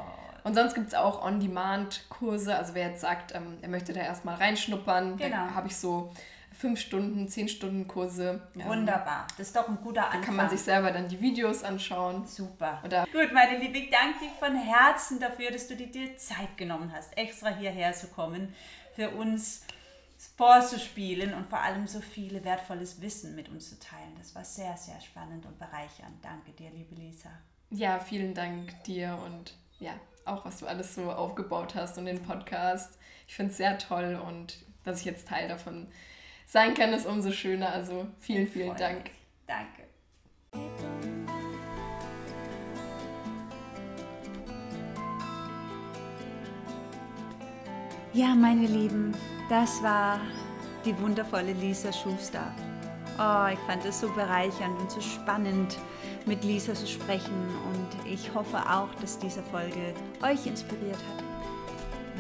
[0.44, 2.56] Und sonst gibt es auch On-Demand-Kurse.
[2.56, 5.30] Also wer jetzt sagt, ähm, er möchte da erstmal reinschnuppern, genau.
[5.30, 6.12] da habe ich so
[6.58, 8.42] fünf Stunden, zehn Stunden Kurse.
[8.56, 10.22] Wunderbar, das ist doch ein guter Anfang.
[10.22, 12.26] Da kann man sich selber dann die Videos anschauen.
[12.26, 12.82] Super.
[12.84, 16.92] Oder Gut, meine Liebe, ich danke dir von Herzen dafür, dass du dir Zeit genommen
[16.96, 18.54] hast, extra hierher zu kommen,
[18.96, 19.62] für uns
[20.36, 24.16] vorzuspielen und vor allem so viele wertvolles Wissen mit uns zu teilen.
[24.18, 26.24] Das war sehr, sehr spannend und bereichernd.
[26.24, 27.30] Danke dir, liebe Lisa.
[27.70, 29.94] Ja, vielen Dank dir und ja,
[30.28, 32.98] auch was du alles so aufgebaut hast und den Podcast.
[33.28, 35.88] Ich finde es sehr toll und dass ich jetzt Teil davon
[36.46, 37.72] sein kann, ist umso schöner.
[37.72, 39.12] Also vielen, vielen Dank.
[39.46, 39.84] Danke.
[48.14, 49.14] Ja, meine Lieben,
[49.50, 50.20] das war
[50.86, 52.52] die wundervolle Lisa Schuster.
[53.20, 55.78] Oh, ich fand es so bereichernd und so spannend,
[56.28, 61.24] mit Lisa zu sprechen und ich hoffe auch, dass diese Folge euch inspiriert hat.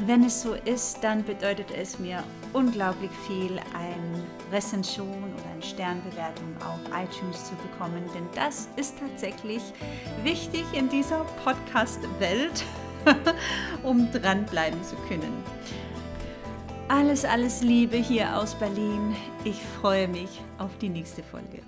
[0.05, 6.55] Wenn es so ist, dann bedeutet es mir unglaublich viel, eine Rezension oder eine Sternbewertung
[6.61, 9.61] auf iTunes zu bekommen, denn das ist tatsächlich
[10.23, 12.63] wichtig in dieser Podcast-Welt,
[13.83, 15.43] um dranbleiben zu können.
[16.89, 19.13] Alles, alles Liebe hier aus Berlin.
[19.43, 21.61] Ich freue mich auf die nächste Folge.